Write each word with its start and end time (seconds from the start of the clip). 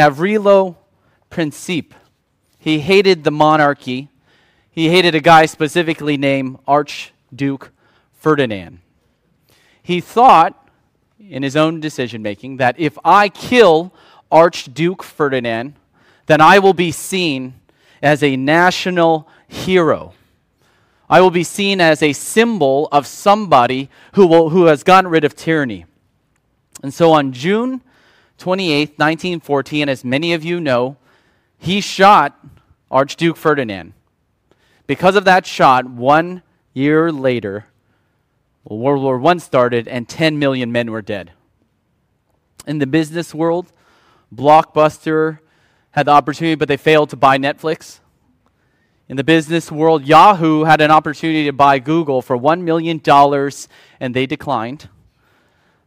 Gavrilo 0.00 0.76
Princip. 1.30 1.92
He 2.58 2.80
hated 2.80 3.22
the 3.22 3.30
monarchy. 3.30 4.08
He 4.70 4.88
hated 4.88 5.14
a 5.14 5.20
guy 5.20 5.44
specifically 5.44 6.16
named 6.16 6.58
Archduke 6.66 7.70
Ferdinand. 8.14 8.80
He 9.82 10.00
thought, 10.00 10.68
in 11.18 11.42
his 11.42 11.54
own 11.54 11.80
decision 11.80 12.22
making, 12.22 12.56
that 12.56 12.80
if 12.80 12.96
I 13.04 13.28
kill 13.28 13.92
Archduke 14.32 15.02
Ferdinand, 15.02 15.74
then 16.24 16.40
I 16.40 16.60
will 16.60 16.72
be 16.72 16.92
seen 16.92 17.60
as 18.00 18.22
a 18.22 18.36
national 18.36 19.28
hero. 19.48 20.14
I 21.10 21.20
will 21.20 21.30
be 21.30 21.44
seen 21.44 21.78
as 21.78 22.02
a 22.02 22.14
symbol 22.14 22.88
of 22.90 23.06
somebody 23.06 23.90
who, 24.14 24.26
will, 24.26 24.48
who 24.48 24.64
has 24.64 24.82
gotten 24.82 25.10
rid 25.10 25.24
of 25.24 25.36
tyranny. 25.36 25.84
And 26.82 26.94
so 26.94 27.12
on 27.12 27.32
June 27.32 27.82
28, 28.40 28.98
1914, 28.98 29.88
as 29.88 30.04
many 30.04 30.32
of 30.32 30.42
you 30.42 30.60
know, 30.60 30.96
he 31.58 31.80
shot 31.80 32.38
Archduke 32.90 33.36
Ferdinand. 33.36 33.92
Because 34.86 35.14
of 35.14 35.24
that 35.26 35.46
shot, 35.46 35.88
one 35.88 36.42
year 36.72 37.12
later, 37.12 37.66
World 38.64 39.02
War 39.02 39.24
I 39.30 39.36
started 39.36 39.86
and 39.86 40.08
10 40.08 40.38
million 40.38 40.72
men 40.72 40.90
were 40.90 41.02
dead. 41.02 41.32
In 42.66 42.78
the 42.78 42.86
business 42.86 43.34
world, 43.34 43.72
Blockbuster 44.34 45.40
had 45.90 46.06
the 46.06 46.12
opportunity, 46.12 46.54
but 46.54 46.68
they 46.68 46.76
failed 46.76 47.10
to 47.10 47.16
buy 47.16 47.36
Netflix. 47.36 48.00
In 49.08 49.16
the 49.16 49.24
business 49.24 49.70
world, 49.70 50.06
Yahoo 50.06 50.64
had 50.64 50.80
an 50.80 50.90
opportunity 50.90 51.44
to 51.44 51.52
buy 51.52 51.78
Google 51.78 52.22
for 52.22 52.38
$1 52.38 52.62
million 52.62 53.02
and 54.00 54.14
they 54.14 54.26
declined. 54.26 54.88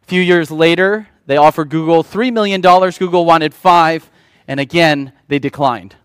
A 0.04 0.06
few 0.06 0.22
years 0.22 0.52
later, 0.52 1.08
they 1.26 1.38
offered 1.38 1.70
Google 1.70 2.04
$3 2.04 2.32
million. 2.34 2.62
Google 2.62 3.26
wanted 3.26 3.54
five, 3.54 4.10
and 4.48 4.60
again, 4.60 5.14
they 5.28 5.40
declined. 5.40 5.96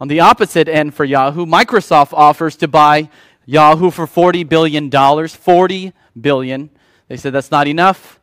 On 0.00 0.08
the 0.08 0.20
opposite 0.20 0.68
end 0.68 0.94
for 0.94 1.04
Yahoo, 1.04 1.46
Microsoft 1.46 2.12
offers 2.12 2.56
to 2.56 2.68
buy 2.68 3.08
Yahoo 3.46 3.90
for 3.90 4.06
$40 4.06 4.48
billion. 4.48 4.90
40 4.90 5.92
billion. 6.20 6.70
They 7.08 7.16
said 7.16 7.32
that's 7.32 7.50
not 7.50 7.68
enough. 7.68 8.18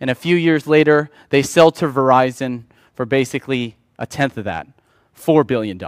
And 0.00 0.08
a 0.08 0.14
few 0.14 0.36
years 0.36 0.66
later, 0.66 1.10
they 1.28 1.42
sell 1.42 1.70
to 1.72 1.86
Verizon 1.86 2.64
for 2.94 3.04
basically 3.04 3.76
a 3.98 4.06
tenth 4.06 4.38
of 4.38 4.44
that 4.44 4.66
$4 5.16 5.46
billion. 5.46 5.78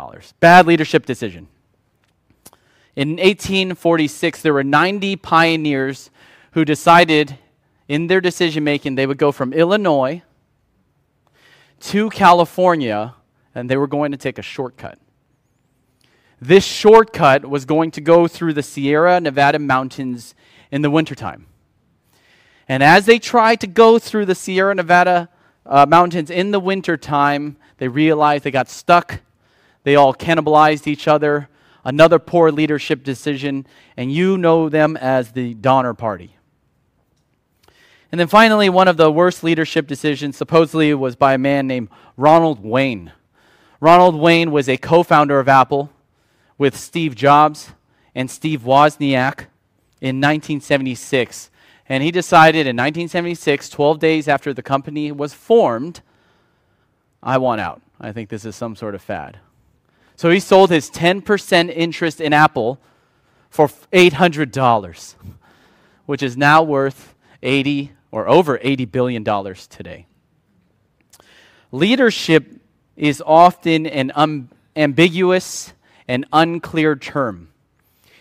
Bad 0.40 0.66
leadership 0.66 1.06
decision. 1.06 1.48
In 2.94 3.12
1846, 3.12 4.42
there 4.42 4.52
were 4.52 4.62
90 4.62 5.16
pioneers 5.16 6.10
who 6.52 6.64
decided 6.64 7.38
in 7.88 8.06
their 8.06 8.20
decision 8.20 8.64
making 8.64 8.94
they 8.94 9.06
would 9.06 9.18
go 9.18 9.32
from 9.32 9.52
Illinois 9.52 10.22
to 11.80 12.10
California 12.10 13.14
and 13.54 13.68
they 13.68 13.76
were 13.76 13.86
going 13.86 14.12
to 14.12 14.18
take 14.18 14.38
a 14.38 14.42
shortcut. 14.42 14.98
This 16.40 16.64
shortcut 16.64 17.48
was 17.48 17.64
going 17.64 17.90
to 17.92 18.00
go 18.00 18.26
through 18.26 18.54
the 18.54 18.62
Sierra 18.62 19.20
Nevada 19.20 19.58
mountains 19.58 20.34
in 20.70 20.82
the 20.82 20.90
wintertime. 20.90 21.46
And 22.68 22.82
as 22.82 23.06
they 23.06 23.18
tried 23.18 23.60
to 23.60 23.66
go 23.66 23.98
through 23.98 24.26
the 24.26 24.34
Sierra 24.34 24.74
Nevada 24.74 25.28
uh, 25.66 25.86
mountains 25.86 26.30
in 26.30 26.50
the 26.50 26.60
wintertime, 26.60 27.56
they 27.78 27.88
realized 27.88 28.44
they 28.44 28.50
got 28.50 28.68
stuck. 28.68 29.20
They 29.84 29.96
all 29.96 30.14
cannibalized 30.14 30.86
each 30.86 31.06
other. 31.06 31.48
Another 31.84 32.18
poor 32.18 32.52
leadership 32.52 33.02
decision, 33.02 33.66
and 33.96 34.12
you 34.12 34.38
know 34.38 34.68
them 34.68 34.96
as 34.96 35.32
the 35.32 35.54
Donner 35.54 35.94
Party. 35.94 36.36
And 38.12 38.20
then 38.20 38.28
finally, 38.28 38.68
one 38.68 38.88
of 38.88 38.98
the 38.98 39.10
worst 39.10 39.42
leadership 39.42 39.86
decisions 39.86 40.36
supposedly 40.36 40.92
was 40.92 41.16
by 41.16 41.32
a 41.32 41.38
man 41.38 41.66
named 41.66 41.88
Ronald 42.18 42.62
Wayne. 42.62 43.10
Ronald 43.80 44.14
Wayne 44.14 44.52
was 44.52 44.68
a 44.68 44.76
co 44.76 45.02
founder 45.02 45.40
of 45.40 45.48
Apple 45.48 45.90
with 46.58 46.76
Steve 46.76 47.14
Jobs 47.14 47.70
and 48.14 48.30
Steve 48.30 48.60
Wozniak 48.60 49.46
in 50.02 50.20
1976. 50.20 51.50
And 51.88 52.02
he 52.02 52.10
decided 52.10 52.66
in 52.66 52.76
1976, 52.76 53.70
12 53.70 53.98
days 53.98 54.28
after 54.28 54.52
the 54.52 54.62
company 54.62 55.10
was 55.10 55.32
formed, 55.32 56.02
I 57.22 57.38
want 57.38 57.62
out. 57.62 57.80
I 57.98 58.12
think 58.12 58.28
this 58.28 58.44
is 58.44 58.54
some 58.54 58.76
sort 58.76 58.94
of 58.94 59.00
fad. 59.00 59.38
So 60.16 60.28
he 60.28 60.38
sold 60.38 60.70
his 60.70 60.90
10% 60.90 61.74
interest 61.74 62.20
in 62.20 62.34
Apple 62.34 62.78
for 63.48 63.68
$800, 63.68 65.14
which 66.04 66.22
is 66.22 66.36
now 66.36 66.62
worth 66.62 67.14
80 67.42 67.92
or 68.12 68.28
over 68.28 68.60
80 68.62 68.84
billion 68.84 69.24
dollars 69.24 69.66
today. 69.66 70.06
Leadership 71.72 72.60
is 72.96 73.20
often 73.24 73.86
an 73.86 74.12
um, 74.14 74.48
ambiguous 74.76 75.72
and 76.06 76.24
unclear 76.32 76.94
term. 76.94 77.48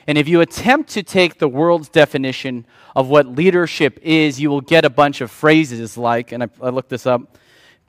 And 0.08 0.18
if 0.18 0.28
you 0.28 0.42
attempt 0.42 0.90
to 0.92 1.04
take 1.04 1.38
the 1.38 1.48
world's 1.48 1.90
definition 1.90 2.66
of 2.96 3.08
what 3.08 3.28
leadership 3.28 4.00
is, 4.02 4.40
you 4.40 4.50
will 4.50 4.62
get 4.62 4.86
a 4.86 4.90
bunch 4.90 5.22
of 5.22 5.30
phrases 5.30 5.98
like, 5.98 6.32
and 6.32 6.44
I, 6.44 6.50
I 6.62 6.70
looked 6.70 6.90
this 6.90 7.06
up 7.06 7.38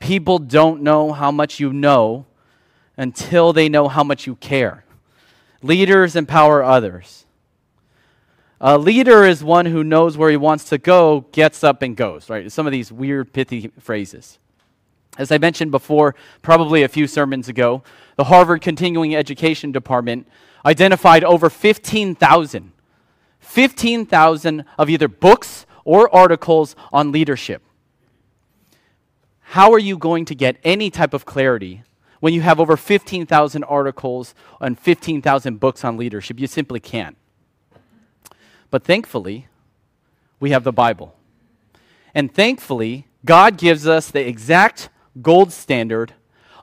People 0.02 0.41
don't 0.41 0.82
know 0.82 1.12
how 1.12 1.30
much 1.30 1.60
you 1.60 1.72
know 1.72 2.26
until 2.96 3.52
they 3.52 3.68
know 3.68 3.86
how 3.86 4.02
much 4.02 4.26
you 4.26 4.34
care. 4.34 4.84
Leaders 5.62 6.16
empower 6.16 6.60
others. 6.64 7.24
A 8.62 8.78
leader 8.78 9.24
is 9.24 9.44
one 9.44 9.66
who 9.66 9.84
knows 9.84 10.16
where 10.16 10.30
he 10.30 10.36
wants 10.36 10.64
to 10.70 10.78
go, 10.78 11.26
gets 11.32 11.62
up, 11.62 11.82
and 11.82 11.94
goes, 11.96 12.30
right? 12.30 12.50
Some 12.50 12.64
of 12.66 12.72
these 12.72 12.90
weird, 12.90 13.32
pithy 13.32 13.72
phrases. 13.78 14.38
As 15.18 15.30
I 15.30 15.36
mentioned 15.36 15.70
before, 15.72 16.14
probably 16.40 16.82
a 16.82 16.88
few 16.88 17.06
sermons 17.06 17.48
ago, 17.48 17.82
the 18.16 18.24
Harvard 18.24 18.62
Continuing 18.62 19.14
Education 19.14 19.72
Department 19.72 20.26
identified 20.64 21.24
over 21.24 21.50
15,000, 21.50 22.72
15,000 23.40 24.64
of 24.78 24.88
either 24.88 25.08
books 25.08 25.66
or 25.84 26.14
articles 26.14 26.74
on 26.92 27.12
leadership 27.12 27.62
how 29.52 29.70
are 29.70 29.78
you 29.78 29.98
going 29.98 30.24
to 30.24 30.34
get 30.34 30.56
any 30.64 30.88
type 30.88 31.12
of 31.12 31.26
clarity 31.26 31.82
when 32.20 32.32
you 32.32 32.40
have 32.40 32.58
over 32.58 32.74
15,000 32.74 33.64
articles 33.64 34.34
and 34.62 34.78
15,000 34.78 35.60
books 35.60 35.84
on 35.84 35.98
leadership? 35.98 36.40
You 36.40 36.46
simply 36.46 36.80
can't. 36.80 37.18
But 38.72 38.84
thankfully, 38.84 39.49
we 40.41 40.50
have 40.50 40.65
the 40.65 40.72
Bible. 40.72 41.15
And 42.15 42.34
thankfully, 42.34 43.06
God 43.22 43.59
gives 43.59 43.87
us 43.87 44.10
the 44.10 44.27
exact 44.27 44.88
gold 45.21 45.53
standard 45.53 46.15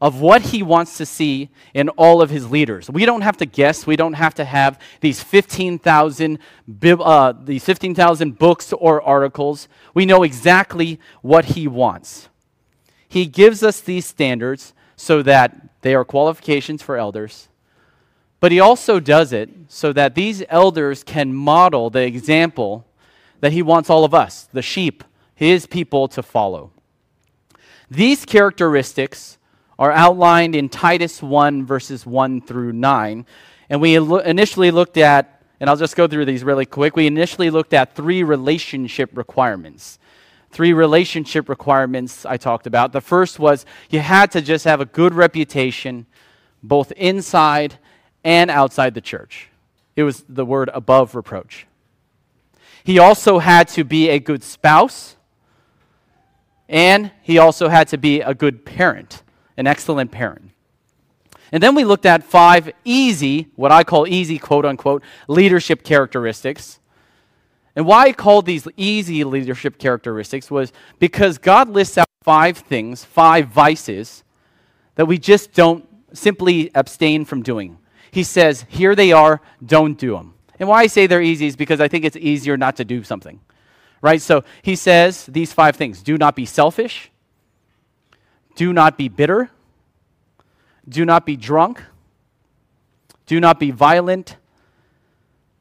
of 0.01 0.19
what 0.19 0.41
he 0.41 0.63
wants 0.63 0.97
to 0.97 1.05
see 1.05 1.49
in 1.71 1.89
all 1.89 2.19
of 2.21 2.31
his 2.31 2.49
leaders. 2.49 2.89
We 2.89 3.05
don't 3.05 3.21
have 3.21 3.37
to 3.37 3.45
guess. 3.45 3.85
We 3.85 3.95
don't 3.95 4.13
have 4.13 4.33
to 4.35 4.45
have 4.45 4.81
these 5.01 5.21
15,000 5.21 6.39
uh, 6.83 7.33
these 7.43 7.63
15,000 7.63 8.39
books 8.39 8.73
or 8.73 9.03
articles. 9.03 9.67
We 9.93 10.07
know 10.07 10.23
exactly 10.23 10.99
what 11.21 11.45
he 11.45 11.67
wants. 11.67 12.29
He 13.07 13.27
gives 13.27 13.61
us 13.61 13.81
these 13.81 14.07
standards 14.07 14.73
so 14.95 15.21
that 15.21 15.81
they 15.81 15.93
are 15.93 16.05
qualifications 16.05 16.81
for 16.81 16.97
elders, 16.97 17.48
but 18.39 18.51
he 18.51 18.59
also 18.59 18.99
does 18.99 19.33
it 19.33 19.49
so 19.67 19.91
that 19.93 20.15
these 20.15 20.43
elders 20.49 21.03
can 21.03 21.33
model 21.33 21.89
the 21.89 22.03
example 22.03 22.85
that 23.41 23.51
he 23.51 23.61
wants 23.61 23.89
all 23.89 24.03
of 24.03 24.13
us, 24.13 24.47
the 24.53 24.61
sheep, 24.61 25.03
his 25.35 25.65
people, 25.65 26.07
to 26.09 26.23
follow. 26.23 26.71
These 27.89 28.25
characteristics 28.25 29.37
are 29.77 29.91
outlined 29.91 30.55
in 30.55 30.69
Titus 30.69 31.23
1, 31.23 31.65
verses 31.65 32.05
1 32.05 32.41
through 32.41 32.73
9. 32.73 33.25
And 33.69 33.81
we 33.81 33.95
initially 33.95 34.71
looked 34.71 34.97
at, 34.97 35.41
and 35.59 35.69
I'll 35.69 35.77
just 35.77 35.95
go 35.95 36.07
through 36.07 36.25
these 36.25 36.43
really 36.43 36.65
quick. 36.65 36.95
We 36.95 37.07
initially 37.07 37.49
looked 37.49 37.73
at 37.73 37.95
three 37.95 38.23
relationship 38.23 39.15
requirements 39.17 39.99
three 40.51 40.73
relationship 40.73 41.47
requirements 41.47 42.25
I 42.25 42.37
talked 42.37 42.65
about. 42.65 42.91
The 42.91 43.01
first 43.01 43.37
was 43.37 43.67
you 43.91 43.99
had 43.99 44.31
to 44.31 44.41
just 44.41 44.65
have 44.65 44.81
a 44.81 44.85
good 44.85 45.13
reputation 45.13 46.07
both 46.63 46.91
inside 46.93 47.77
and 48.23 48.49
outside 48.49 48.93
the 48.93 49.01
church. 49.01 49.49
It 49.95 50.03
was 50.03 50.23
the 50.29 50.45
word 50.45 50.69
above 50.73 51.15
reproach. 51.15 51.67
He 52.83 52.99
also 52.99 53.39
had 53.39 53.67
to 53.69 53.83
be 53.83 54.09
a 54.09 54.19
good 54.19 54.43
spouse, 54.43 55.15
and 56.67 57.11
he 57.21 57.37
also 57.37 57.69
had 57.69 57.87
to 57.89 57.97
be 57.97 58.21
a 58.21 58.33
good 58.33 58.65
parent, 58.65 59.23
an 59.57 59.67
excellent 59.67 60.11
parent. 60.11 60.51
And 61.51 61.61
then 61.63 61.75
we 61.75 61.83
looked 61.83 62.05
at 62.05 62.23
five 62.23 62.71
easy, 62.85 63.47
what 63.55 63.71
I 63.71 63.83
call 63.83 64.07
easy, 64.07 64.37
quote 64.37 64.65
unquote, 64.65 65.03
leadership 65.27 65.83
characteristics 65.83 66.79
and 67.79 67.85
why 67.85 68.07
I 68.07 68.11
called 68.11 68.45
these 68.45 68.67
easy 68.75 69.23
leadership 69.23 69.77
characteristics 69.77 70.51
was 70.51 70.73
because 70.99 71.37
God 71.37 71.69
lists 71.69 71.97
out 71.97 72.07
five 72.23 72.57
things, 72.57 73.05
five 73.05 73.47
vices, 73.47 74.25
that 74.95 75.05
we 75.05 75.17
just 75.17 75.53
don't 75.53 75.87
simply 76.11 76.71
abstain 76.75 77.23
from 77.23 77.41
doing. 77.41 77.77
He 78.11 78.23
says, 78.23 78.65
here 78.69 78.95
they 78.95 79.11
are, 79.11 79.41
don't 79.63 79.97
do 79.97 80.13
them. 80.13 80.33
And 80.59 80.67
why 80.67 80.81
I 80.81 80.87
say 80.87 81.07
they're 81.07 81.21
easy 81.21 81.47
is 81.47 81.55
because 81.55 81.79
I 81.79 81.87
think 81.87 82.05
it's 82.05 82.17
easier 82.17 82.57
not 82.57 82.75
to 82.77 82.85
do 82.85 83.03
something. 83.03 83.39
Right? 84.01 84.21
So 84.21 84.43
he 84.61 84.75
says 84.75 85.25
these 85.25 85.53
five 85.53 85.75
things 85.75 86.01
do 86.01 86.17
not 86.17 86.35
be 86.35 86.45
selfish, 86.45 87.11
do 88.55 88.73
not 88.73 88.97
be 88.97 89.09
bitter, 89.09 89.49
do 90.87 91.05
not 91.05 91.25
be 91.25 91.35
drunk, 91.35 91.83
do 93.25 93.39
not 93.39 93.59
be 93.59 93.71
violent, 93.71 94.37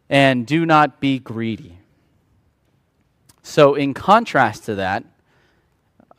and 0.09 0.47
do 0.47 0.65
not 0.65 1.01
be 1.01 1.19
greedy. 1.19 1.79
So, 3.43 3.75
in 3.75 3.95
contrast 3.95 4.65
to 4.65 4.75
that, 4.75 5.05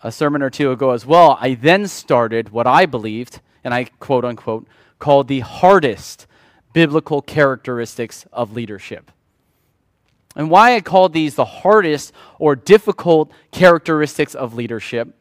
a 0.02 0.12
sermon 0.12 0.42
or 0.42 0.50
two 0.50 0.72
ago 0.72 0.92
as 0.92 1.06
well, 1.06 1.38
I 1.40 1.54
then 1.54 1.88
started 1.88 2.50
what 2.50 2.66
I 2.66 2.86
believed, 2.86 3.40
and 3.64 3.74
I 3.74 3.86
quote 4.00 4.26
unquote, 4.26 4.68
called 5.00 5.28
the 5.28 5.40
hardest 5.40 6.28
biblical 6.74 7.22
characteristics 7.22 8.26
of 8.32 8.54
leadership. 8.54 9.12
And 10.36 10.50
why 10.50 10.76
I 10.76 10.82
called 10.82 11.14
these 11.14 11.36
the 11.36 11.46
hardest 11.46 12.14
or 12.38 12.56
difficult 12.56 13.32
characteristics 13.52 14.36
of 14.36 14.54
leadership 14.54 15.16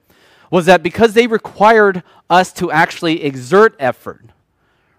was 0.51 0.67
that 0.67 0.83
because 0.83 1.15
they 1.15 1.27
required 1.27 2.03
us 2.29 2.53
to 2.55 2.71
actually 2.71 3.23
exert 3.23 3.75
effort, 3.79 4.27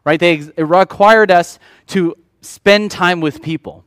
right? 0.04 0.20
They 0.20 0.34
ex- 0.34 0.52
required 0.58 1.32
us 1.32 1.60
to 1.88 2.16
spend 2.42 2.92
time 2.92 3.20
with 3.20 3.42
people. 3.42 3.86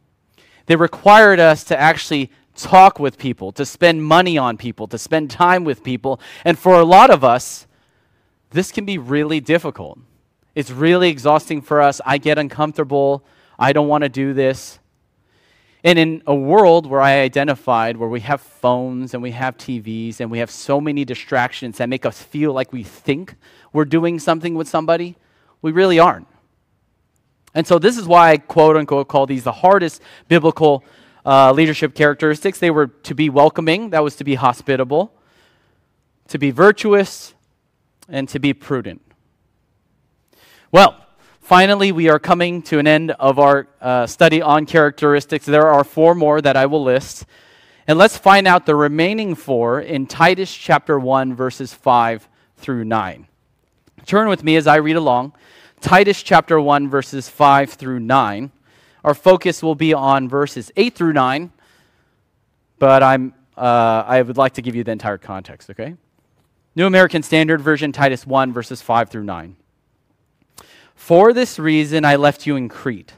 They 0.66 0.76
required 0.76 1.40
us 1.40 1.64
to 1.64 1.78
actually 1.78 2.30
talk 2.54 2.98
with 2.98 3.18
people, 3.18 3.52
to 3.52 3.64
spend 3.64 4.04
money 4.04 4.38
on 4.38 4.56
people, 4.56 4.86
to 4.88 4.98
spend 4.98 5.30
time 5.30 5.64
with 5.64 5.82
people. 5.82 6.20
And 6.44 6.58
for 6.58 6.74
a 6.74 6.84
lot 6.84 7.10
of 7.10 7.24
us, 7.24 7.66
this 8.50 8.70
can 8.70 8.84
be 8.84 8.98
really 8.98 9.40
difficult. 9.40 9.98
It's 10.54 10.70
really 10.70 11.08
exhausting 11.08 11.62
for 11.62 11.80
us. 11.80 12.00
I 12.04 12.18
get 12.18 12.38
uncomfortable. 12.38 13.24
I 13.58 13.72
don't 13.72 13.88
want 13.88 14.02
to 14.02 14.08
do 14.08 14.34
this. 14.34 14.78
And 15.84 15.98
in 15.98 16.22
a 16.26 16.34
world 16.34 16.86
where 16.86 17.00
I 17.00 17.20
identified, 17.20 17.96
where 17.96 18.08
we 18.08 18.20
have 18.20 18.40
phones 18.40 19.14
and 19.14 19.22
we 19.22 19.32
have 19.32 19.56
TVs 19.56 20.20
and 20.20 20.30
we 20.30 20.38
have 20.38 20.50
so 20.50 20.80
many 20.80 21.04
distractions 21.04 21.78
that 21.78 21.88
make 21.88 22.06
us 22.06 22.22
feel 22.22 22.52
like 22.52 22.72
we 22.72 22.84
think 22.84 23.34
we're 23.72 23.84
doing 23.84 24.18
something 24.20 24.54
with 24.54 24.68
somebody, 24.68 25.16
we 25.60 25.72
really 25.72 25.98
aren't. 25.98 26.28
And 27.54 27.66
so 27.66 27.78
this 27.78 27.98
is 27.98 28.06
why 28.06 28.30
I 28.30 28.36
quote 28.36 28.76
unquote 28.76 29.08
call 29.08 29.26
these 29.26 29.44
the 29.44 29.52
hardest 29.52 30.02
biblical 30.28 30.84
uh, 31.26 31.52
leadership 31.52 31.94
characteristics. 31.94 32.58
They 32.58 32.70
were 32.70 32.86
to 32.86 33.14
be 33.14 33.28
welcoming, 33.28 33.90
that 33.90 34.04
was 34.04 34.16
to 34.16 34.24
be 34.24 34.36
hospitable, 34.36 35.12
to 36.28 36.38
be 36.38 36.50
virtuous, 36.50 37.34
and 38.08 38.28
to 38.28 38.38
be 38.38 38.54
prudent. 38.54 39.02
Well, 40.72 40.96
finally, 41.42 41.92
we 41.92 42.08
are 42.08 42.18
coming 42.18 42.62
to 42.62 42.78
an 42.78 42.86
end 42.86 43.10
of 43.10 43.38
our 43.38 43.68
uh, 43.82 44.06
study 44.06 44.40
on 44.40 44.64
characteristics. 44.64 45.44
There 45.44 45.68
are 45.68 45.84
four 45.84 46.14
more 46.14 46.40
that 46.40 46.56
I 46.56 46.64
will 46.64 46.82
list. 46.82 47.26
And 47.86 47.98
let's 47.98 48.16
find 48.16 48.48
out 48.48 48.64
the 48.64 48.74
remaining 48.74 49.34
four 49.34 49.82
in 49.82 50.06
Titus 50.06 50.50
chapter 50.50 50.98
1, 50.98 51.34
verses 51.34 51.74
5 51.74 52.26
through 52.56 52.84
9. 52.84 53.26
Turn 54.06 54.30
with 54.30 54.42
me 54.42 54.56
as 54.56 54.66
I 54.66 54.76
read 54.76 54.96
along. 54.96 55.34
Titus 55.82 56.22
chapter 56.22 56.58
1, 56.58 56.88
verses 56.88 57.28
5 57.28 57.74
through 57.74 58.00
9. 58.00 58.50
Our 59.04 59.12
focus 59.12 59.62
will 59.62 59.74
be 59.74 59.92
on 59.92 60.26
verses 60.26 60.72
8 60.74 60.94
through 60.94 61.12
9, 61.12 61.52
but 62.78 63.02
I'm, 63.02 63.34
uh, 63.58 64.04
I 64.06 64.22
would 64.22 64.38
like 64.38 64.54
to 64.54 64.62
give 64.62 64.74
you 64.74 64.84
the 64.84 64.92
entire 64.92 65.18
context, 65.18 65.68
okay? 65.68 65.96
New 66.74 66.86
American 66.86 67.22
Standard 67.22 67.60
Version, 67.60 67.92
Titus 67.92 68.26
1, 68.26 68.54
verses 68.54 68.80
5 68.80 69.10
through 69.10 69.24
9. 69.24 69.56
For 71.02 71.32
this 71.32 71.58
reason 71.58 72.04
I 72.04 72.14
left 72.14 72.46
you 72.46 72.54
in 72.54 72.68
Crete, 72.68 73.14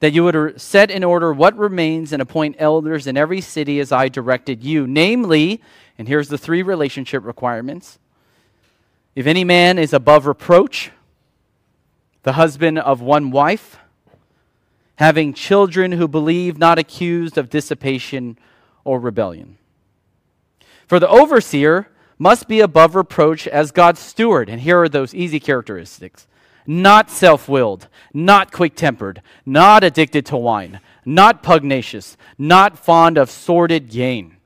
that 0.00 0.14
you 0.14 0.24
would 0.24 0.58
set 0.58 0.90
in 0.90 1.04
order 1.04 1.30
what 1.30 1.54
remains 1.58 2.10
and 2.10 2.22
appoint 2.22 2.56
elders 2.58 3.06
in 3.06 3.18
every 3.18 3.42
city 3.42 3.78
as 3.80 3.92
I 3.92 4.08
directed 4.08 4.64
you. 4.64 4.86
Namely, 4.86 5.60
and 5.98 6.08
here's 6.08 6.30
the 6.30 6.38
three 6.38 6.62
relationship 6.62 7.22
requirements 7.22 7.98
if 9.14 9.26
any 9.26 9.44
man 9.44 9.78
is 9.78 9.92
above 9.92 10.24
reproach, 10.24 10.90
the 12.22 12.32
husband 12.32 12.78
of 12.78 13.02
one 13.02 13.30
wife, 13.30 13.76
having 14.96 15.34
children 15.34 15.92
who 15.92 16.08
believe, 16.08 16.56
not 16.56 16.78
accused 16.78 17.36
of 17.36 17.50
dissipation 17.50 18.38
or 18.84 18.98
rebellion. 18.98 19.58
For 20.86 20.98
the 20.98 21.10
overseer 21.10 21.90
must 22.18 22.48
be 22.48 22.60
above 22.60 22.94
reproach 22.94 23.46
as 23.46 23.70
God's 23.70 24.00
steward. 24.00 24.48
And 24.48 24.62
here 24.62 24.80
are 24.82 24.88
those 24.88 25.14
easy 25.14 25.40
characteristics 25.40 26.26
not 26.68 27.10
self 27.10 27.48
willed, 27.48 27.88
not 28.12 28.52
quick 28.52 28.76
tempered, 28.76 29.22
not 29.46 29.82
addicted 29.82 30.26
to 30.26 30.36
wine, 30.36 30.80
not 31.04 31.42
pugnacious, 31.42 32.18
not 32.36 32.78
fond 32.78 33.16
of 33.16 33.30
sordid 33.30 33.88
gain. 33.88 34.36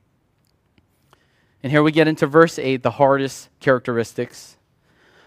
And 1.65 1.73
here 1.73 1.83
we 1.83 1.91
get 1.91 2.09
into 2.09 2.27
verse 2.27 2.59
8, 2.59 2.83
the 2.83 2.93
hardest 2.93 3.49
characteristics. 3.59 4.57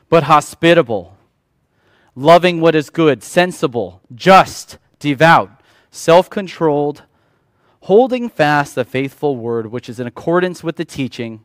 But 0.09 0.23
hospitable, 0.23 1.17
loving 2.15 2.61
what 2.61 2.75
is 2.75 2.89
good, 2.89 3.23
sensible, 3.23 4.01
just 4.13 4.77
devout, 4.99 5.61
self 5.91 6.29
controlled, 6.29 7.03
holding 7.81 8.29
fast 8.29 8.73
the 8.75 8.85
faithful 8.85 9.35
word 9.35 9.67
which 9.67 9.89
is 9.89 9.99
in 9.99 10.07
accordance 10.07 10.63
with 10.63 10.77
the 10.77 10.85
teaching, 10.85 11.41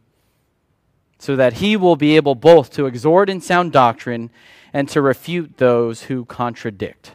so 1.20 1.36
that 1.36 1.54
he 1.54 1.76
will 1.76 1.96
be 1.96 2.16
able 2.16 2.34
both 2.34 2.72
to 2.72 2.86
exhort 2.86 3.28
in 3.28 3.42
sound 3.42 3.70
doctrine 3.72 4.30
and 4.72 4.88
to 4.88 5.02
refute 5.02 5.58
those 5.58 6.04
who 6.04 6.24
contradict. 6.24 7.12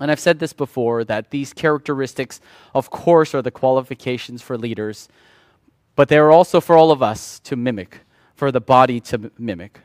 And 0.00 0.10
I've 0.10 0.20
said 0.20 0.40
this 0.40 0.52
before 0.52 1.04
that 1.04 1.30
these 1.30 1.52
characteristics, 1.52 2.40
of 2.74 2.90
course, 2.90 3.32
are 3.32 3.42
the 3.42 3.52
qualifications 3.52 4.42
for 4.42 4.58
leaders, 4.58 5.08
but 5.94 6.08
they 6.08 6.18
are 6.18 6.32
also 6.32 6.60
for 6.60 6.76
all 6.76 6.90
of 6.90 7.00
us 7.00 7.38
to 7.44 7.54
mimic, 7.54 8.00
for 8.34 8.50
the 8.50 8.60
body 8.60 8.98
to 9.02 9.30
mimic. 9.38 9.80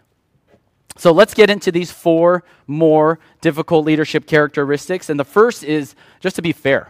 So 0.98 1.12
let's 1.12 1.36
get 1.36 1.52
into 1.52 1.72
these 1.72 1.92
four 1.92 2.44
more 2.66 3.20
difficult 3.40 3.86
leadership 3.86 4.26
characteristics. 4.26 5.12
And 5.12 5.20
the 5.20 5.24
first 5.24 5.64
is 5.64 5.96
just 6.20 6.36
to 6.38 6.42
be 6.42 6.54
fair. 6.54 6.90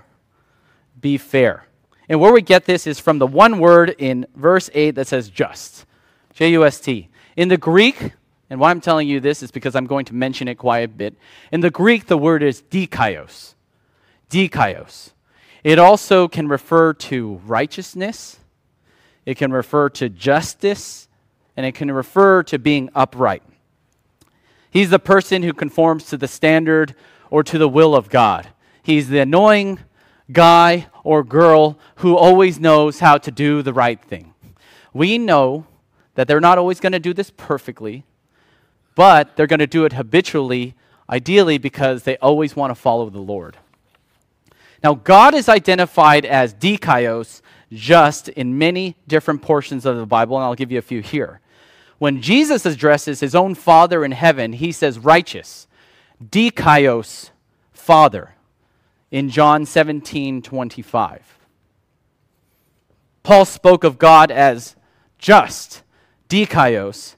Be 1.01 1.18
fair. 1.18 1.66
And 2.07 2.22
where 2.22 2.31
we 2.31 2.42
get 2.42 2.66
this 2.66 2.88
is 2.88 3.01
from 3.01 3.19
the 3.19 3.28
one 3.28 3.60
word 3.60 3.95
in 3.98 4.25
verse 4.33 4.69
8 4.74 4.92
that 4.92 5.07
says 5.07 5.30
just. 5.30 5.86
J 6.33 6.51
U 6.51 6.66
S 6.66 6.80
T. 6.80 7.10
In 7.36 7.48
the 7.48 7.57
Greek, 7.57 8.13
and 8.50 8.60
why 8.60 8.72
I'm 8.72 8.81
telling 8.81 9.07
you 9.07 9.19
this 9.19 9.42
is 9.42 9.51
because 9.51 9.75
I'm 9.75 9.86
going 9.86 10.06
to 10.06 10.16
mention 10.16 10.48
it 10.48 10.56
quite 10.56 10.80
a 10.80 10.88
bit. 10.88 11.16
In 11.51 11.62
the 11.62 11.72
Greek, 11.72 12.07
the 12.07 12.18
word 12.18 12.44
is 12.44 12.62
dikaios. 12.62 13.54
Dikaios. 14.30 15.12
It 15.63 15.78
also 15.78 16.28
can 16.28 16.48
refer 16.48 16.94
to 16.94 17.42
righteousness, 17.45 18.39
it 19.25 19.38
can 19.38 19.51
refer 19.51 19.89
to 19.89 20.10
justice, 20.10 21.07
and 21.56 21.66
it 21.66 21.74
can 21.74 21.92
refer 21.92 22.44
to 22.44 22.57
being 22.57 22.89
upright. 22.95 23.44
He's 24.72 24.89
the 24.89 25.00
person 25.00 25.44
who 25.44 25.54
conforms 25.54 26.06
to 26.06 26.18
the 26.18 26.28
standard 26.28 26.95
or 27.30 27.44
to 27.44 27.57
the 27.57 27.69
will 27.69 27.94
of 27.94 28.09
God. 28.09 28.47
He's 28.81 29.09
the 29.09 29.19
annoying 29.19 29.80
guy 30.31 30.88
or 31.04 31.23
girl 31.23 31.78
who 31.97 32.16
always 32.16 32.59
knows 32.59 33.00
how 33.00 33.18
to 33.19 33.31
do 33.31 33.61
the 33.61 33.73
right 33.73 34.02
thing. 34.02 34.33
We 34.94 35.18
know 35.18 35.68
that 36.21 36.28
they're 36.28 36.40
not 36.40 36.59
always 36.59 36.80
going 36.80 36.92
to 36.92 36.99
do 36.99 37.16
this 37.16 37.31
perfectly, 37.35 38.04
but 38.94 39.35
they're 39.35 39.47
going 39.47 39.57
to 39.57 39.66
do 39.66 39.85
it 39.85 39.94
habitually, 39.94 40.75
ideally 41.09 41.57
because 41.57 42.04
they 42.04 42.16
always 42.18 42.56
want 42.56 42.69
to 42.69 42.75
follow 42.75 43.09
the 43.09 43.18
Lord. 43.19 43.57
Now, 44.83 44.94
God 44.94 45.33
is 45.33 45.49
identified 45.49 46.23
as 46.23 46.54
dikaios 46.54 47.42
just 47.71 48.30
in 48.30 48.59
many 48.59 48.95
different 49.07 49.42
portions 49.42 49.83
of 49.83 49.97
the 49.97 50.06
Bible, 50.06 50.37
and 50.37 50.44
I'll 50.44 50.54
give 50.54 50.71
you 50.71 50.78
a 50.78 50.83
few 50.83 51.01
here. 51.01 51.40
When 51.97 52.21
Jesus 52.21 52.68
addresses 52.68 53.19
his 53.19 53.33
own 53.33 53.56
Father 53.56 54.06
in 54.06 54.11
heaven, 54.11 54.54
he 54.54 54.71
says 54.71 54.99
righteous, 54.99 55.66
dikaios, 56.23 57.31
Father, 57.73 58.35
in 59.09 59.31
John 59.31 59.66
17 59.66 60.44
25. 60.44 61.40
Paul 63.23 63.45
spoke 63.45 63.83
of 63.83 63.97
God 63.97 64.30
as 64.30 64.75
just, 65.18 65.81
dikaios, 66.31 67.16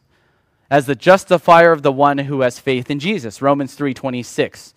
as 0.72 0.88
the 0.88 0.96
justifier 0.96 1.72
of 1.72 1.84
the 1.84 1.92
one 1.92 2.18
who 2.18 2.42
has 2.42 2.58
faith 2.58 2.90
in 2.90 3.00
Jesus, 3.00 3.42
Romans 3.42 3.76
3:26. 3.76 4.74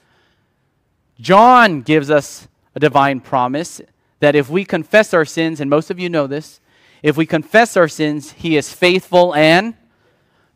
John 1.19 1.81
gives 1.81 2.11
us 2.11 2.47
a 2.75 2.81
divine 2.81 3.21
promise 3.21 3.81
that 4.21 4.37
if 4.37 4.51
we 4.51 4.65
confess 4.65 5.15
our 5.15 5.25
sins, 5.25 5.61
and 5.61 5.71
most 5.71 5.91
of 5.91 5.99
you 5.99 6.11
know 6.11 6.27
this, 6.27 6.61
if 7.03 7.17
we 7.17 7.25
confess 7.25 7.77
our 7.77 7.89
sins, 7.89 8.33
he 8.33 8.57
is 8.57 8.73
faithful 8.73 9.35
and 9.35 9.75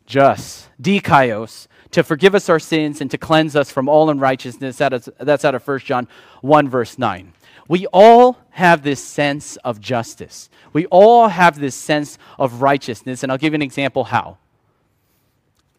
just, 0.05 0.69
dikaios, 0.79 1.67
to 1.89 2.03
forgive 2.03 2.35
us 2.35 2.49
our 2.49 2.59
sins 2.59 3.01
and 3.01 3.09
to 3.09 3.17
cleanse 3.17 3.55
us 3.55 3.71
from 3.71 3.89
all 3.89 4.09
unrighteousness. 4.09 4.77
That's 4.77 5.45
out 5.45 5.55
of 5.55 5.67
1 5.67 5.79
John 5.79 6.07
1, 6.41 6.69
verse 6.69 6.97
9. 6.99 7.33
We 7.71 7.87
all 7.93 8.37
have 8.49 8.83
this 8.83 9.01
sense 9.01 9.55
of 9.63 9.79
justice. 9.79 10.49
We 10.73 10.87
all 10.87 11.29
have 11.29 11.57
this 11.57 11.73
sense 11.73 12.17
of 12.37 12.61
righteousness. 12.61 13.23
And 13.23 13.31
I'll 13.31 13.37
give 13.37 13.53
you 13.53 13.55
an 13.55 13.61
example 13.61 14.03
how. 14.03 14.39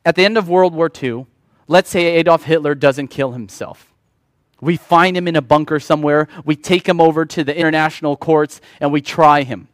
At 0.03 0.17
the 0.17 0.25
end 0.25 0.39
of 0.39 0.49
World 0.49 0.73
War 0.73 0.91
II, 0.91 1.27
let's 1.69 1.91
say 1.91 2.17
Adolf 2.17 2.45
Hitler 2.45 2.75
doesn't 2.75 3.09
kill 3.09 3.33
himself. 3.33 3.93
We 4.59 4.79
find 4.79 5.15
him 5.19 5.29
in 5.29 5.37
a 5.37 5.43
bunker 5.43 5.79
somewhere, 5.79 6.29
we 6.47 6.57
take 6.57 6.89
him 6.89 6.99
over 6.99 7.27
to 7.27 7.45
the 7.45 7.55
international 7.55 8.17
courts, 8.17 8.63
and 8.81 8.91
we 8.91 9.03
try 9.03 9.43
him. 9.43 9.69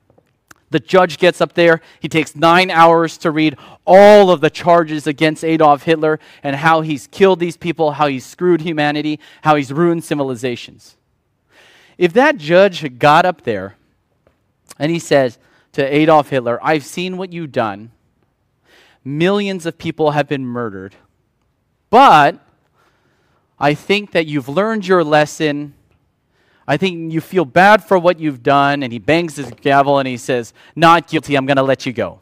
The 0.70 0.80
judge 0.80 1.18
gets 1.18 1.40
up 1.40 1.52
there. 1.52 1.80
He 2.00 2.08
takes 2.08 2.34
nine 2.34 2.68
hours 2.72 3.16
to 3.18 3.30
read 3.30 3.56
all 3.86 4.32
of 4.32 4.40
the 4.40 4.50
charges 4.50 5.06
against 5.06 5.44
Adolf 5.44 5.84
Hitler 5.84 6.18
and 6.42 6.56
how 6.56 6.80
he's 6.80 7.06
killed 7.06 7.38
these 7.38 7.56
people, 7.56 7.92
how 7.92 8.08
he's 8.08 8.26
screwed 8.26 8.62
humanity, 8.62 9.20
how 9.42 9.54
he's 9.54 9.72
ruined 9.72 10.02
civilizations. 10.02 10.96
If 11.98 12.12
that 12.14 12.38
judge 12.38 12.98
got 12.98 13.26
up 13.26 13.42
there 13.42 13.76
and 14.78 14.90
he 14.90 14.98
says 14.98 15.38
to 15.72 15.84
Adolf 15.84 16.30
Hitler, 16.30 16.58
I've 16.62 16.84
seen 16.84 17.16
what 17.16 17.32
you've 17.32 17.52
done, 17.52 17.90
millions 19.04 19.66
of 19.66 19.76
people 19.76 20.12
have 20.12 20.28
been 20.28 20.46
murdered, 20.46 20.94
but 21.90 22.38
I 23.58 23.74
think 23.74 24.12
that 24.12 24.26
you've 24.26 24.48
learned 24.48 24.86
your 24.86 25.02
lesson 25.04 25.74
I 26.68 26.76
think 26.76 27.14
you 27.14 27.22
feel 27.22 27.46
bad 27.46 27.82
for 27.82 27.98
what 27.98 28.20
you've 28.20 28.42
done, 28.42 28.82
and 28.82 28.92
he 28.92 28.98
bangs 28.98 29.36
his 29.36 29.50
gavel 29.62 29.98
and 29.98 30.06
he 30.06 30.18
says, 30.18 30.52
Not 30.76 31.08
guilty, 31.08 31.34
I'm 31.34 31.46
going 31.46 31.56
to 31.56 31.62
let 31.62 31.86
you 31.86 31.94
go. 31.94 32.20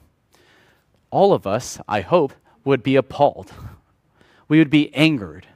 All 1.11 1.33
of 1.33 1.49
us, 1.49 1.80
I 1.88 2.00
hope, 2.00 2.33
would 2.64 2.85
be 2.85 2.95
appalled. 2.95 3.52
We 4.47 4.59
would 4.59 4.71
be 4.71 4.95
angered. 4.95 5.49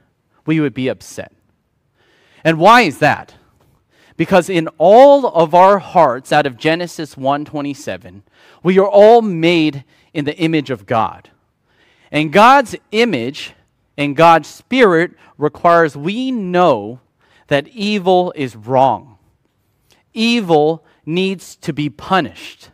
We 0.45 0.59
would 0.59 0.73
be 0.73 0.89
upset. 0.89 1.31
And 2.43 2.59
why 2.59 2.81
is 2.81 2.99
that? 2.99 3.35
Because 4.17 4.49
in 4.49 4.67
all 4.77 5.25
of 5.27 5.53
our 5.53 5.79
hearts 5.79 6.31
out 6.31 6.45
of 6.45 6.57
Genesis 6.57 7.15
1:27, 7.15 8.23
we 8.63 8.77
are 8.77 8.87
all 8.87 9.21
made 9.21 9.83
in 10.13 10.25
the 10.25 10.37
image 10.37 10.69
of 10.69 10.85
God. 10.85 11.29
And 12.11 12.33
God's 12.33 12.75
image 12.91 13.53
and 13.97 14.15
God's 14.15 14.47
spirit 14.47 15.11
requires 15.37 15.95
we 15.95 16.31
know 16.31 16.99
that 17.47 17.67
evil 17.69 18.33
is 18.35 18.55
wrong. 18.55 19.17
Evil 20.13 20.83
needs 21.05 21.55
to 21.57 21.73
be 21.73 21.89
punished. 21.89 22.69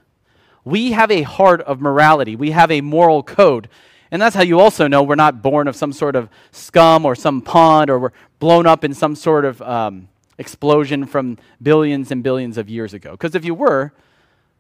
We 0.64 0.92
have 0.92 1.12
a 1.12 1.22
heart 1.22 1.62
of 1.62 1.80
morality, 1.80 2.36
we 2.36 2.52
have 2.52 2.72
a 2.72 2.82
moral 2.82 3.24
code. 3.24 3.70
And 4.10 4.22
that's 4.22 4.36
how 4.36 4.44
you 4.44 4.60
also 4.60 4.88
know 4.88 5.04
we're 5.04 5.16
not 5.16 5.42
born 5.42 5.68
of 5.68 5.76
some 5.76 5.92
sort 5.92 6.16
of 6.16 6.30
scum 6.52 7.06
or 7.06 7.14
some 7.16 7.42
pond 7.42 7.90
or 7.90 8.00
we're 8.00 8.12
blown 8.40 8.66
up 8.66 8.84
in 8.84 8.94
some 8.94 9.16
sort 9.16 9.44
of 9.44 9.62
um, 9.62 10.08
explosion 10.38 11.06
from 11.06 11.38
billions 11.62 12.12
and 12.12 12.24
billions 12.24 12.58
of 12.58 12.70
years 12.70 12.94
ago. 12.94 13.12
Because 13.12 13.36
if 13.36 13.44
you 13.44 13.54
were, 13.54 13.94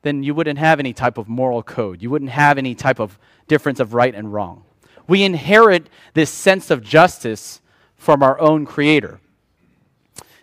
then 0.01 0.24
you 0.24 0.34
wouldn't 0.34 0.60
have 0.60 0.79
any 0.79 0.93
type 0.93 1.17
of 1.17 1.27
moral 1.27 1.63
code. 1.63 2.01
You 2.01 2.10
wouldn't 2.10 2.31
have 2.31 2.57
any 2.57 2.75
type 2.75 3.00
of 3.00 3.19
difference 3.48 3.79
of 3.79 3.93
right 3.93 4.13
and 4.13 4.34
wrong. 4.34 4.63
We 5.07 5.24
inherit 5.24 5.89
this 6.13 6.29
sense 6.29 6.69
of 6.69 6.84
justice 6.84 7.62
from 7.96 8.22
our 8.22 8.39
own 8.39 8.65
Creator. 8.65 9.19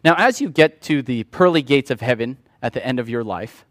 Now, 0.04 0.14
as 0.18 0.40
you 0.40 0.50
get 0.50 0.82
to 0.82 1.02
the 1.02 1.24
pearly 1.24 1.62
gates 1.62 1.90
of 1.90 2.00
heaven 2.00 2.38
at 2.60 2.72
the 2.72 2.84
end 2.84 2.98
of 2.98 3.08
your 3.08 3.24
life, 3.24 3.64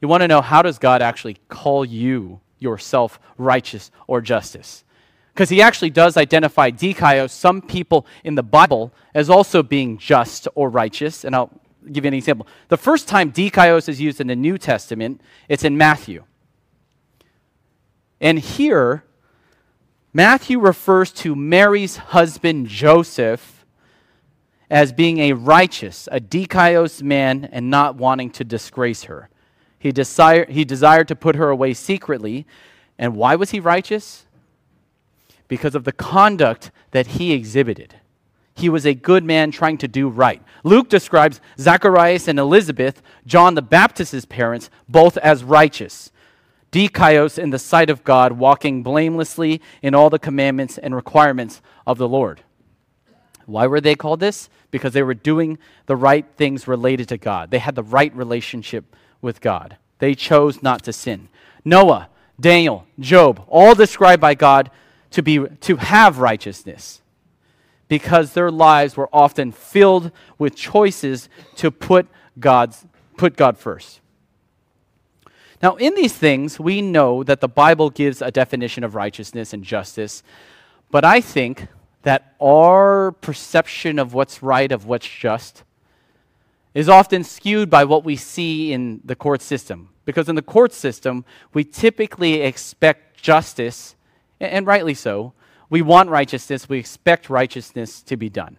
you 0.00 0.08
want 0.08 0.22
to 0.22 0.28
know 0.28 0.40
how 0.40 0.62
does 0.62 0.78
God 0.78 1.00
actually 1.00 1.38
call 1.48 1.84
you 1.84 2.40
yourself 2.58 3.20
righteous 3.38 3.90
or 4.06 4.20
justice? 4.20 4.84
Because 5.32 5.48
he 5.48 5.62
actually 5.62 5.90
does 5.90 6.16
identify 6.16 6.70
dikaios, 6.70 7.30
some 7.30 7.62
people 7.62 8.06
in 8.22 8.34
the 8.34 8.42
Bible, 8.42 8.92
as 9.14 9.30
also 9.30 9.62
being 9.62 9.96
just 9.96 10.46
or 10.54 10.68
righteous. 10.68 11.24
And 11.24 11.34
I'll 11.34 11.50
give 11.90 12.04
you 12.04 12.08
an 12.08 12.14
example. 12.14 12.46
The 12.68 12.76
first 12.76 13.08
time 13.08 13.32
dikaios 13.32 13.88
is 13.88 14.00
used 14.00 14.20
in 14.20 14.26
the 14.26 14.36
New 14.36 14.58
Testament, 14.58 15.20
it's 15.48 15.64
in 15.64 15.76
Matthew. 15.76 16.24
And 18.20 18.38
here, 18.38 19.04
Matthew 20.12 20.60
refers 20.60 21.10
to 21.12 21.34
Mary's 21.34 21.96
husband 21.96 22.68
Joseph 22.68 23.64
as 24.70 24.92
being 24.92 25.18
a 25.18 25.32
righteous, 25.32 26.08
a 26.12 26.20
dikaios 26.20 27.02
man, 27.02 27.48
and 27.50 27.70
not 27.70 27.96
wanting 27.96 28.30
to 28.30 28.44
disgrace 28.44 29.04
her. 29.04 29.28
He, 29.78 29.90
desire, 29.92 30.46
he 30.48 30.64
desired 30.64 31.08
to 31.08 31.16
put 31.16 31.36
her 31.36 31.50
away 31.50 31.74
secretly. 31.74 32.46
And 32.98 33.16
why 33.16 33.34
was 33.34 33.50
he 33.50 33.60
righteous? 33.60 34.26
Because 35.52 35.74
of 35.74 35.84
the 35.84 35.92
conduct 35.92 36.70
that 36.92 37.08
he 37.08 37.34
exhibited. 37.34 37.96
He 38.54 38.70
was 38.70 38.86
a 38.86 38.94
good 38.94 39.22
man 39.22 39.50
trying 39.50 39.76
to 39.76 39.86
do 39.86 40.08
right. 40.08 40.40
Luke 40.64 40.88
describes 40.88 41.42
Zacharias 41.58 42.26
and 42.26 42.38
Elizabeth, 42.38 43.02
John 43.26 43.54
the 43.54 43.60
Baptist's 43.60 44.24
parents, 44.24 44.70
both 44.88 45.18
as 45.18 45.44
righteous. 45.44 46.10
Dikaios 46.70 47.38
in 47.38 47.50
the 47.50 47.58
sight 47.58 47.90
of 47.90 48.02
God, 48.02 48.32
walking 48.32 48.82
blamelessly 48.82 49.60
in 49.82 49.94
all 49.94 50.08
the 50.08 50.18
commandments 50.18 50.78
and 50.78 50.96
requirements 50.96 51.60
of 51.86 51.98
the 51.98 52.08
Lord. 52.08 52.40
Why 53.44 53.66
were 53.66 53.82
they 53.82 53.94
called 53.94 54.20
this? 54.20 54.48
Because 54.70 54.94
they 54.94 55.02
were 55.02 55.12
doing 55.12 55.58
the 55.84 55.96
right 55.96 56.24
things 56.38 56.66
related 56.66 57.10
to 57.10 57.18
God. 57.18 57.50
They 57.50 57.58
had 57.58 57.74
the 57.74 57.82
right 57.82 58.16
relationship 58.16 58.96
with 59.20 59.42
God. 59.42 59.76
They 59.98 60.14
chose 60.14 60.62
not 60.62 60.82
to 60.84 60.94
sin. 60.94 61.28
Noah, 61.62 62.08
Daniel, 62.40 62.86
Job, 62.98 63.44
all 63.48 63.74
described 63.74 64.22
by 64.22 64.34
God 64.34 64.70
to, 65.12 65.22
be, 65.22 65.46
to 65.60 65.76
have 65.76 66.18
righteousness 66.18 67.00
because 67.88 68.32
their 68.32 68.50
lives 68.50 68.96
were 68.96 69.08
often 69.12 69.52
filled 69.52 70.10
with 70.38 70.56
choices 70.56 71.28
to 71.56 71.70
put, 71.70 72.06
God's, 72.38 72.86
put 73.16 73.36
God 73.36 73.58
first. 73.58 74.00
Now, 75.62 75.76
in 75.76 75.94
these 75.94 76.14
things, 76.14 76.58
we 76.58 76.82
know 76.82 77.22
that 77.22 77.40
the 77.40 77.48
Bible 77.48 77.90
gives 77.90 78.20
a 78.20 78.30
definition 78.30 78.82
of 78.82 78.94
righteousness 78.94 79.52
and 79.52 79.62
justice, 79.62 80.22
but 80.90 81.04
I 81.04 81.20
think 81.20 81.68
that 82.02 82.34
our 82.40 83.12
perception 83.12 83.98
of 83.98 84.12
what's 84.12 84.42
right, 84.42 84.72
of 84.72 84.86
what's 84.86 85.08
just, 85.08 85.62
is 86.74 86.88
often 86.88 87.22
skewed 87.22 87.70
by 87.70 87.84
what 87.84 88.04
we 88.04 88.16
see 88.16 88.72
in 88.72 89.00
the 89.04 89.14
court 89.14 89.40
system. 89.40 89.90
Because 90.04 90.28
in 90.28 90.34
the 90.34 90.42
court 90.42 90.72
system, 90.72 91.24
we 91.52 91.62
typically 91.62 92.40
expect 92.40 93.22
justice, 93.22 93.94
and 94.42 94.66
rightly 94.66 94.94
so. 94.94 95.32
We 95.70 95.82
want 95.82 96.10
righteousness, 96.10 96.68
we 96.68 96.78
expect 96.78 97.30
righteousness 97.30 98.02
to 98.02 98.16
be 98.16 98.28
done. 98.28 98.56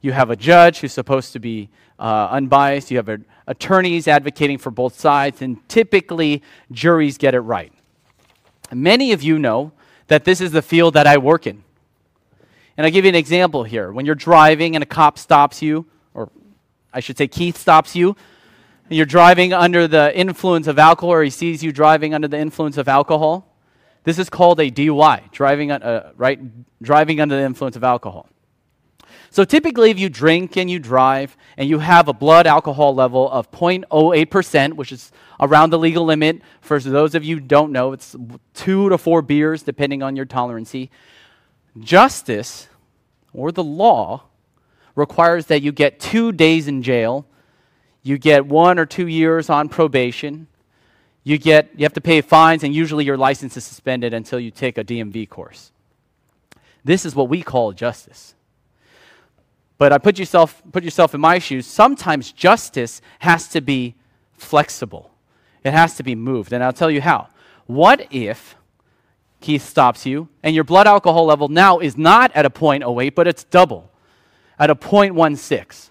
You 0.00 0.12
have 0.12 0.30
a 0.30 0.36
judge 0.36 0.80
who's 0.80 0.92
supposed 0.92 1.32
to 1.32 1.40
be 1.40 1.70
uh, 1.98 2.28
unbiased, 2.30 2.90
you 2.90 2.98
have 2.98 3.08
a, 3.08 3.18
attorneys 3.46 4.06
advocating 4.06 4.58
for 4.58 4.70
both 4.70 4.98
sides, 4.98 5.42
and 5.42 5.66
typically 5.68 6.42
juries 6.70 7.18
get 7.18 7.34
it 7.34 7.40
right. 7.40 7.72
Many 8.72 9.12
of 9.12 9.22
you 9.22 9.38
know 9.38 9.72
that 10.08 10.24
this 10.24 10.40
is 10.40 10.52
the 10.52 10.62
field 10.62 10.94
that 10.94 11.06
I 11.06 11.18
work 11.18 11.46
in. 11.46 11.64
And 12.76 12.84
I'll 12.84 12.92
give 12.92 13.04
you 13.04 13.08
an 13.08 13.14
example 13.14 13.64
here. 13.64 13.92
When 13.92 14.04
you're 14.04 14.14
driving 14.14 14.76
and 14.76 14.82
a 14.82 14.86
cop 14.86 15.18
stops 15.18 15.62
you, 15.62 15.86
or 16.12 16.30
I 16.92 17.00
should 17.00 17.16
say 17.16 17.28
Keith 17.28 17.56
stops 17.56 17.94
you, 17.94 18.16
and 18.88 18.96
you're 18.96 19.06
driving 19.06 19.52
under 19.52 19.88
the 19.88 20.16
influence 20.16 20.66
of 20.66 20.78
alcohol, 20.78 21.14
or 21.14 21.22
he 21.22 21.30
sees 21.30 21.62
you 21.62 21.72
driving 21.72 22.14
under 22.14 22.28
the 22.28 22.38
influence 22.38 22.76
of 22.76 22.88
alcohol, 22.88 23.53
this 24.04 24.18
is 24.18 24.30
called 24.30 24.60
a 24.60 24.70
DUI, 24.70 25.30
driving, 25.32 25.70
uh, 25.70 26.12
right, 26.16 26.38
driving 26.82 27.20
under 27.20 27.36
the 27.36 27.42
influence 27.42 27.74
of 27.76 27.84
alcohol. 27.84 28.28
So 29.30 29.44
typically, 29.44 29.90
if 29.90 29.98
you 29.98 30.08
drink 30.08 30.56
and 30.56 30.70
you 30.70 30.78
drive 30.78 31.36
and 31.56 31.68
you 31.68 31.80
have 31.80 32.06
a 32.06 32.12
blood 32.12 32.46
alcohol 32.46 32.94
level 32.94 33.28
of 33.28 33.50
0.08%, 33.50 34.74
which 34.74 34.92
is 34.92 35.10
around 35.40 35.70
the 35.70 35.78
legal 35.78 36.04
limit, 36.04 36.40
for 36.60 36.78
those 36.78 37.16
of 37.16 37.24
you 37.24 37.40
don't 37.40 37.72
know, 37.72 37.92
it's 37.92 38.14
two 38.52 38.88
to 38.90 38.96
four 38.96 39.22
beers, 39.22 39.64
depending 39.64 40.04
on 40.04 40.14
your 40.14 40.24
tolerancy. 40.24 40.88
Justice, 41.80 42.68
or 43.32 43.50
the 43.50 43.64
law, 43.64 44.22
requires 44.94 45.46
that 45.46 45.62
you 45.62 45.72
get 45.72 45.98
two 45.98 46.30
days 46.30 46.68
in 46.68 46.82
jail, 46.82 47.26
you 48.04 48.18
get 48.18 48.46
one 48.46 48.78
or 48.78 48.86
two 48.86 49.08
years 49.08 49.50
on 49.50 49.68
probation, 49.68 50.46
you, 51.24 51.38
get, 51.38 51.70
you 51.76 51.84
have 51.84 51.94
to 51.94 52.00
pay 52.00 52.20
fines, 52.20 52.62
and 52.62 52.74
usually 52.74 53.04
your 53.04 53.16
license 53.16 53.56
is 53.56 53.64
suspended 53.64 54.14
until 54.14 54.38
you 54.38 54.50
take 54.50 54.78
a 54.78 54.84
DMV 54.84 55.28
course. 55.28 55.72
This 56.84 57.04
is 57.04 57.16
what 57.16 57.28
we 57.28 57.42
call 57.42 57.72
justice. 57.72 58.34
But 59.78 59.92
I 59.92 59.98
put 59.98 60.18
yourself, 60.18 60.62
put 60.70 60.84
yourself 60.84 61.14
in 61.14 61.20
my 61.20 61.38
shoes. 61.38 61.66
Sometimes 61.66 62.30
justice 62.30 63.00
has 63.20 63.48
to 63.48 63.60
be 63.60 63.94
flexible, 64.34 65.10
it 65.64 65.72
has 65.72 65.96
to 65.96 66.02
be 66.02 66.14
moved. 66.14 66.52
And 66.52 66.62
I'll 66.62 66.72
tell 66.72 66.90
you 66.90 67.00
how. 67.00 67.28
What 67.66 68.06
if 68.10 68.56
Keith 69.44 69.62
stops 69.62 70.06
you, 70.06 70.28
and 70.42 70.54
your 70.54 70.64
blood 70.64 70.86
alcohol 70.86 71.26
level 71.26 71.48
now 71.48 71.78
is 71.78 71.98
not 71.98 72.32
at 72.34 72.46
a 72.46 72.50
0.08, 72.50 73.14
but 73.14 73.28
it's 73.28 73.44
double, 73.44 73.90
at 74.58 74.70
a 74.70 74.74
0.16. 74.74 75.90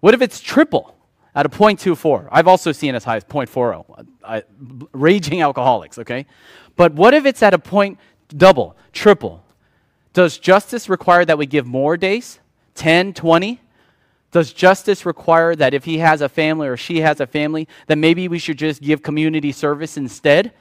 What 0.00 0.14
if 0.14 0.22
it's 0.22 0.40
triple, 0.40 0.93
at 1.34 1.46
a 1.46 1.48
0.24? 1.48 2.28
I've 2.30 2.48
also 2.48 2.72
seen 2.72 2.94
as 2.94 3.04
high 3.04 3.16
as 3.16 3.24
0.40, 3.24 4.06
uh, 4.22 4.40
raging 4.92 5.42
alcoholics, 5.42 5.98
okay? 5.98 6.26
But 6.76 6.94
what 6.94 7.14
if 7.14 7.26
it's 7.26 7.42
at 7.42 7.54
a 7.54 7.58
point 7.58 7.98
double, 8.28 8.76
triple? 8.92 9.44
Does 10.12 10.38
justice 10.38 10.88
require 10.88 11.24
that 11.24 11.38
we 11.38 11.46
give 11.46 11.66
more 11.66 11.96
days? 11.96 12.40
10, 12.76 13.14
20? 13.14 13.60
Does 14.30 14.52
justice 14.52 15.06
require 15.06 15.54
that 15.54 15.74
if 15.74 15.84
he 15.84 15.98
has 15.98 16.20
a 16.20 16.28
family 16.28 16.66
or 16.66 16.76
she 16.76 17.00
has 17.00 17.20
a 17.20 17.26
family, 17.26 17.68
that 17.86 17.98
maybe 17.98 18.26
we 18.26 18.38
should 18.38 18.58
just 18.58 18.82
give 18.82 19.02
community 19.02 19.52
service 19.52 19.96
instead? 19.96 20.52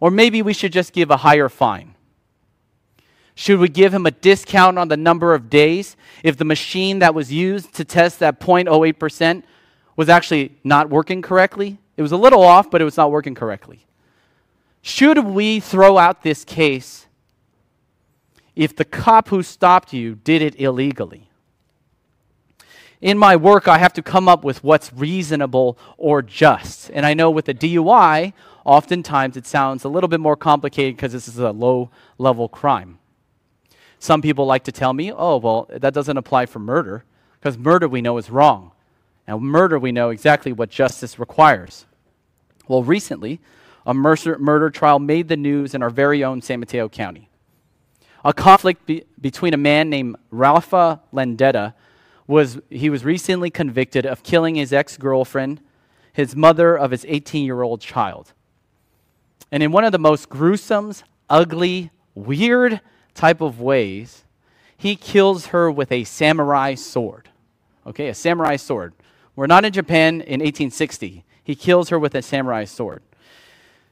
Or 0.00 0.10
maybe 0.10 0.42
we 0.42 0.52
should 0.52 0.72
just 0.72 0.92
give 0.92 1.10
a 1.10 1.16
higher 1.18 1.48
fine. 1.48 1.94
Should 3.34 3.58
we 3.58 3.68
give 3.68 3.92
him 3.92 4.06
a 4.06 4.10
discount 4.10 4.78
on 4.78 4.88
the 4.88 4.96
number 4.96 5.34
of 5.34 5.50
days 5.50 5.96
if 6.22 6.38
the 6.38 6.44
machine 6.44 7.00
that 7.00 7.14
was 7.14 7.32
used 7.32 7.74
to 7.74 7.84
test 7.84 8.18
that 8.18 8.40
0.08% 8.40 9.42
was 9.96 10.08
actually 10.08 10.52
not 10.62 10.90
working 10.90 11.22
correctly? 11.22 11.78
It 11.96 12.02
was 12.02 12.12
a 12.12 12.16
little 12.16 12.42
off, 12.42 12.70
but 12.70 12.80
it 12.80 12.84
was 12.84 12.96
not 12.96 13.10
working 13.10 13.34
correctly. 13.34 13.86
Should 14.82 15.18
we 15.18 15.58
throw 15.58 15.98
out 15.98 16.22
this 16.22 16.44
case 16.44 17.06
if 18.54 18.76
the 18.76 18.84
cop 18.84 19.28
who 19.28 19.42
stopped 19.42 19.92
you 19.92 20.14
did 20.14 20.42
it 20.42 20.60
illegally? 20.60 21.28
In 23.00 23.18
my 23.18 23.36
work, 23.36 23.68
I 23.68 23.78
have 23.78 23.92
to 23.94 24.02
come 24.02 24.28
up 24.28 24.44
with 24.44 24.64
what's 24.64 24.92
reasonable 24.92 25.76
or 25.98 26.22
just. 26.22 26.90
And 26.90 27.04
I 27.04 27.14
know 27.14 27.30
with 27.30 27.48
a 27.48 27.54
DUI, 27.54 28.32
oftentimes 28.64 29.36
it 29.36 29.46
sounds 29.46 29.84
a 29.84 29.88
little 29.88 30.08
bit 30.08 30.20
more 30.20 30.36
complicated 30.36 30.96
because 30.96 31.12
this 31.12 31.28
is 31.28 31.38
a 31.38 31.50
low 31.50 31.90
level 32.18 32.48
crime. 32.48 32.98
Some 33.98 34.22
people 34.22 34.46
like 34.46 34.64
to 34.64 34.72
tell 34.72 34.92
me, 34.92 35.12
oh, 35.12 35.38
well, 35.38 35.68
that 35.70 35.94
doesn't 35.94 36.16
apply 36.16 36.46
for 36.46 36.58
murder 36.58 37.04
because 37.38 37.58
murder 37.58 37.88
we 37.88 38.02
know 38.02 38.18
is 38.18 38.30
wrong. 38.30 38.72
And 39.26 39.40
murder 39.42 39.78
we 39.78 39.92
know 39.92 40.10
exactly 40.10 40.52
what 40.52 40.70
justice 40.70 41.18
requires. 41.18 41.86
Well, 42.68 42.82
recently, 42.82 43.40
a 43.84 43.94
murder, 43.94 44.70
trial 44.70 44.98
made 44.98 45.28
the 45.28 45.36
news 45.36 45.74
in 45.74 45.82
our 45.82 45.90
very 45.90 46.24
own 46.24 46.42
San 46.42 46.60
Mateo 46.60 46.88
County. 46.88 47.28
A 48.24 48.32
conflict 48.32 48.86
be- 48.86 49.04
between 49.20 49.54
a 49.54 49.56
man 49.56 49.88
named 49.88 50.16
Ralpha 50.32 51.00
Landeta 51.12 51.74
was 52.26 52.58
he 52.70 52.90
was 52.90 53.04
recently 53.04 53.50
convicted 53.50 54.04
of 54.04 54.24
killing 54.24 54.56
his 54.56 54.72
ex-girlfriend, 54.72 55.60
his 56.12 56.34
mother 56.34 56.76
of 56.76 56.90
his 56.90 57.04
18-year-old 57.04 57.80
child. 57.80 58.32
And 59.52 59.62
in 59.62 59.70
one 59.70 59.84
of 59.84 59.92
the 59.92 59.98
most 59.98 60.28
gruesome, 60.28 60.92
ugly, 61.30 61.90
weird 62.16 62.80
type 63.14 63.40
of 63.40 63.60
ways, 63.60 64.24
he 64.76 64.96
kills 64.96 65.46
her 65.46 65.70
with 65.70 65.92
a 65.92 66.02
samurai 66.02 66.74
sword. 66.74 67.28
Okay, 67.86 68.08
a 68.08 68.14
samurai 68.14 68.56
sword. 68.56 68.92
We're 69.36 69.46
not 69.46 69.64
in 69.64 69.72
Japan 69.72 70.14
in 70.22 70.40
1860. 70.40 71.24
He 71.44 71.54
kills 71.54 71.90
her 71.90 71.98
with 71.98 72.14
a 72.14 72.22
samurai 72.22 72.64
sword. 72.64 73.02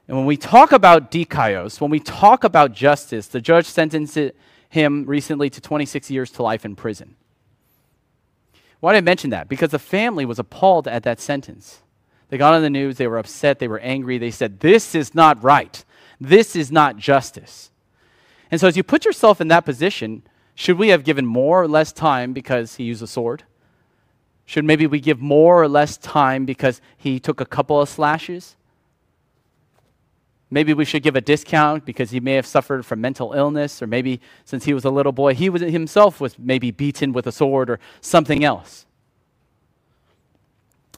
And 0.09 0.17
when 0.17 0.27
we 0.27 0.37
talk 0.37 0.73
about 0.73 1.11
dikaios, 1.11 1.81
when 1.81 1.91
we 1.91 2.01
talk 2.01 2.45
about 2.45 2.73
justice, 2.73 3.27
the 3.27 3.41
judge 3.41 3.67
sentenced 3.67 4.19
him 4.69 5.05
recently 5.05 5.49
to 5.51 5.61
26 5.61 6.11
years 6.11 6.31
to 6.33 6.43
life 6.43 6.65
in 6.65 6.75
prison. 6.75 7.17
Why 8.81 8.93
did 8.93 8.99
I 8.99 9.03
mention 9.03 9.31
that? 9.31 9.49
Because 9.49 9.71
the 9.71 9.79
family 9.79 10.25
was 10.25 10.39
appalled 10.39 10.89
at 10.89 11.05
that 11.05 11.21
sentence. 11.21 11.83
They 12.29 12.37
got 12.37 12.55
on 12.55 12.63
the 12.63 12.71
news, 12.71 12.97
they 12.97 13.07
were 13.07 13.19
upset, 13.19 13.59
they 13.59 13.69
were 13.69 13.79
angry. 13.79 14.19
They 14.19 14.31
said, 14.31 14.61
This 14.61 14.95
is 14.95 15.15
not 15.15 15.43
right. 15.43 15.85
This 16.21 16.57
is 16.57 16.73
not 16.73 16.97
justice. 16.97 17.71
And 18.51 18.61
so, 18.61 18.69
as 18.69 18.77
you 18.77 18.83
put 18.83 19.05
yourself 19.05 19.41
in 19.41 19.49
that 19.49 19.65
position, 19.65 20.23
should 20.55 20.79
we 20.79 20.89
have 20.89 21.05
given 21.05 21.27
more 21.27 21.63
or 21.63 21.69
less 21.69 21.93
time 21.93 22.33
because 22.33 22.77
he 22.77 22.85
used 22.85 23.03
a 23.03 23.07
sword? 23.07 23.45
Should 24.47 24.65
maybe 24.65 24.87
we 24.87 25.01
give 25.01 25.21
more 25.21 25.63
or 25.63 25.69
less 25.69 25.97
time 25.97 26.45
because 26.45 26.81
he 26.97 27.19
took 27.19 27.41
a 27.41 27.47
couple 27.47 27.81
of 27.81 27.89
slashes? 27.89 28.57
Maybe 30.51 30.75
we 30.75 30.85
should 30.85 31.03
give 31.03 31.17
a 31.17 31.21
discount 31.21 31.85
because 31.85 32.11
he 32.11 32.21
may 32.21 32.35
have 32.35 32.47
suffered 32.47 32.87
from 32.87 33.01
mental 33.01 33.33
illness, 33.33 33.83
or 33.83 33.87
maybe 33.87 34.21
since 34.45 34.65
he 34.65 34.75
was 34.75 34.85
a 34.85 34.91
little 34.91 35.13
boy, 35.13 35.35
he 35.35 35.49
was, 35.49 35.63
himself 35.63 36.21
was 36.21 36.39
maybe 36.39 36.71
beaten 36.71 37.13
with 37.13 37.27
a 37.27 37.33
sword 37.33 37.71
or 37.71 37.81
something 38.01 38.45
else. 38.45 38.87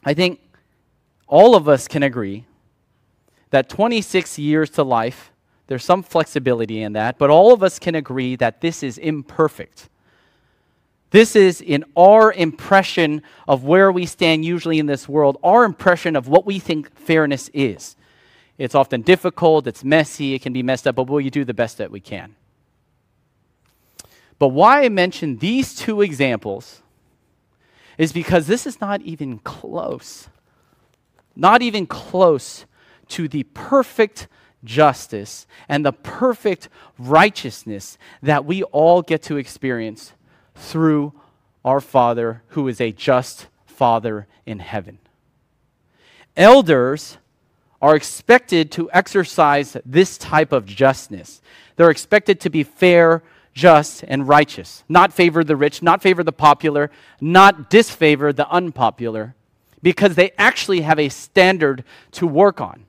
I 0.03 0.13
think 0.13 0.39
all 1.27 1.55
of 1.55 1.67
us 1.67 1.87
can 1.87 2.03
agree 2.03 2.45
that 3.49 3.69
26 3.69 4.37
years 4.37 4.69
to 4.71 4.83
life, 4.83 5.31
there's 5.67 5.83
some 5.83 6.03
flexibility 6.03 6.81
in 6.81 6.93
that, 6.93 7.17
but 7.17 7.29
all 7.29 7.53
of 7.53 7.63
us 7.63 7.79
can 7.79 7.95
agree 7.95 8.35
that 8.35 8.61
this 8.61 8.83
is 8.83 8.97
imperfect. 8.97 9.89
This 11.11 11.35
is 11.35 11.61
in 11.61 11.85
our 11.95 12.33
impression 12.33 13.21
of 13.47 13.63
where 13.63 13.91
we 13.91 14.05
stand 14.05 14.43
usually 14.43 14.77
in 14.77 14.87
this 14.87 15.07
world, 15.07 15.37
our 15.41 15.63
impression 15.63 16.15
of 16.15 16.27
what 16.27 16.45
we 16.45 16.59
think 16.59 16.93
fairness 16.97 17.49
is. 17.53 17.95
It's 18.57 18.75
often 18.75 19.01
difficult, 19.03 19.67
it's 19.67 19.83
messy, 19.83 20.33
it 20.33 20.41
can 20.41 20.51
be 20.51 20.63
messed 20.63 20.87
up, 20.87 20.95
but 20.95 21.07
we'll 21.07 21.27
do 21.29 21.45
the 21.45 21.53
best 21.53 21.77
that 21.77 21.91
we 21.91 21.99
can. 21.99 22.35
But 24.39 24.49
why 24.49 24.83
I 24.83 24.89
mention 24.89 25.37
these 25.37 25.75
two 25.75 26.01
examples 26.01 26.81
is 27.97 28.11
because 28.11 28.47
this 28.47 28.67
is 28.67 28.81
not 28.81 29.01
even 29.01 29.39
close, 29.39 30.27
not 31.35 31.61
even 31.61 31.87
close 31.87 32.65
to 33.09 33.27
the 33.27 33.43
perfect 33.43 34.27
justice 34.63 35.47
and 35.69 35.85
the 35.85 35.93
perfect 35.93 36.67
righteousness 36.97 37.97
that 38.21 38.45
we 38.45 38.63
all 38.63 39.01
get 39.01 39.23
to 39.23 39.37
experience 39.37 40.13
through 40.57 41.13
our 41.63 41.79
Father 41.79 42.43
who 42.49 42.67
is 42.67 42.81
a 42.81 42.91
just 42.91 43.47
Father 43.65 44.27
in 44.45 44.59
heaven. 44.59 44.99
Elders 46.35 47.17
are 47.81 47.95
expected 47.95 48.71
to 48.71 48.89
exercise 48.91 49.77
this 49.85 50.17
type 50.17 50.51
of 50.51 50.65
justness. 50.65 51.41
They're 51.75 51.91
expected 51.91 52.39
to 52.41 52.49
be 52.49 52.63
fair, 52.63 53.21
just, 53.53 54.03
and 54.07 54.27
righteous, 54.27 54.83
not 54.89 55.13
favor 55.13 55.43
the 55.43 55.55
rich, 55.55 55.81
not 55.81 56.01
favor 56.01 56.23
the 56.23 56.31
popular, 56.31 56.89
not 57.21 57.69
disfavor 57.69 58.33
the 58.33 58.49
unpopular, 58.49 59.35
because 59.81 60.15
they 60.15 60.31
actually 60.37 60.81
have 60.81 60.99
a 60.99 61.09
standard 61.09 61.83
to 62.11 62.25
work 62.25 62.59
on, 62.61 62.85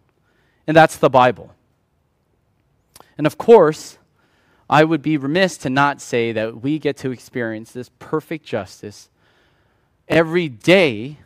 and 0.66 0.76
that's 0.76 0.96
the 0.96 1.10
Bible. 1.10 1.54
And 3.18 3.26
of 3.26 3.36
course, 3.36 3.98
I 4.70 4.84
would 4.84 5.02
be 5.02 5.16
remiss 5.16 5.56
to 5.58 5.70
not 5.70 6.00
say 6.00 6.32
that 6.32 6.62
we 6.62 6.78
get 6.78 6.96
to 6.98 7.10
experience 7.10 7.72
this 7.72 7.90
perfect 7.98 8.44
justice 8.44 9.08
every 10.08 10.48
day 10.48 11.18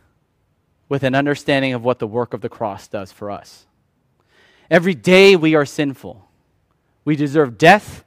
with 0.87 1.03
an 1.03 1.15
understanding 1.15 1.73
of 1.73 1.83
what 1.83 1.99
the 1.99 2.07
work 2.07 2.33
of 2.33 2.41
the 2.41 2.49
cross 2.49 2.87
does 2.87 3.11
for 3.11 3.29
us. 3.31 3.65
Every 4.69 4.95
day 4.95 5.35
we 5.35 5.55
are 5.55 5.65
sinful. 5.65 6.27
We 7.05 7.15
deserve 7.15 7.57
death. 7.57 8.03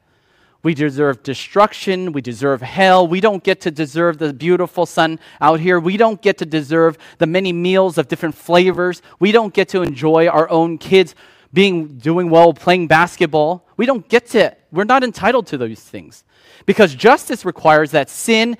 We 0.62 0.74
deserve 0.74 1.22
destruction. 1.22 2.12
We 2.12 2.22
deserve 2.22 2.62
hell. 2.62 3.06
We 3.06 3.20
don't 3.20 3.44
get 3.44 3.60
to 3.62 3.70
deserve 3.70 4.18
the 4.18 4.32
beautiful 4.32 4.86
sun 4.86 5.20
out 5.40 5.60
here. 5.60 5.78
We 5.78 5.96
don't 5.96 6.20
get 6.20 6.38
to 6.38 6.46
deserve 6.46 6.98
the 7.18 7.26
many 7.26 7.52
meals 7.52 7.98
of 7.98 8.08
different 8.08 8.34
flavors. 8.34 9.02
We 9.20 9.32
don't 9.32 9.54
get 9.54 9.68
to 9.70 9.82
enjoy 9.82 10.28
our 10.28 10.48
own 10.48 10.78
kids 10.78 11.14
being 11.52 11.98
doing 11.98 12.30
well 12.30 12.52
playing 12.52 12.86
basketball. 12.86 13.66
We 13.76 13.86
don't 13.86 14.08
get 14.08 14.26
to 14.28 14.56
we're 14.72 14.84
not 14.84 15.02
entitled 15.02 15.46
to 15.48 15.58
those 15.58 15.80
things. 15.80 16.24
Because 16.66 16.94
justice 16.94 17.44
requires 17.44 17.92
that 17.92 18.10
sin 18.10 18.56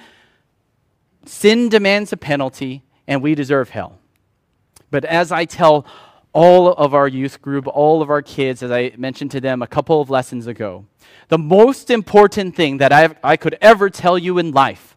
sin 1.24 1.68
demands 1.68 2.12
a 2.12 2.16
penalty 2.16 2.84
and 3.06 3.22
we 3.22 3.34
deserve 3.34 3.70
hell. 3.70 3.98
But 4.90 5.04
as 5.04 5.32
I 5.32 5.44
tell 5.44 5.86
all 6.32 6.72
of 6.72 6.94
our 6.94 7.08
youth 7.08 7.40
group, 7.40 7.66
all 7.66 8.02
of 8.02 8.10
our 8.10 8.22
kids, 8.22 8.62
as 8.62 8.70
I 8.70 8.92
mentioned 8.96 9.30
to 9.32 9.40
them 9.40 9.62
a 9.62 9.66
couple 9.66 10.00
of 10.00 10.10
lessons 10.10 10.46
ago, 10.46 10.86
the 11.28 11.38
most 11.38 11.90
important 11.90 12.54
thing 12.54 12.76
that 12.78 12.92
I, 12.92 13.16
I 13.22 13.36
could 13.36 13.56
ever 13.60 13.90
tell 13.90 14.18
you 14.18 14.38
in 14.38 14.52
life, 14.52 14.96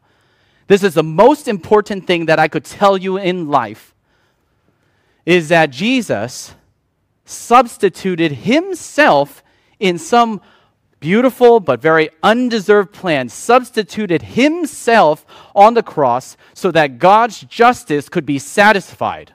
this 0.68 0.84
is 0.84 0.94
the 0.94 1.04
most 1.04 1.48
important 1.48 2.06
thing 2.06 2.26
that 2.28 2.40
I 2.40 2.48
could 2.48 2.66
tell 2.66 2.98
you 2.98 3.18
in 3.18 3.48
life, 3.48 3.96
is 5.26 5.50
that 5.50 5.72
Jesus 5.72 6.54
substituted 7.30 8.32
himself 8.32 9.44
in 9.80 9.98
some 10.00 10.42
beautiful 11.00 11.60
but 11.60 11.82
very 11.82 12.10
undeserved 12.24 12.92
plan, 12.92 13.30
substituted 13.30 14.22
himself 14.22 15.26
on 15.56 15.76
the 15.76 15.84
cross 15.84 16.36
so 16.54 16.72
that 16.72 16.98
God's 16.98 17.42
justice 17.42 18.10
could 18.10 18.26
be 18.26 18.40
satisfied. 18.40 19.34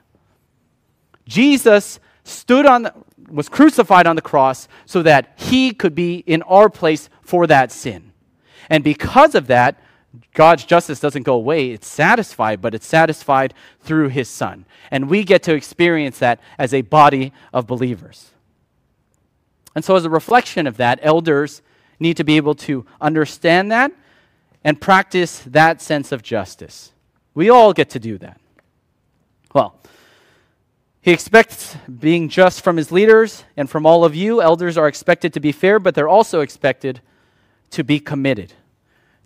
Jesus 1.25 1.99
stood 2.23 2.65
on 2.65 2.83
the, 2.83 2.93
was 3.29 3.49
crucified 3.49 4.05
on 4.05 4.15
the 4.15 4.21
cross 4.21 4.67
so 4.85 5.01
that 5.01 5.33
he 5.37 5.71
could 5.71 5.95
be 5.95 6.17
in 6.17 6.41
our 6.43 6.69
place 6.69 7.09
for 7.21 7.47
that 7.47 7.71
sin. 7.71 8.11
And 8.69 8.83
because 8.83 9.35
of 9.35 9.47
that, 9.47 9.79
God's 10.33 10.65
justice 10.65 10.99
doesn't 10.99 11.23
go 11.23 11.35
away. 11.35 11.71
It's 11.71 11.87
satisfied, 11.87 12.61
but 12.61 12.75
it's 12.75 12.85
satisfied 12.85 13.53
through 13.81 14.09
his 14.09 14.29
son. 14.29 14.65
And 14.91 15.09
we 15.09 15.23
get 15.23 15.43
to 15.43 15.53
experience 15.53 16.19
that 16.19 16.39
as 16.57 16.73
a 16.73 16.81
body 16.81 17.33
of 17.53 17.67
believers. 17.67 18.31
And 19.73 19.83
so, 19.83 19.95
as 19.95 20.05
a 20.05 20.09
reflection 20.09 20.67
of 20.67 20.77
that, 20.77 20.99
elders 21.01 21.61
need 21.99 22.17
to 22.17 22.23
be 22.23 22.37
able 22.37 22.55
to 22.55 22.85
understand 23.01 23.71
that 23.71 23.91
and 24.63 24.79
practice 24.79 25.39
that 25.45 25.81
sense 25.81 26.11
of 26.11 26.23
justice. 26.23 26.91
We 27.33 27.49
all 27.49 27.73
get 27.73 27.89
to 27.91 27.99
do 27.99 28.17
that. 28.19 28.39
Well, 29.53 29.79
he 31.01 31.11
expects 31.11 31.77
being 31.99 32.29
just 32.29 32.63
from 32.63 32.77
his 32.77 32.91
leaders 32.91 33.43
and 33.55 33.69
from 33.69 33.85
all 33.85 34.03
of 34.03 34.15
you. 34.15 34.41
Elders 34.41 34.77
are 34.77 34.87
expected 34.87 35.33
to 35.33 35.39
be 35.39 35.51
fair, 35.51 35.77
but 35.77 35.93
they're 35.93 36.09
also 36.09 36.41
expected 36.41 37.01
to 37.69 37.83
be 37.83 37.99
committed. 37.99 38.53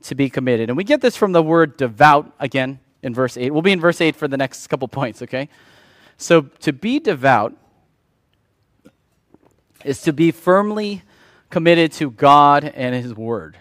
To 0.04 0.16
be 0.16 0.30
committed. 0.30 0.70
And 0.70 0.78
we 0.78 0.84
get 0.84 1.02
this 1.02 1.16
from 1.16 1.34
the 1.34 1.44
word 1.44 1.78
devout 1.78 2.34
again 2.40 2.80
in 3.04 3.14
verse 3.14 3.38
8. 3.38 3.52
We'll 3.52 3.62
be 3.62 3.72
in 3.72 3.80
verse 3.80 4.02
8 4.02 4.16
for 4.16 4.28
the 4.28 4.38
next 4.38 4.66
couple 4.68 4.88
points, 4.88 5.22
okay? 5.22 5.50
So 6.18 6.42
to 6.42 6.74
be 6.74 7.00
devout 7.00 7.56
is 9.84 10.02
to 10.04 10.14
be 10.14 10.32
firmly 10.32 11.04
committed 11.50 11.92
to 11.94 12.12
God 12.12 12.64
and 12.64 12.96
his 12.96 13.14
word. 13.14 13.58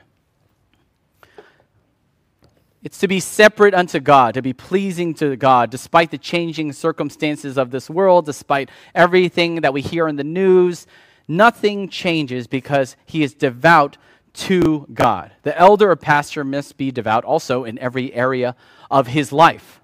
It's 2.83 2.99
to 2.99 3.09
be 3.09 3.21
separate 3.21 3.75
unto 3.75 3.99
God, 3.99 4.35
to 4.35 4.43
be 4.43 4.53
pleasing 4.53 5.13
to 5.15 5.37
God, 5.37 5.71
despite 5.71 6.11
the 6.11 6.19
changing 6.19 6.73
circumstances 6.73 7.59
of 7.59 7.71
this 7.71 7.91
world, 7.91 8.27
despite 8.27 8.71
everything 8.95 9.63
that 9.63 9.73
we 9.73 9.83
hear 9.83 10.07
in 10.07 10.17
the 10.17 10.25
news. 10.25 10.87
Nothing 11.27 11.89
changes 11.89 12.47
because 12.47 12.97
he 13.05 13.23
is 13.23 13.35
devout 13.35 13.99
to 14.35 14.87
God. 14.93 15.33
The 15.43 15.59
elder 15.59 15.91
or 15.91 15.97
pastor 15.97 16.45
must 16.45 16.77
be 16.77 16.91
devout 16.91 17.25
also 17.25 17.65
in 17.65 17.79
every 17.79 18.13
area 18.15 18.55
of 18.91 19.09
his 19.09 19.33
life. 19.33 19.81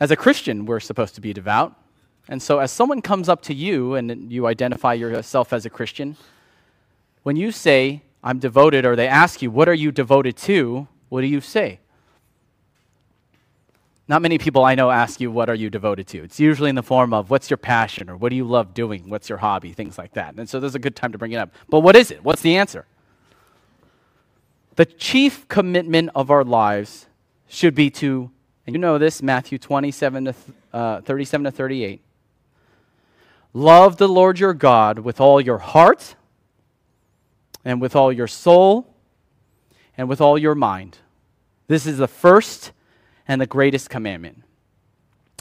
As 0.00 0.10
a 0.10 0.16
Christian, 0.16 0.66
we're 0.66 0.80
supposed 0.80 1.14
to 1.16 1.20
be 1.20 1.32
devout. 1.32 1.74
And 2.28 2.42
so, 2.42 2.58
as 2.58 2.70
someone 2.70 3.02
comes 3.02 3.28
up 3.28 3.42
to 3.42 3.54
you 3.54 3.94
and 3.94 4.30
you 4.30 4.46
identify 4.46 4.94
yourself 4.94 5.52
as 5.52 5.64
a 5.64 5.70
Christian, 5.70 6.16
when 7.22 7.36
you 7.36 7.50
say, 7.50 8.02
I'm 8.22 8.38
devoted, 8.38 8.84
or 8.84 8.94
they 8.94 9.08
ask 9.08 9.42
you, 9.42 9.50
What 9.50 9.68
are 9.68 9.74
you 9.74 9.90
devoted 9.90 10.36
to? 10.38 10.88
What 11.08 11.22
do 11.22 11.26
you 11.26 11.40
say? 11.40 11.80
Not 14.08 14.22
many 14.22 14.38
people 14.38 14.64
I 14.64 14.74
know 14.74 14.90
ask 14.90 15.20
you, 15.20 15.30
What 15.30 15.50
are 15.50 15.54
you 15.54 15.68
devoted 15.68 16.06
to? 16.08 16.24
It's 16.24 16.40
usually 16.40 16.70
in 16.70 16.74
the 16.74 16.82
form 16.82 17.12
of, 17.12 17.30
What's 17.30 17.50
your 17.50 17.58
passion? 17.58 18.08
or 18.08 18.16
What 18.16 18.30
do 18.30 18.36
you 18.36 18.44
love 18.44 18.72
doing? 18.72 19.08
What's 19.10 19.28
your 19.28 19.38
hobby? 19.38 19.72
Things 19.72 19.98
like 19.98 20.14
that. 20.14 20.34
And 20.34 20.48
so, 20.48 20.58
there's 20.58 20.74
a 20.74 20.80
good 20.80 20.96
time 20.96 21.12
to 21.12 21.18
bring 21.18 21.32
it 21.32 21.36
up. 21.36 21.50
But 21.68 21.80
what 21.80 21.94
is 21.94 22.10
it? 22.10 22.24
What's 22.24 22.40
the 22.40 22.56
answer? 22.56 22.86
The 24.76 24.86
chief 24.86 25.46
commitment 25.48 26.10
of 26.14 26.30
our 26.30 26.44
lives 26.44 27.06
should 27.48 27.74
be 27.74 27.90
to, 27.90 28.30
and 28.66 28.74
you 28.74 28.80
know 28.80 28.96
this, 28.96 29.22
Matthew 29.22 29.58
27 29.58 30.26
to 30.26 30.34
uh, 30.72 31.00
37 31.02 31.44
to 31.44 31.50
38 31.50 32.02
Love 33.54 33.96
the 33.96 34.08
Lord 34.08 34.38
your 34.38 34.54
God 34.54 35.00
with 35.00 35.20
all 35.20 35.40
your 35.40 35.58
heart, 35.58 36.14
and 37.64 37.80
with 37.80 37.96
all 37.96 38.12
your 38.12 38.26
soul, 38.26 38.94
and 39.96 40.08
with 40.08 40.20
all 40.20 40.38
your 40.38 40.54
mind. 40.54 40.98
This 41.66 41.86
is 41.86 41.98
the 41.98 42.08
first 42.08 42.72
and 43.28 43.40
the 43.40 43.46
greatest 43.46 43.90
commandment. 43.90 44.42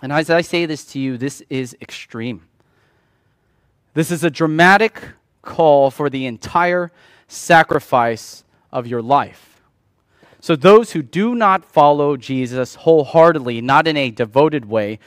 And 0.03 0.11
as 0.11 0.29
I 0.29 0.41
say 0.41 0.65
this 0.65 0.85
to 0.91 0.99
you, 0.99 1.17
this 1.17 1.41
is 1.49 1.75
extreme. 1.81 2.43
This 3.93 4.11
is 4.11 4.23
a 4.23 4.29
dramatic 4.29 5.01
call 5.41 5.89
for 5.89 6.09
the 6.09 6.27
entire 6.27 6.91
sacrifice 7.27 8.43
of 8.71 8.85
your 8.85 9.01
life. 9.01 9.61
So, 10.39 10.55
those 10.55 10.91
who 10.91 11.01
do 11.01 11.33
not 11.33 11.65
follow 11.65 12.15
Jesus 12.15 12.75
wholeheartedly, 12.75 13.61
not 13.61 13.87
in 13.87 13.97
a 13.97 14.11
devoted 14.11 14.65
way, 14.65 14.99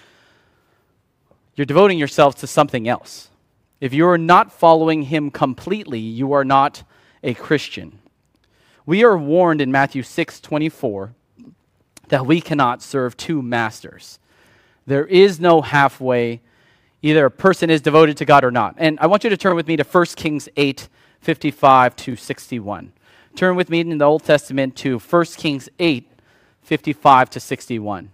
you're 1.54 1.64
devoting 1.64 1.98
yourself 1.98 2.34
to 2.36 2.46
something 2.46 2.88
else. 2.88 3.28
If 3.80 3.94
you 3.94 4.08
are 4.08 4.18
not 4.18 4.52
following 4.52 5.02
him 5.02 5.30
completely, 5.30 6.00
you 6.00 6.32
are 6.32 6.44
not 6.44 6.82
a 7.22 7.34
Christian. 7.34 8.00
We 8.86 9.04
are 9.04 9.16
warned 9.16 9.60
in 9.60 9.70
Matthew 9.70 10.02
6 10.02 10.40
24 10.40 11.14
that 12.10 12.26
we 12.26 12.40
cannot 12.40 12.82
serve 12.82 13.16
two 13.16 13.40
masters. 13.40 14.18
There 14.86 15.06
is 15.06 15.40
no 15.40 15.62
halfway. 15.62 16.40
Either 17.02 17.24
a 17.24 17.30
person 17.30 17.70
is 17.70 17.80
devoted 17.80 18.16
to 18.18 18.24
God 18.24 18.44
or 18.44 18.50
not. 18.50 18.74
And 18.76 18.98
I 19.00 19.06
want 19.06 19.24
you 19.24 19.30
to 19.30 19.36
turn 19.36 19.56
with 19.56 19.66
me 19.66 19.76
to 19.76 19.84
1 19.84 20.06
Kings 20.16 20.48
8 20.56 20.88
55 21.20 21.96
to 21.96 22.16
61. 22.16 22.92
Turn 23.36 23.54
with 23.54 23.70
me 23.70 23.80
in 23.80 23.98
the 23.98 24.04
Old 24.04 24.24
Testament 24.24 24.76
to 24.76 24.98
1 24.98 25.24
Kings 25.36 25.68
8 25.78 26.06
55 26.62 27.30
to 27.30 27.40
61. 27.40 28.10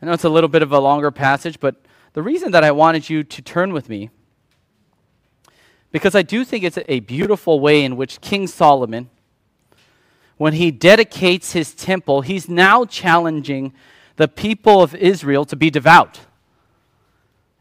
I 0.00 0.06
know 0.06 0.12
it's 0.12 0.24
a 0.24 0.28
little 0.28 0.48
bit 0.48 0.62
of 0.62 0.72
a 0.72 0.78
longer 0.78 1.10
passage, 1.10 1.58
but 1.58 1.76
the 2.12 2.22
reason 2.22 2.52
that 2.52 2.62
I 2.62 2.70
wanted 2.70 3.10
you 3.10 3.24
to 3.24 3.42
turn 3.42 3.72
with 3.72 3.88
me, 3.88 4.10
because 5.90 6.14
I 6.14 6.22
do 6.22 6.44
think 6.44 6.64
it's 6.64 6.78
a 6.86 7.00
beautiful 7.00 7.58
way 7.58 7.82
in 7.84 7.96
which 7.96 8.20
King 8.20 8.46
Solomon, 8.46 9.08
when 10.36 10.54
he 10.54 10.70
dedicates 10.70 11.52
his 11.52 11.74
temple, 11.74 12.20
he's 12.20 12.48
now 12.48 12.84
challenging 12.84 13.72
the 14.16 14.28
people 14.28 14.82
of 14.82 14.94
Israel 14.94 15.44
to 15.44 15.56
be 15.56 15.70
devout. 15.70 16.20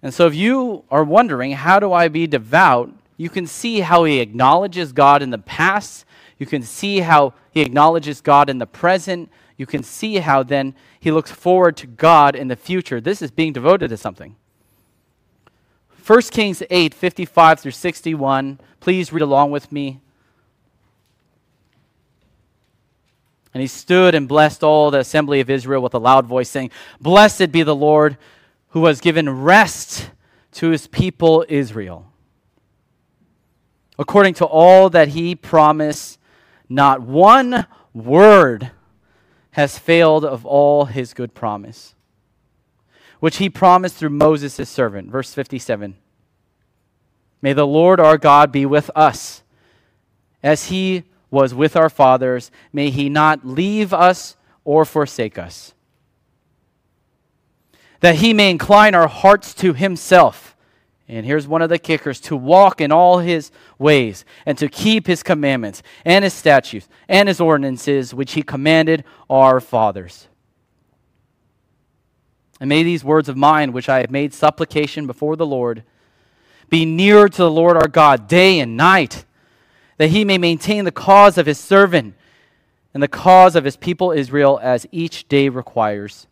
And 0.02 0.14
so, 0.14 0.28
if 0.28 0.36
you 0.36 0.84
are 0.92 1.04
wondering, 1.04 1.54
how 1.54 1.80
do 1.80 1.92
I 1.92 2.08
be 2.08 2.28
devout? 2.28 2.92
You 3.18 3.30
can 3.30 3.48
see 3.48 3.80
how 3.80 4.04
he 4.04 4.20
acknowledges 4.20 4.92
God 4.92 5.22
in 5.22 5.30
the 5.30 5.38
past. 5.38 6.06
You 6.38 6.46
can 6.46 6.62
see 6.64 7.00
how 7.00 7.34
he 7.52 7.62
acknowledges 7.62 8.22
God 8.22 8.50
in 8.50 8.58
the 8.58 8.68
present 8.68 9.30
you 9.58 9.66
can 9.66 9.84
see 9.84 10.18
how 10.18 10.44
then 10.44 10.76
he 11.00 11.12
looks 11.12 11.32
forward 11.32 11.78
to 11.78 11.88
God 11.88 12.36
in 12.36 12.48
the 12.48 12.56
future. 12.56 13.00
This 13.00 13.22
is 13.22 13.32
being 13.32 13.54
devoted 13.54 13.90
to 13.90 13.98
something. 13.98 14.36
1 16.06 16.22
Kings 16.24 16.62
8, 16.70 16.94
55 16.94 17.60
through 17.60 17.72
61. 17.72 18.60
Please 18.80 19.14
read 19.14 19.22
along 19.22 19.52
with 19.52 19.72
me. 19.72 20.02
And 23.56 23.62
he 23.62 23.68
stood 23.68 24.16
and 24.16 24.28
blessed 24.28 24.66
all 24.66 24.92
the 24.92 25.00
assembly 25.00 25.40
of 25.40 25.50
Israel 25.50 25.82
with 25.82 25.94
a 25.94 25.98
loud 25.98 26.26
voice, 26.26 26.50
saying, 26.50 26.72
Blessed 27.00 27.54
be 27.54 27.64
the 27.64 27.74
Lord 27.74 28.18
who 28.72 28.84
has 28.88 29.00
given 29.00 29.30
rest 29.30 30.10
to 30.52 30.72
his 30.72 30.88
people 30.88 31.46
Israel. 31.48 32.12
According 33.98 34.34
to 34.34 34.46
all 34.46 34.90
that 34.90 35.08
he 35.08 35.36
promised, 35.36 36.20
not 36.68 37.02
one 37.02 37.66
word 37.94 38.72
has 39.52 39.80
failed 39.80 40.26
of 40.26 40.46
all 40.46 40.84
his 40.84 41.14
good 41.14 41.34
promise, 41.34 41.96
which 43.22 43.38
he 43.38 43.50
promised 43.50 43.96
through 43.96 44.10
Moses 44.10 44.58
his 44.58 44.68
servant. 44.68 45.10
Verse 45.10 45.34
57 45.34 45.96
May 47.42 47.54
the 47.54 47.66
Lord 47.66 48.02
our 48.02 48.18
God 48.18 48.52
be 48.52 48.66
with 48.66 48.92
us 48.98 49.44
as 50.44 50.68
he 50.68 51.06
was 51.36 51.54
with 51.54 51.76
our 51.76 51.90
fathers. 51.90 52.50
May 52.74 52.90
he 52.90 53.10
not 53.10 53.46
leave 53.46 53.94
us 53.94 54.36
or 54.64 54.86
forsake 54.86 55.38
us. 55.38 55.74
That 58.00 58.16
he 58.16 58.34
may 58.34 58.50
incline 58.50 58.96
our 58.96 59.08
hearts 59.08 59.54
to 59.56 59.74
himself 59.74 60.56
and 61.08 61.26
here's 61.26 61.48
one 61.48 61.62
of 61.62 61.70
the 61.70 61.78
kickers 61.78 62.20
to 62.22 62.36
walk 62.36 62.82
in 62.82 62.92
all 62.92 63.20
his 63.20 63.52
ways 63.78 64.26
and 64.46 64.58
to 64.58 64.68
keep 64.68 65.06
his 65.06 65.22
commandments 65.22 65.84
and 66.04 66.24
his 66.24 66.34
statutes 66.34 66.88
and 67.08 67.28
his 67.28 67.40
ordinances, 67.40 68.14
which 68.14 68.34
he 68.34 68.42
commanded 68.42 69.04
our 69.30 69.60
fathers. 69.60 70.28
And 72.60 72.70
may 72.70 72.82
these 72.82 73.04
words 73.04 73.30
of 73.30 73.38
mine, 73.38 73.72
which 73.72 73.90
I 73.90 74.00
have 74.00 74.10
made 74.10 74.34
supplication 74.34 75.06
before 75.06 75.36
the 75.36 75.46
Lord, 75.46 75.84
be 76.70 76.86
near 76.86 77.28
to 77.28 77.38
the 77.38 77.52
Lord 77.52 77.78
our 77.78 77.88
God 77.88 78.28
day 78.28 78.60
and 78.60 78.76
night, 78.76 79.26
that 79.98 80.10
he 80.10 80.26
may 80.26 80.38
maintain 80.38 80.86
the 80.86 80.92
cause 80.92 81.38
of 81.38 81.46
his 81.46 81.60
servant 81.60 82.16
and 82.94 83.02
the 83.02 83.08
cause 83.08 83.56
of 83.56 83.64
his 83.64 83.78
people 83.78 84.12
Israel 84.12 84.60
as 84.62 84.86
each 84.92 85.28
day 85.28 85.50
requires 85.50 86.28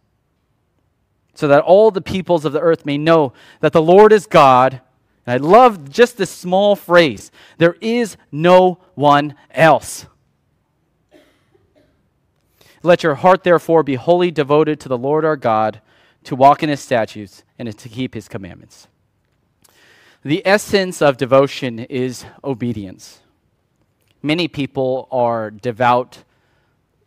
so 1.34 1.48
that 1.48 1.64
all 1.64 1.92
the 1.92 2.02
peoples 2.02 2.46
of 2.46 2.54
the 2.54 2.60
earth 2.60 2.86
may 2.86 2.98
know 2.98 3.34
that 3.60 3.74
the 3.74 3.82
Lord 3.82 4.14
is 4.14 4.28
God. 4.28 4.82
And 5.26 5.34
I 5.34 5.38
love 5.38 5.90
just 5.90 6.18
this 6.18 6.30
small 6.30 6.76
phrase 6.76 7.32
there 7.58 7.76
is 7.82 8.18
no 8.32 8.80
one 8.96 9.36
else. 9.52 10.06
Let 12.86 13.02
your 13.02 13.16
heart, 13.16 13.44
therefore, 13.44 13.82
be 13.82 13.96
wholly 13.96 14.30
devoted 14.30 14.80
to 14.82 14.90
the 14.90 14.98
Lord 14.98 15.24
our 15.24 15.38
God, 15.38 15.80
to 16.26 16.36
walk 16.36 16.64
in 16.64 16.70
his 16.70 16.82
statutes, 16.82 17.44
and 17.58 17.76
to 17.78 17.90
keep 17.90 18.14
his 18.14 18.28
commandments. 18.28 18.88
The 20.22 20.46
essence 20.46 21.02
of 21.02 21.16
devotion 21.16 21.80
is 21.80 22.26
obedience. 22.44 23.23
Many 24.26 24.48
people 24.48 25.10
are 25.12 25.52
devout, 25.52 26.24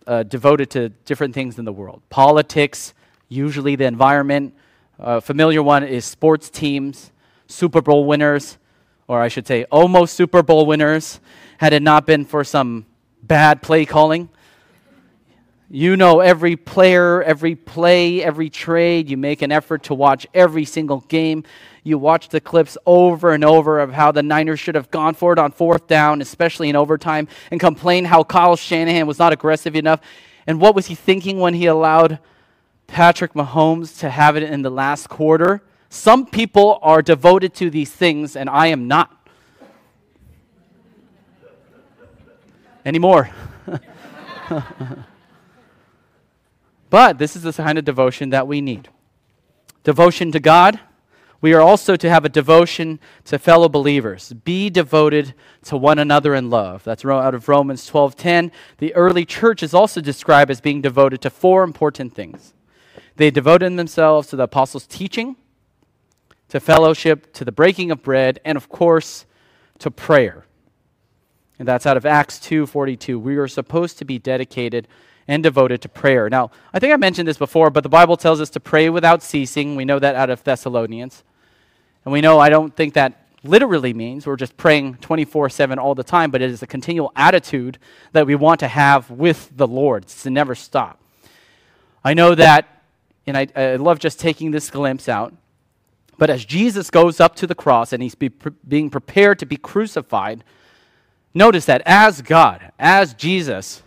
uh, 0.07 0.23
devoted 0.23 0.69
to 0.73 0.91
different 1.07 1.33
things 1.33 1.59
in 1.59 1.65
the 1.65 1.73
world 1.73 2.03
politics, 2.11 2.93
usually 3.31 3.75
the 3.75 3.87
environment. 3.87 4.55
A 4.99 5.23
familiar 5.23 5.63
one 5.63 5.83
is 5.83 6.05
sports 6.05 6.51
teams, 6.51 7.13
Super 7.47 7.81
Bowl 7.81 8.05
winners, 8.05 8.59
or 9.09 9.23
I 9.23 9.29
should 9.29 9.47
say 9.47 9.65
almost 9.71 10.13
Super 10.13 10.43
Bowl 10.43 10.67
winners, 10.67 11.19
had 11.57 11.73
it 11.73 11.83
not 11.83 12.05
been 12.07 12.27
for 12.27 12.45
some 12.45 12.85
bad 13.23 13.63
play 13.63 13.87
calling. 13.87 14.29
You 15.71 15.97
know 15.97 16.21
every 16.21 16.55
player, 16.55 17.23
every 17.23 17.57
play, 17.57 18.23
every 18.23 18.51
trade. 18.51 19.09
You 19.09 19.17
make 19.17 19.41
an 19.41 19.51
effort 19.51 19.85
to 19.85 19.95
watch 19.95 20.27
every 20.35 20.67
single 20.67 21.01
game. 21.01 21.45
You 21.87 21.99
watch 21.99 22.31
the 22.31 22.41
clips 22.41 22.77
over 22.85 23.33
and 23.33 23.45
over 23.45 23.79
of 23.79 23.93
how 23.93 24.11
the 24.11 24.23
Niners 24.23 24.59
should 24.59 24.75
have 24.75 24.91
gone 24.91 25.15
for 25.15 25.33
it 25.33 25.39
on 25.39 25.53
fourth 25.53 25.87
down, 25.87 26.21
especially 26.21 26.69
in 26.69 26.75
overtime, 26.75 27.29
and 27.53 27.61
complain 27.61 28.07
how 28.07 28.25
Kyle 28.25 28.57
Shanahan 28.57 29.07
was 29.07 29.21
not 29.21 29.33
aggressive 29.33 29.77
enough. 29.77 30.01
And 30.49 30.61
what 30.61 30.75
was 30.75 30.87
he 30.87 30.97
thinking 30.97 31.39
when 31.39 31.55
he 31.55 31.67
allowed 31.67 32.19
Patrick 32.89 33.35
Mahomes 33.35 34.01
to 34.01 34.11
have 34.11 34.37
it 34.37 34.43
in 34.43 34.63
the 34.63 34.71
last 34.71 35.09
quarter. 35.09 35.63
Some 35.89 36.27
people 36.27 36.81
are 36.83 37.03
devoted 37.03 37.55
to 37.55 37.71
these 37.71 37.93
things, 37.93 38.35
and 38.37 38.51
I 38.51 38.69
am 38.69 38.89
not. 38.89 39.29
Anymore. 42.85 43.31
but 46.91 47.19
this 47.19 47.37
is 47.37 47.43
the 47.43 47.53
kind 47.53 47.79
of 47.79 47.85
devotion 47.85 48.31
that 48.31 48.49
we 48.49 48.61
need 48.61 48.89
devotion 49.83 50.33
to 50.33 50.41
God 50.41 50.81
we 51.41 51.53
are 51.53 51.61
also 51.61 51.97
to 51.97 52.09
have 52.09 52.25
a 52.25 52.29
devotion 52.29 52.99
to 53.25 53.39
fellow 53.39 53.69
believers. 53.69 54.33
Be 54.33 54.71
devoted 54.71 55.35
to 55.65 55.77
one 55.77 55.99
another 55.99 56.35
in 56.35 56.51
love. 56.51 56.85
That's 56.85 57.05
out 57.05 57.35
of 57.35 57.49
Romans 57.49 57.87
12:10. 57.87 58.51
The 58.79 58.95
early 58.95 59.25
church 59.25 59.63
is 59.63 59.75
also 59.75 60.01
described 60.01 60.51
as 60.51 60.61
being 60.61 60.81
devoted 60.81 61.21
to 61.23 61.31
four 61.31 61.63
important 61.63 62.15
things. 62.15 62.55
They 63.17 63.31
devoted 63.31 63.77
themselves 63.77 64.29
to 64.29 64.37
the 64.37 64.45
apostles' 64.45 64.87
teaching, 64.87 65.37
to 66.49 66.61
fellowship, 66.61 67.33
to 67.35 67.45
the 67.45 67.53
breaking 67.53 67.91
of 67.91 68.03
bread, 68.03 68.41
and 68.45 68.57
of 68.57 68.69
course, 68.69 69.27
to 69.79 69.91
prayer. 69.91 70.47
And 71.59 71.67
that's 71.67 71.87
out 71.87 71.97
of 71.97 72.05
Acts 72.05 72.39
2:42. 72.39 73.19
We 73.19 73.37
are 73.37 73.49
supposed 73.49 73.99
to 73.99 74.05
be 74.05 74.19
dedicated 74.19 74.89
and 75.29 75.43
devoted 75.43 75.83
to 75.83 75.89
prayer. 75.89 76.29
Now, 76.31 76.51
I 76.73 76.79
think 76.79 76.93
I 76.93 76.97
mentioned 76.97 77.27
this 77.27 77.39
before, 77.39 77.71
but 77.71 77.83
the 77.83 77.89
Bible 77.89 78.17
tells 78.17 78.41
us 78.41 78.51
to 78.51 78.61
pray 78.61 78.89
without 78.89 79.23
ceasing. 79.23 79.77
We 79.77 79.85
know 79.85 79.99
that 79.99 80.15
out 80.15 80.31
of 80.31 80.45
Thessalonians. 80.45 81.25
And 82.05 82.13
we 82.13 82.21
know 82.21 82.39
I 82.39 82.49
don't 82.49 82.75
think 82.75 82.95
that 82.95 83.27
literally 83.43 83.93
means 83.93 84.27
we're 84.27 84.37
just 84.37 84.57
praying 84.57 84.95
24 84.97 85.51
7 85.51 85.79
all 85.79 85.95
the 85.95 86.05
time, 86.05 86.31
but 86.31 86.43
it 86.43 86.51
is 86.51 86.63
a 86.63 86.67
continual 86.67 87.13
attitude 87.17 87.79
that 88.13 88.27
we 88.27 88.35
want 88.35 88.61
to 88.61 88.69
have 88.69 89.11
with 89.11 89.51
the 89.57 89.67
Lord. 89.67 90.05
It's 90.05 90.23
to 90.23 90.31
never 90.31 90.55
stop. 90.55 91.01
I 92.05 92.15
know 92.15 92.35
that, 92.35 92.83
and 93.27 93.37
I, 93.37 93.49
I 93.57 93.77
love 93.77 93.99
just 93.99 94.21
taking 94.21 94.53
this 94.53 94.71
glimpse 94.71 95.09
out, 95.09 95.35
but 96.19 96.31
as 96.31 96.45
Jesus 96.45 96.91
goes 96.91 97.21
up 97.21 97.35
to 97.37 97.47
the 97.47 97.55
cross 97.55 97.93
and 97.93 98.03
he's 98.03 98.15
be, 98.15 98.31
being 98.67 98.91
prepared 98.91 99.39
to 99.41 99.47
be 99.47 99.57
crucified, 99.57 100.45
notice 101.35 101.67
that 101.67 101.83
as 101.85 102.23
God, 102.23 102.73
as 102.79 103.15
Jesus, 103.15 103.83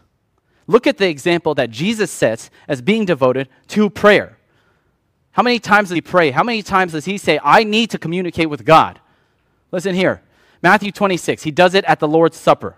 Look 0.69 0.85
at 0.85 0.99
the 0.99 1.09
example 1.09 1.55
that 1.55 1.71
Jesus 1.71 2.11
sets 2.11 2.51
as 2.67 2.79
being 2.83 3.03
devoted 3.03 3.49
to 3.69 3.89
prayer. 3.89 4.37
How 5.31 5.41
many 5.41 5.57
times 5.57 5.89
does 5.89 5.95
he 5.95 6.01
pray? 6.01 6.29
How 6.29 6.43
many 6.43 6.61
times 6.61 6.91
does 6.91 7.05
he 7.05 7.17
say, 7.17 7.39
I 7.43 7.63
need 7.63 7.89
to 7.89 7.97
communicate 7.97 8.51
with 8.51 8.65
God? 8.65 8.99
Listen 9.71 9.95
here. 9.95 10.21
Matthew 10.61 10.91
26, 10.91 11.41
he 11.41 11.49
does 11.49 11.73
it 11.73 11.83
at 11.85 11.99
the 11.99 12.07
Lord's 12.07 12.37
Supper. 12.37 12.75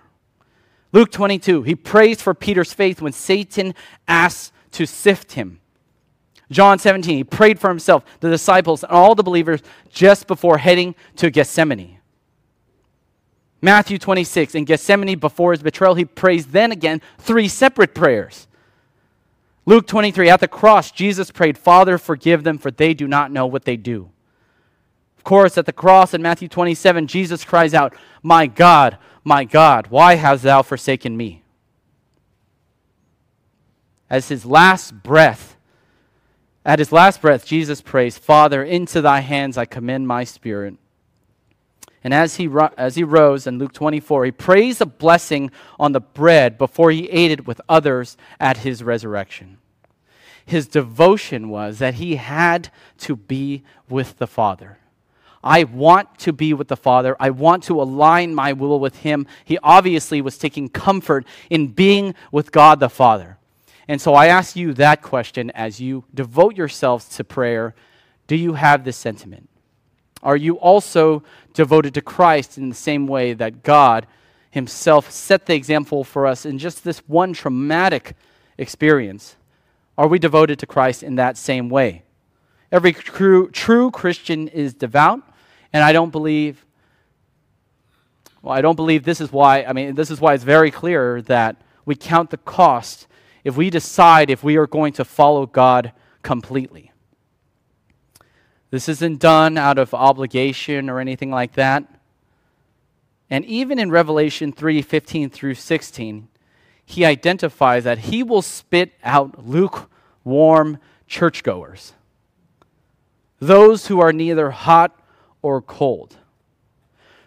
Luke 0.94 1.12
22, 1.12 1.64
he 1.64 1.76
prays 1.76 2.22
for 2.22 2.34
Peter's 2.34 2.72
faith 2.72 3.02
when 3.02 3.12
Satan 3.12 3.76
asks 4.08 4.54
to 4.72 4.86
sift 4.86 5.34
him. 5.34 5.60
John 6.50 6.80
17, 6.80 7.18
he 7.18 7.24
prayed 7.26 7.60
for 7.60 7.68
himself, 7.68 8.06
the 8.22 8.30
disciples, 8.30 8.84
and 8.84 8.94
all 8.94 9.16
the 9.16 9.24
believers 9.24 9.62
just 9.90 10.28
before 10.28 10.60
heading 10.60 10.96
to 11.18 11.30
Gethsemane. 11.30 12.01
Matthew 13.62 14.00
26, 14.00 14.56
in 14.56 14.66
Gethsemane 14.66 15.20
before 15.20 15.52
his 15.52 15.62
betrayal, 15.62 15.94
he 15.94 16.06
prays 16.06 16.48
then 16.48 16.72
again 16.72 17.02
three 17.20 17.48
separate 17.48 17.94
prayers. 17.94 18.48
Luke 19.66 19.86
23, 19.86 20.30
at 20.30 20.40
the 20.40 20.48
cross, 20.48 20.90
Jesus 20.90 21.30
prayed, 21.30 21.58
Father, 21.58 22.00
forgive 22.00 22.44
them, 22.44 22.58
for 22.58 22.72
they 22.72 22.96
do 22.96 23.08
not 23.08 23.32
know 23.32 23.46
what 23.46 23.66
they 23.66 23.78
do. 23.78 24.10
Of 25.18 25.24
course, 25.24 25.56
at 25.60 25.68
the 25.68 25.74
cross 25.74 26.16
in 26.16 26.22
Matthew 26.24 26.48
27, 26.48 27.06
Jesus 27.06 27.46
cries 27.46 27.76
out, 27.76 27.96
My 28.24 28.48
God, 28.48 28.98
my 29.24 29.44
God, 29.44 29.88
why 29.88 30.16
hast 30.16 30.42
thou 30.42 30.64
forsaken 30.64 31.16
me? 31.16 31.44
As 34.10 34.30
his 34.30 34.46
last 34.46 35.04
breath, 35.04 35.58
at 36.66 36.80
his 36.80 36.92
last 36.92 37.22
breath, 37.22 37.46
Jesus 37.46 37.82
prays, 37.82 38.18
Father, 38.18 38.64
into 38.64 39.00
thy 39.00 39.20
hands 39.20 39.58
I 39.58 39.66
commend 39.66 40.08
my 40.08 40.24
spirit. 40.24 40.76
And 42.04 42.14
as 42.14 42.38
he, 42.38 42.50
as 42.78 42.96
he 42.96 43.04
rose 43.04 43.46
in 43.46 43.60
Luke 43.60 43.74
24, 43.74 44.26
he 44.26 44.32
prays 44.32 44.82
a 44.82 44.86
blessing 44.86 45.52
on 45.80 45.92
the 45.92 46.00
bread 46.00 46.58
before 46.58 46.92
he 46.92 47.10
ate 47.10 47.32
it 47.32 47.46
with 47.46 47.62
others 47.70 48.18
at 48.40 48.58
his 48.58 48.84
resurrection. 48.84 49.58
His 50.46 50.68
devotion 50.68 51.50
was 51.50 51.80
that 51.80 51.96
he 51.96 52.16
had 52.16 52.72
to 53.00 53.16
be 53.16 53.64
with 53.88 54.18
the 54.18 54.28
Father. 54.28 54.80
I 55.44 55.64
want 55.64 56.20
to 56.20 56.34
be 56.34 56.54
with 56.54 56.68
the 56.68 56.78
Father. 56.78 57.16
I 57.20 57.32
want 57.32 57.64
to 57.64 57.82
align 57.82 58.36
my 58.36 58.54
will 58.54 58.80
with 58.80 58.98
Him. 58.98 59.26
He 59.44 59.58
obviously 59.64 60.22
was 60.22 60.38
taking 60.38 60.70
comfort 60.70 61.26
in 61.50 61.68
being 61.68 62.14
with 62.32 62.52
God 62.52 62.80
the 62.80 62.90
Father. 62.90 63.38
And 63.88 64.00
so 64.00 64.14
I 64.14 64.28
ask 64.28 64.56
you 64.56 64.74
that 64.74 65.02
question 65.02 65.50
as 65.52 65.82
you 65.82 66.06
devote 66.14 66.56
yourselves 66.56 67.10
to 67.16 67.24
prayer. 67.24 67.74
Do 68.28 68.36
you 68.36 68.54
have 68.54 68.84
this 68.84 68.98
sentiment? 68.98 69.50
Are 70.24 70.38
you 70.38 70.56
also 70.56 71.24
devoted 71.54 71.94
to 71.96 72.02
Christ 72.02 72.58
in 72.58 72.70
the 72.70 72.76
same 72.76 73.08
way 73.08 73.34
that 73.34 73.64
God 73.64 74.08
Himself 74.52 75.10
set 75.10 75.46
the 75.46 75.56
example 75.56 76.04
for 76.04 76.28
us 76.28 76.46
in 76.46 76.58
just 76.58 76.84
this 76.84 77.00
one 77.08 77.34
traumatic 77.34 78.16
experience? 78.58 79.36
Are 79.98 80.08
we 80.08 80.20
devoted 80.20 80.60
to 80.60 80.66
Christ 80.66 81.04
in 81.04 81.16
that 81.16 81.38
same 81.38 81.70
way? 81.70 82.04
Every 82.72 82.94
true, 82.94 83.50
true 83.50 83.92
Christian 83.92 84.48
is 84.48 84.74
devout, 84.74 85.22
and 85.74 85.84
I 85.84 85.92
don't 85.92 86.12
believe, 86.12 86.66
well, 88.42 88.54
I 88.54 88.62
don't 88.62 88.76
believe 88.76 89.04
this 89.04 89.20
is 89.20 89.32
why, 89.32 89.64
I 89.64 89.74
mean, 89.74 89.96
this 89.96 90.10
is 90.10 90.22
why 90.22 90.34
it's 90.34 90.44
very 90.44 90.72
clear 90.72 91.22
that 91.24 91.62
we 91.86 91.96
count 91.96 92.30
the 92.30 92.38
cost 92.38 93.08
if 93.44 93.58
we 93.58 93.70
decide 93.70 94.30
if 94.30 94.44
we 94.44 94.56
are 94.58 94.68
going 94.68 94.94
to 94.94 95.06
follow 95.06 95.46
God 95.46 95.92
completely. 96.22 96.91
This 98.72 98.88
isn't 98.88 99.20
done 99.20 99.58
out 99.58 99.78
of 99.78 99.94
obligation 99.94 100.90
or 100.90 101.00
anything 101.00 101.30
like 101.30 101.54
that. 101.54 101.84
And 103.30 103.46
even 103.46 103.78
in 103.78 103.92
Revelation 103.92 104.52
3 104.52 104.82
15 104.82 105.30
through 105.30 105.56
16, 105.56 106.28
he 106.86 107.06
identifies 107.06 107.84
that 107.84 108.00
he 108.00 108.24
will 108.24 108.42
spit 108.42 108.94
out 109.04 109.48
lukewarm 109.48 110.80
churchgoers, 111.08 111.94
those 113.40 113.88
who 113.88 114.00
are 114.00 114.14
neither 114.14 114.52
hot 114.52 114.98
or 115.42 115.62
cold, 115.62 116.18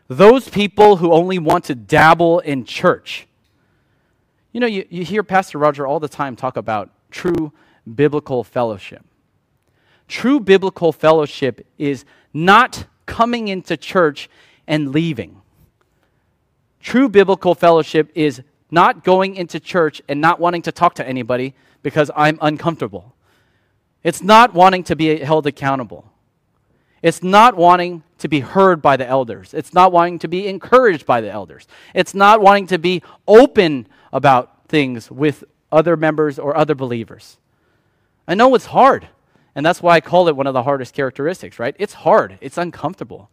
those 0.08 0.48
people 0.48 0.96
who 0.96 1.12
only 1.12 1.38
want 1.38 1.64
to 1.64 1.74
dabble 1.74 2.40
in 2.40 2.64
church. 2.64 3.26
You 4.52 4.60
know, 4.60 4.66
you, 4.66 4.86
you 4.88 5.04
hear 5.04 5.22
Pastor 5.22 5.58
Roger 5.58 5.86
all 5.86 6.00
the 6.00 6.08
time 6.08 6.36
talk 6.36 6.56
about 6.56 6.90
true 7.10 7.52
biblical 7.92 8.44
fellowship. 8.44 9.04
True 10.08 10.40
biblical 10.40 10.92
fellowship 10.92 11.66
is 11.78 12.04
not 12.32 12.86
coming 13.06 13.48
into 13.48 13.76
church 13.76 14.28
and 14.66 14.92
leaving. 14.92 15.40
True 16.80 17.08
biblical 17.08 17.54
fellowship 17.54 18.10
is 18.14 18.42
not 18.70 19.04
going 19.04 19.36
into 19.36 19.60
church 19.60 20.02
and 20.08 20.20
not 20.20 20.40
wanting 20.40 20.62
to 20.62 20.72
talk 20.72 20.94
to 20.96 21.06
anybody 21.06 21.54
because 21.82 22.10
I'm 22.16 22.38
uncomfortable. 22.42 23.14
It's 24.02 24.22
not 24.22 24.52
wanting 24.52 24.84
to 24.84 24.96
be 24.96 25.18
held 25.18 25.46
accountable. 25.46 26.10
It's 27.02 27.22
not 27.22 27.56
wanting 27.56 28.02
to 28.18 28.28
be 28.28 28.40
heard 28.40 28.80
by 28.82 28.96
the 28.96 29.06
elders. 29.06 29.52
It's 29.54 29.74
not 29.74 29.92
wanting 29.92 30.18
to 30.20 30.28
be 30.28 30.46
encouraged 30.46 31.06
by 31.06 31.20
the 31.20 31.30
elders. 31.30 31.66
It's 31.94 32.14
not 32.14 32.40
wanting 32.40 32.66
to 32.68 32.78
be 32.78 33.02
open 33.28 33.86
about 34.12 34.68
things 34.68 35.10
with 35.10 35.44
other 35.70 35.96
members 35.96 36.38
or 36.38 36.56
other 36.56 36.74
believers. 36.74 37.38
I 38.26 38.34
know 38.34 38.54
it's 38.54 38.66
hard. 38.66 39.08
And 39.54 39.64
that's 39.64 39.82
why 39.82 39.94
I 39.94 40.00
call 40.00 40.28
it 40.28 40.36
one 40.36 40.46
of 40.46 40.54
the 40.54 40.64
hardest 40.64 40.94
characteristics, 40.94 41.58
right? 41.58 41.76
It's 41.78 41.94
hard, 41.94 42.38
it's 42.40 42.58
uncomfortable. 42.58 43.30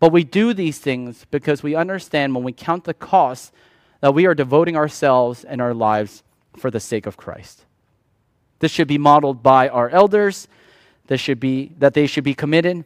But 0.00 0.12
we 0.12 0.24
do 0.24 0.54
these 0.54 0.78
things 0.78 1.26
because 1.30 1.62
we 1.62 1.74
understand 1.74 2.34
when 2.34 2.44
we 2.44 2.52
count 2.52 2.84
the 2.84 2.94
costs 2.94 3.52
that 4.00 4.14
we 4.14 4.26
are 4.26 4.34
devoting 4.34 4.76
ourselves 4.76 5.44
and 5.44 5.60
our 5.60 5.74
lives 5.74 6.22
for 6.56 6.70
the 6.70 6.80
sake 6.80 7.06
of 7.06 7.16
Christ. 7.16 7.64
This 8.60 8.70
should 8.72 8.88
be 8.88 8.98
modeled 8.98 9.42
by 9.42 9.68
our 9.68 9.88
elders. 9.88 10.48
This 11.06 11.20
should 11.20 11.40
be 11.40 11.72
that 11.78 11.94
they 11.94 12.06
should 12.06 12.24
be 12.24 12.34
committed. 12.34 12.84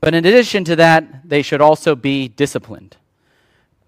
But 0.00 0.14
in 0.14 0.24
addition 0.24 0.64
to 0.64 0.76
that, 0.76 1.28
they 1.28 1.42
should 1.42 1.60
also 1.60 1.94
be 1.94 2.28
disciplined. 2.28 2.96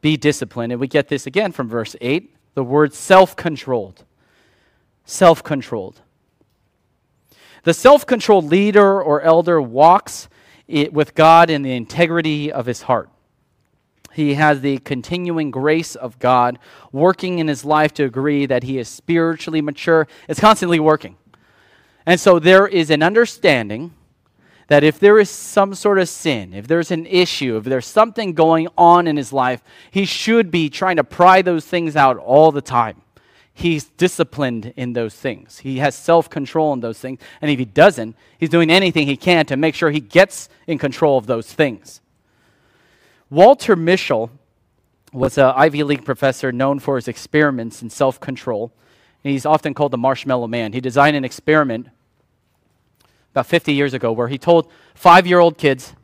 Be 0.01 0.17
disciplined. 0.17 0.73
And 0.73 0.81
we 0.81 0.87
get 0.87 1.09
this 1.09 1.27
again 1.27 1.51
from 1.51 1.69
verse 1.69 1.97
8, 2.01 2.33
the 2.55 2.63
word 2.63 2.95
self-controlled. 2.95 4.05
Self-controlled. 5.05 6.01
The 7.65 7.75
self 7.75 8.07
controlled 8.07 8.45
leader 8.45 9.03
or 9.03 9.23
elder 9.23 9.61
walks 9.61 10.29
with 10.69 11.15
God 11.15 11.51
in 11.51 11.63
the 11.63 11.73
integrity 11.73 12.53
of 12.53 12.67
his 12.67 12.83
heart. 12.83 13.09
He 14.13 14.35
has 14.35 14.61
the 14.61 14.79
continuing 14.79 15.51
grace 15.51 15.97
of 15.97 16.19
God 16.19 16.59
working 16.93 17.39
in 17.39 17.49
his 17.49 17.65
life 17.65 17.93
to 17.95 18.05
agree 18.05 18.47
that 18.47 18.63
he 18.63 18.79
is 18.79 18.89
spiritually 18.89 19.61
mature. 19.61 20.07
It's 20.29 20.39
constantly 20.39 20.79
working. 20.79 21.17
And 22.07 22.21
so 22.21 22.39
there 22.39 22.67
is 22.67 22.91
an 22.91 23.03
understanding 23.03 23.95
that 24.69 24.85
if 24.85 25.01
there 25.01 25.19
is 25.19 25.31
some 25.31 25.75
sort 25.75 25.99
of 25.99 26.09
sin, 26.09 26.55
if 26.55 26.69
there's 26.69 26.91
an 26.91 27.07
issue, 27.07 27.57
if 27.57 27.65
there's 27.65 27.87
something 27.87 28.35
going 28.35 28.69
on 28.79 29.07
in 29.07 29.17
his 29.17 29.33
life, 29.33 29.63
he 29.91 30.05
should 30.05 30.51
be 30.51 30.71
trying 30.71 30.97
to 30.97 31.05
pry 31.05 31.43
those 31.43 31.65
things 31.65 31.97
out 31.97 32.19
all 32.19 32.53
the 32.53 32.63
time 32.63 33.04
he's 33.55 33.85
disciplined 33.85 34.75
in 34.77 34.93
those 34.93 35.15
things. 35.15 35.59
He 35.59 35.79
has 35.79 35.95
self 35.95 36.29
control 36.29 36.73
in 36.73 36.81
those 36.81 36.99
things. 36.99 37.21
And 37.41 37.51
if 37.51 37.59
he 37.59 37.65
doesn't, 37.65 38.17
he's 38.37 38.51
doing 38.51 38.69
anything 38.69 39.07
he 39.07 39.17
can 39.17 39.47
to 39.47 39.57
make 39.57 39.75
sure 39.75 39.91
he 39.91 40.01
gets 40.01 40.49
in 40.67 40.77
control 40.77 41.17
of 41.17 41.27
those 41.27 41.51
things. 41.51 42.01
Walter 43.31 43.77
Mischel 43.77 44.31
was 45.13 45.39
an 45.39 45.53
Ivy 45.57 45.85
League 45.85 46.05
professor 46.05 46.51
known 46.51 46.81
for 46.81 46.97
his 46.97 47.09
experiments 47.09 47.81
in 47.81 47.89
self 47.89 48.21
control. 48.21 48.73
He's 49.23 49.47
often 49.47 49.73
called 49.73 49.93
the 49.93 49.99
marshmallow 49.99 50.49
man. 50.49 50.75
He 50.75 50.81
designed 50.81 51.17
an 51.17 51.25
experiment 51.25 51.89
about 53.33 53.47
50 53.47 53.73
years 53.73 53.95
ago 53.95 54.13
where 54.13 54.29
he 54.29 54.37
told 54.37 54.71
five 54.95 55.27
year 55.27 55.39
old 55.39 55.57
kids 55.57 55.95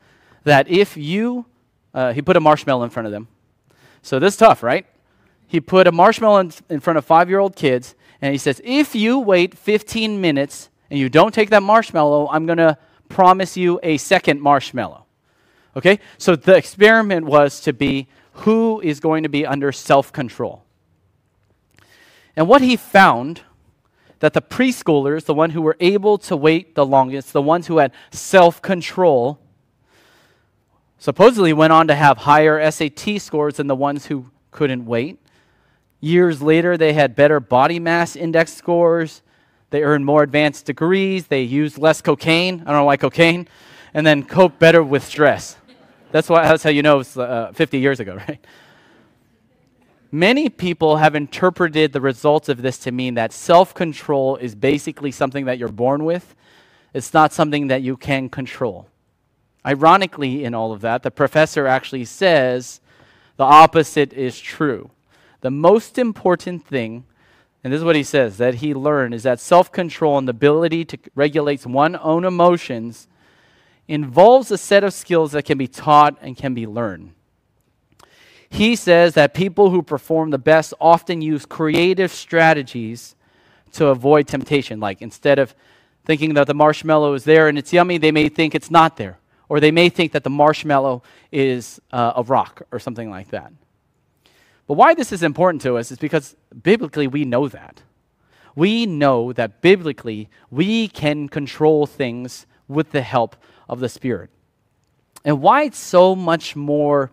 that 0.44 0.68
if 0.68 0.96
you, 0.96 1.44
uh, 1.92 2.12
he 2.12 2.22
put 2.22 2.36
a 2.36 2.40
marshmallow 2.40 2.84
in 2.84 2.90
front 2.90 3.06
of 3.06 3.12
them. 3.12 3.28
So 4.02 4.18
this 4.18 4.34
is 4.34 4.38
tough, 4.38 4.62
right? 4.62 4.86
He 5.50 5.60
put 5.60 5.88
a 5.88 5.92
marshmallow 5.92 6.48
in, 6.68 6.78
front 6.78 6.96
of 6.96 7.04
five 7.04 7.28
year 7.28 7.40
old 7.40 7.56
kids, 7.56 7.96
and 8.22 8.30
he 8.30 8.38
says, 8.38 8.60
if 8.62 8.94
you 8.94 9.18
wait 9.18 9.58
15 9.58 10.20
minutes 10.20 10.68
and 10.88 10.96
you 10.96 11.08
don't 11.08 11.34
take 11.34 11.50
that 11.50 11.64
marshmallow, 11.64 12.28
I'm 12.28 12.46
going 12.46 12.58
to 12.58 12.78
promise 13.08 13.56
you 13.56 13.80
a 13.82 13.96
second 13.96 14.40
marshmallow. 14.40 15.06
Okay? 15.74 15.98
So 16.18 16.36
the 16.36 16.54
experiment 16.54 17.26
was 17.26 17.58
to 17.62 17.72
be 17.72 18.06
who 18.32 18.80
is 18.82 19.00
going 19.00 19.24
to 19.24 19.28
be 19.28 19.44
under 19.44 19.72
self 19.72 20.12
control. 20.12 20.62
And 22.36 22.46
what 22.46 22.62
he 22.62 22.76
found 22.76 23.40
that 24.20 24.34
the 24.34 24.42
preschoolers, 24.42 25.24
the 25.24 25.34
ones 25.34 25.52
who 25.52 25.62
were 25.62 25.76
able 25.80 26.16
to 26.18 26.36
wait 26.36 26.76
the 26.76 26.86
longest, 26.86 27.32
the 27.32 27.42
ones 27.42 27.66
who 27.66 27.78
had 27.78 27.90
self 28.12 28.62
control, 28.62 29.40
supposedly 30.96 31.52
went 31.52 31.72
on 31.72 31.88
to 31.88 31.96
have 31.96 32.18
higher 32.18 32.70
SAT 32.70 33.20
scores 33.20 33.56
than 33.56 33.66
the 33.66 33.74
ones 33.74 34.06
who 34.06 34.30
couldn't 34.52 34.86
wait. 34.86 35.19
Years 36.00 36.40
later, 36.40 36.76
they 36.76 36.94
had 36.94 37.14
better 37.14 37.40
body 37.40 37.78
mass 37.78 38.16
index 38.16 38.54
scores. 38.54 39.22
They 39.70 39.82
earned 39.82 40.06
more 40.06 40.22
advanced 40.22 40.66
degrees. 40.66 41.26
They 41.26 41.42
used 41.42 41.78
less 41.78 42.00
cocaine. 42.00 42.62
I 42.62 42.64
don't 42.64 42.80
know 42.80 42.84
why 42.84 42.96
cocaine. 42.96 43.48
And 43.92 44.06
then 44.06 44.24
cope 44.24 44.58
better 44.58 44.82
with 44.82 45.04
stress. 45.04 45.56
That's, 46.10 46.28
why, 46.28 46.48
that's 46.48 46.62
how 46.62 46.70
you 46.70 46.82
know 46.82 47.00
it's 47.00 47.16
uh, 47.16 47.52
50 47.54 47.78
years 47.78 48.00
ago, 48.00 48.14
right? 48.28 48.44
Many 50.12 50.48
people 50.48 50.96
have 50.96 51.14
interpreted 51.14 51.92
the 51.92 52.00
results 52.00 52.48
of 52.48 52.62
this 52.62 52.78
to 52.78 52.90
mean 52.90 53.14
that 53.14 53.32
self 53.32 53.74
control 53.74 54.36
is 54.36 54.54
basically 54.54 55.12
something 55.12 55.44
that 55.44 55.58
you're 55.58 55.68
born 55.68 56.04
with, 56.04 56.34
it's 56.92 57.14
not 57.14 57.32
something 57.32 57.68
that 57.68 57.82
you 57.82 57.96
can 57.96 58.28
control. 58.28 58.88
Ironically, 59.64 60.42
in 60.42 60.54
all 60.54 60.72
of 60.72 60.80
that, 60.80 61.02
the 61.02 61.10
professor 61.10 61.66
actually 61.66 62.06
says 62.06 62.80
the 63.36 63.44
opposite 63.44 64.12
is 64.12 64.40
true. 64.40 64.90
The 65.40 65.50
most 65.50 65.98
important 65.98 66.66
thing, 66.66 67.04
and 67.64 67.72
this 67.72 67.78
is 67.78 67.84
what 67.84 67.96
he 67.96 68.02
says, 68.02 68.38
that 68.38 68.56
he 68.56 68.74
learned 68.74 69.14
is 69.14 69.22
that 69.22 69.40
self 69.40 69.72
control 69.72 70.18
and 70.18 70.28
the 70.28 70.32
ability 70.32 70.84
to 70.86 70.98
regulate 71.14 71.64
one's 71.66 71.96
own 72.02 72.24
emotions 72.24 73.08
involves 73.88 74.50
a 74.50 74.58
set 74.58 74.84
of 74.84 74.92
skills 74.92 75.32
that 75.32 75.44
can 75.44 75.58
be 75.58 75.66
taught 75.66 76.16
and 76.20 76.36
can 76.36 76.54
be 76.54 76.66
learned. 76.66 77.12
He 78.48 78.76
says 78.76 79.14
that 79.14 79.32
people 79.32 79.70
who 79.70 79.82
perform 79.82 80.30
the 80.30 80.38
best 80.38 80.74
often 80.80 81.22
use 81.22 81.46
creative 81.46 82.10
strategies 82.12 83.14
to 83.72 83.86
avoid 83.86 84.26
temptation. 84.26 84.80
Like 84.80 85.00
instead 85.00 85.38
of 85.38 85.54
thinking 86.04 86.34
that 86.34 86.46
the 86.46 86.54
marshmallow 86.54 87.14
is 87.14 87.24
there 87.24 87.48
and 87.48 87.56
it's 87.56 87.72
yummy, 87.72 87.98
they 87.98 88.12
may 88.12 88.28
think 88.28 88.54
it's 88.54 88.70
not 88.70 88.96
there. 88.96 89.18
Or 89.48 89.60
they 89.60 89.70
may 89.70 89.88
think 89.88 90.12
that 90.12 90.24
the 90.24 90.30
marshmallow 90.30 91.02
is 91.32 91.80
uh, 91.92 92.12
a 92.16 92.22
rock 92.22 92.62
or 92.72 92.78
something 92.78 93.10
like 93.10 93.30
that. 93.30 93.52
But 94.70 94.76
why 94.76 94.94
this 94.94 95.10
is 95.10 95.24
important 95.24 95.62
to 95.62 95.78
us 95.78 95.90
is 95.90 95.98
because 95.98 96.36
biblically 96.62 97.08
we 97.08 97.24
know 97.24 97.48
that. 97.48 97.82
We 98.54 98.86
know 98.86 99.32
that 99.32 99.60
biblically 99.62 100.28
we 100.48 100.86
can 100.86 101.28
control 101.28 101.86
things 101.86 102.46
with 102.68 102.92
the 102.92 103.00
help 103.02 103.34
of 103.68 103.80
the 103.80 103.88
Spirit. 103.88 104.30
And 105.24 105.42
why 105.42 105.64
it's 105.64 105.76
so 105.76 106.14
much 106.14 106.54
more 106.54 107.10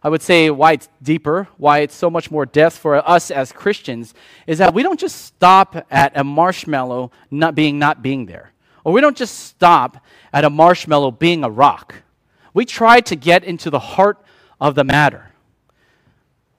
I 0.00 0.10
would 0.10 0.22
say 0.22 0.48
why 0.50 0.74
it's 0.74 0.88
deeper, 1.02 1.48
why 1.56 1.80
it's 1.80 1.96
so 1.96 2.08
much 2.08 2.30
more 2.30 2.46
depth 2.46 2.78
for 2.78 2.96
us 2.96 3.32
as 3.32 3.50
Christians, 3.50 4.14
is 4.46 4.58
that 4.58 4.72
we 4.72 4.84
don't 4.84 5.00
just 5.00 5.24
stop 5.24 5.84
at 5.90 6.16
a 6.16 6.22
marshmallow 6.22 7.10
not 7.32 7.56
being 7.56 7.80
not 7.80 8.00
being 8.00 8.26
there. 8.26 8.52
Or 8.84 8.92
we 8.92 9.00
don't 9.00 9.16
just 9.16 9.40
stop 9.40 9.96
at 10.32 10.44
a 10.44 10.50
marshmallow 10.50 11.10
being 11.10 11.42
a 11.42 11.50
rock. 11.50 11.96
We 12.54 12.64
try 12.64 13.00
to 13.00 13.16
get 13.16 13.42
into 13.42 13.70
the 13.70 13.80
heart 13.80 14.24
of 14.60 14.76
the 14.76 14.84
matter. 14.84 15.31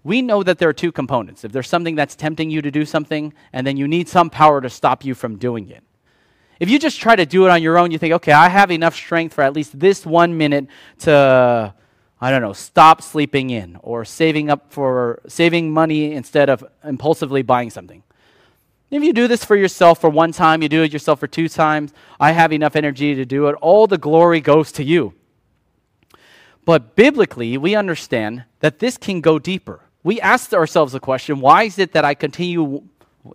We 0.04 0.22
know 0.22 0.44
that 0.44 0.58
there 0.58 0.70
are 0.70 0.74
two 0.74 0.92
components. 0.92 1.44
If 1.44 1.52
there's 1.52 1.70
something 1.70 1.96
that's 1.96 2.16
tempting 2.16 2.50
you 2.50 2.62
to 2.62 2.72
do 2.72 2.86
something, 2.86 3.34
and 3.54 3.66
then 3.66 3.78
you 3.78 3.88
need 3.88 4.10
some 4.10 4.30
power 4.30 4.60
to 4.62 4.70
stop 4.70 5.06
you 5.06 5.16
from 5.16 5.38
doing 5.38 5.70
it. 5.70 5.84
If 6.60 6.70
you 6.70 6.78
just 6.78 7.00
try 7.00 7.16
to 7.16 7.26
do 7.26 7.46
it 7.46 7.50
on 7.50 7.62
your 7.62 7.78
own, 7.78 7.92
you 7.92 7.98
think, 7.98 8.14
okay, 8.14 8.32
I 8.32 8.50
have 8.50 8.72
enough 8.72 8.96
strength 8.96 9.34
for 9.34 9.44
at 9.44 9.54
least 9.54 9.80
this 9.80 10.06
one 10.06 10.38
minute 10.38 10.68
to 11.00 11.74
I 12.24 12.32
don't 12.32 12.42
know, 12.42 12.54
stop 12.54 13.02
sleeping 13.02 13.50
in 13.50 13.78
or 13.82 14.06
saving 14.06 14.50
up 14.50 14.72
for 14.72 15.22
saving 15.28 15.72
money 15.72 16.14
instead 16.14 16.50
of 16.50 16.64
impulsively 16.82 17.42
buying 17.42 17.70
something. 17.70 18.02
If 18.90 19.04
you 19.04 19.12
do 19.12 19.28
this 19.28 19.44
for 19.44 19.58
yourself 19.58 20.00
for 20.00 20.10
one 20.10 20.32
time, 20.32 20.62
you 20.62 20.70
do 20.70 20.84
it 20.84 20.94
yourself 20.94 21.20
for 21.20 21.28
two 21.28 21.50
times, 21.50 21.92
I 22.22 22.32
have 22.32 22.54
enough 22.54 22.78
energy 22.78 23.14
to 23.14 23.26
do 23.26 23.48
it, 23.48 23.56
all 23.56 23.88
the 23.88 23.98
glory 23.98 24.40
goes 24.40 24.72
to 24.72 24.86
you. 24.86 25.16
But 26.64 26.96
biblically, 26.96 27.58
we 27.58 27.76
understand 27.76 28.46
that 28.62 28.80
this 28.80 28.96
can 28.98 29.20
go 29.20 29.38
deeper. 29.38 29.82
We 30.04 30.20
ask 30.20 30.54
ourselves 30.54 30.94
the 30.94 31.00
question 31.00 31.40
why 31.40 31.64
is 31.64 31.80
it 31.80 31.94
that 31.94 32.06
I 32.06 32.14
continue 32.14 32.84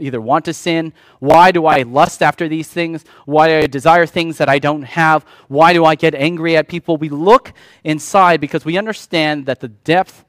either 0.01 0.21
want 0.21 0.45
to 0.45 0.53
sin? 0.53 0.93
Why 1.19 1.51
do 1.51 1.65
I 1.67 1.83
lust 1.83 2.23
after 2.23 2.47
these 2.49 2.69
things? 2.69 3.05
Why 3.25 3.49
do 3.49 3.55
I 3.59 3.67
desire 3.67 4.07
things 4.07 4.39
that 4.39 4.49
I 4.49 4.59
don't 4.59 4.83
have? 4.83 5.25
Why 5.49 5.73
do 5.73 5.85
I 5.85 5.95
get 5.95 6.15
angry 6.15 6.57
at 6.57 6.69
people? 6.69 6.97
We 6.97 7.09
look 7.09 7.53
inside 7.85 8.41
because 8.41 8.65
we 8.65 8.77
understand 8.77 9.47
that 9.47 9.61
the 9.61 9.69
depth, 9.69 10.25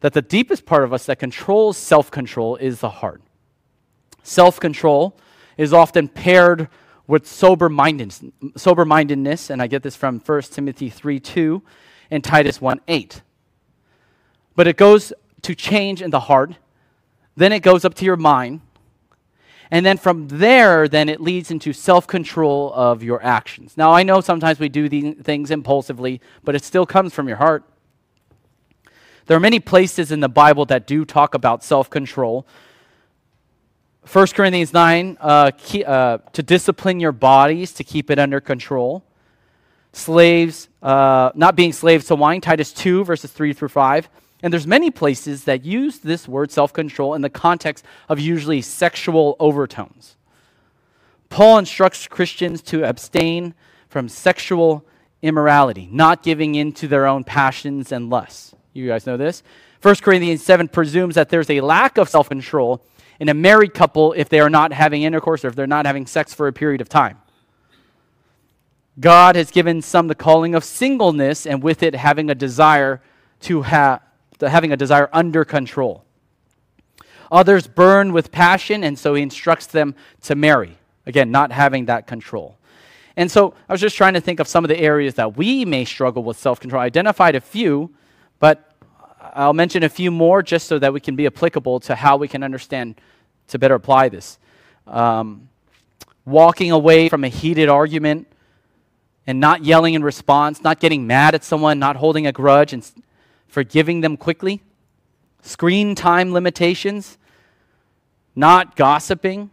that 0.00 0.12
the 0.12 0.22
deepest 0.22 0.64
part 0.64 0.84
of 0.84 0.92
us 0.92 1.06
that 1.06 1.18
controls 1.18 1.76
self 1.76 2.10
control 2.10 2.56
is 2.56 2.80
the 2.80 2.90
heart. 2.90 3.20
Self 4.22 4.60
control 4.60 5.18
is 5.56 5.72
often 5.72 6.06
paired 6.06 6.68
with 7.08 7.26
sober 7.26 7.68
mindedness, 7.68 9.50
and 9.50 9.62
I 9.62 9.66
get 9.66 9.82
this 9.82 9.96
from 9.96 10.20
1 10.20 10.42
Timothy 10.42 10.90
3 10.90 11.18
2 11.18 11.62
and 12.10 12.22
Titus 12.22 12.60
1 12.60 12.80
8. 12.86 13.22
But 14.54 14.68
it 14.68 14.76
goes 14.76 15.12
to 15.42 15.54
change 15.54 16.02
in 16.02 16.10
the 16.10 16.20
heart, 16.20 16.52
then 17.36 17.52
it 17.52 17.60
goes 17.60 17.84
up 17.84 17.94
to 17.94 18.04
your 18.04 18.16
mind, 18.16 18.60
and 19.70 19.84
then 19.84 19.98
from 19.98 20.28
there, 20.28 20.88
then 20.88 21.08
it 21.08 21.20
leads 21.20 21.50
into 21.50 21.72
self 21.72 22.06
control 22.06 22.72
of 22.74 23.02
your 23.02 23.22
actions. 23.22 23.76
Now, 23.76 23.92
I 23.92 24.02
know 24.02 24.20
sometimes 24.20 24.58
we 24.58 24.68
do 24.68 24.88
these 24.88 25.14
things 25.22 25.50
impulsively, 25.50 26.20
but 26.42 26.54
it 26.54 26.64
still 26.64 26.86
comes 26.86 27.12
from 27.12 27.28
your 27.28 27.36
heart. 27.36 27.64
There 29.26 29.36
are 29.36 29.40
many 29.40 29.60
places 29.60 30.10
in 30.10 30.20
the 30.20 30.28
Bible 30.28 30.64
that 30.66 30.86
do 30.86 31.04
talk 31.04 31.34
about 31.34 31.62
self 31.62 31.90
control. 31.90 32.46
1 34.10 34.26
Corinthians 34.28 34.72
9, 34.72 35.18
uh, 35.20 35.50
key, 35.58 35.84
uh, 35.84 36.16
to 36.32 36.42
discipline 36.42 36.98
your 36.98 37.12
bodies 37.12 37.74
to 37.74 37.84
keep 37.84 38.10
it 38.10 38.18
under 38.18 38.40
control. 38.40 39.04
Slaves, 39.92 40.68
uh, 40.82 41.30
not 41.34 41.56
being 41.56 41.74
slaves 41.74 42.06
to 42.06 42.14
wine, 42.14 42.40
Titus 42.40 42.72
2, 42.72 43.04
verses 43.04 43.30
3 43.30 43.52
through 43.52 43.68
5 43.68 44.08
and 44.42 44.52
there's 44.52 44.66
many 44.66 44.90
places 44.90 45.44
that 45.44 45.64
use 45.64 45.98
this 45.98 46.28
word 46.28 46.50
self-control 46.50 47.14
in 47.14 47.22
the 47.22 47.30
context 47.30 47.84
of 48.08 48.20
usually 48.20 48.62
sexual 48.62 49.36
overtones. 49.40 50.16
Paul 51.28 51.58
instructs 51.58 52.06
Christians 52.06 52.62
to 52.62 52.84
abstain 52.84 53.54
from 53.88 54.08
sexual 54.08 54.84
immorality, 55.22 55.88
not 55.90 56.22
giving 56.22 56.54
in 56.54 56.72
to 56.72 56.88
their 56.88 57.06
own 57.06 57.24
passions 57.24 57.90
and 57.90 58.08
lusts. 58.08 58.54
You 58.72 58.86
guys 58.86 59.06
know 59.06 59.16
this? 59.16 59.42
1 59.82 59.96
Corinthians 59.96 60.42
7 60.42 60.68
presumes 60.68 61.16
that 61.16 61.28
there's 61.28 61.50
a 61.50 61.60
lack 61.60 61.98
of 61.98 62.08
self-control 62.08 62.84
in 63.20 63.28
a 63.28 63.34
married 63.34 63.74
couple 63.74 64.12
if 64.12 64.28
they 64.28 64.40
are 64.40 64.50
not 64.50 64.72
having 64.72 65.02
intercourse 65.02 65.44
or 65.44 65.48
if 65.48 65.56
they're 65.56 65.66
not 65.66 65.86
having 65.86 66.06
sex 66.06 66.32
for 66.32 66.46
a 66.46 66.52
period 66.52 66.80
of 66.80 66.88
time. 66.88 67.18
God 69.00 69.36
has 69.36 69.50
given 69.50 69.82
some 69.82 70.08
the 70.08 70.14
calling 70.14 70.54
of 70.54 70.64
singleness 70.64 71.46
and 71.46 71.62
with 71.62 71.82
it 71.82 71.94
having 71.94 72.30
a 72.30 72.34
desire 72.34 73.00
to 73.40 73.62
have 73.62 74.00
having 74.40 74.72
a 74.72 74.76
desire 74.76 75.08
under 75.12 75.44
control. 75.44 76.04
Others 77.30 77.66
burn 77.66 78.12
with 78.12 78.32
passion, 78.32 78.84
and 78.84 78.98
so 78.98 79.14
he 79.14 79.22
instructs 79.22 79.66
them 79.66 79.94
to 80.22 80.34
marry. 80.34 80.78
Again, 81.06 81.30
not 81.30 81.52
having 81.52 81.86
that 81.86 82.06
control. 82.06 82.56
And 83.16 83.30
so 83.30 83.54
I 83.68 83.72
was 83.72 83.80
just 83.80 83.96
trying 83.96 84.14
to 84.14 84.20
think 84.20 84.38
of 84.38 84.46
some 84.46 84.64
of 84.64 84.68
the 84.68 84.78
areas 84.78 85.14
that 85.14 85.36
we 85.36 85.64
may 85.64 85.84
struggle 85.84 86.22
with 86.22 86.38
self 86.38 86.60
control. 86.60 86.82
I 86.82 86.86
identified 86.86 87.34
a 87.34 87.40
few, 87.40 87.90
but 88.38 88.74
I'll 89.20 89.52
mention 89.52 89.82
a 89.82 89.88
few 89.88 90.10
more 90.10 90.42
just 90.42 90.68
so 90.68 90.78
that 90.78 90.92
we 90.92 91.00
can 91.00 91.16
be 91.16 91.26
applicable 91.26 91.80
to 91.80 91.94
how 91.94 92.16
we 92.16 92.28
can 92.28 92.42
understand 92.42 93.00
to 93.48 93.58
better 93.58 93.74
apply 93.74 94.08
this. 94.08 94.38
Um, 94.86 95.48
walking 96.24 96.70
away 96.70 97.08
from 97.08 97.24
a 97.24 97.28
heated 97.28 97.68
argument 97.68 98.28
and 99.26 99.40
not 99.40 99.64
yelling 99.64 99.94
in 99.94 100.02
response, 100.02 100.62
not 100.62 100.78
getting 100.80 101.06
mad 101.06 101.34
at 101.34 101.42
someone, 101.42 101.78
not 101.78 101.96
holding 101.96 102.26
a 102.26 102.32
grudge, 102.32 102.72
and 102.72 102.88
forgiving 103.48 104.02
them 104.02 104.16
quickly, 104.16 104.62
screen 105.42 105.94
time 105.94 106.32
limitations, 106.32 107.18
not 108.36 108.76
gossiping, 108.76 109.50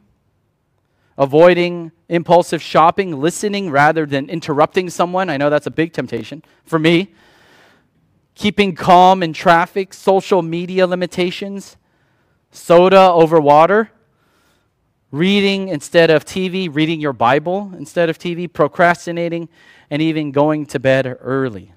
avoiding 1.18 1.92
impulsive 2.10 2.62
shopping, 2.62 3.20
listening 3.20 3.72
rather 3.72 4.06
than 4.06 4.30
interrupting 4.30 4.90
someone. 4.90 5.30
I 5.30 5.38
know 5.38 5.50
that's 5.50 5.66
a 5.66 5.72
big 5.72 5.94
temptation 5.94 6.44
for 6.66 6.78
me. 6.78 7.14
Keeping 8.36 8.76
calm 8.76 9.24
in 9.24 9.32
traffic, 9.32 9.94
social 9.94 10.42
media 10.42 10.86
limitations, 10.86 11.78
soda 12.52 13.10
over 13.12 13.40
water, 13.40 13.92
reading 15.10 15.70
instead 15.70 16.10
of 16.10 16.26
TV, 16.26 16.74
reading 16.74 17.00
your 17.00 17.14
Bible 17.14 17.72
instead 17.78 18.10
of 18.10 18.20
TV, 18.20 18.52
procrastinating, 18.52 19.48
and 19.90 20.02
even 20.02 20.32
going 20.32 20.66
to 20.66 20.80
bed 20.80 21.18
early. 21.22 21.72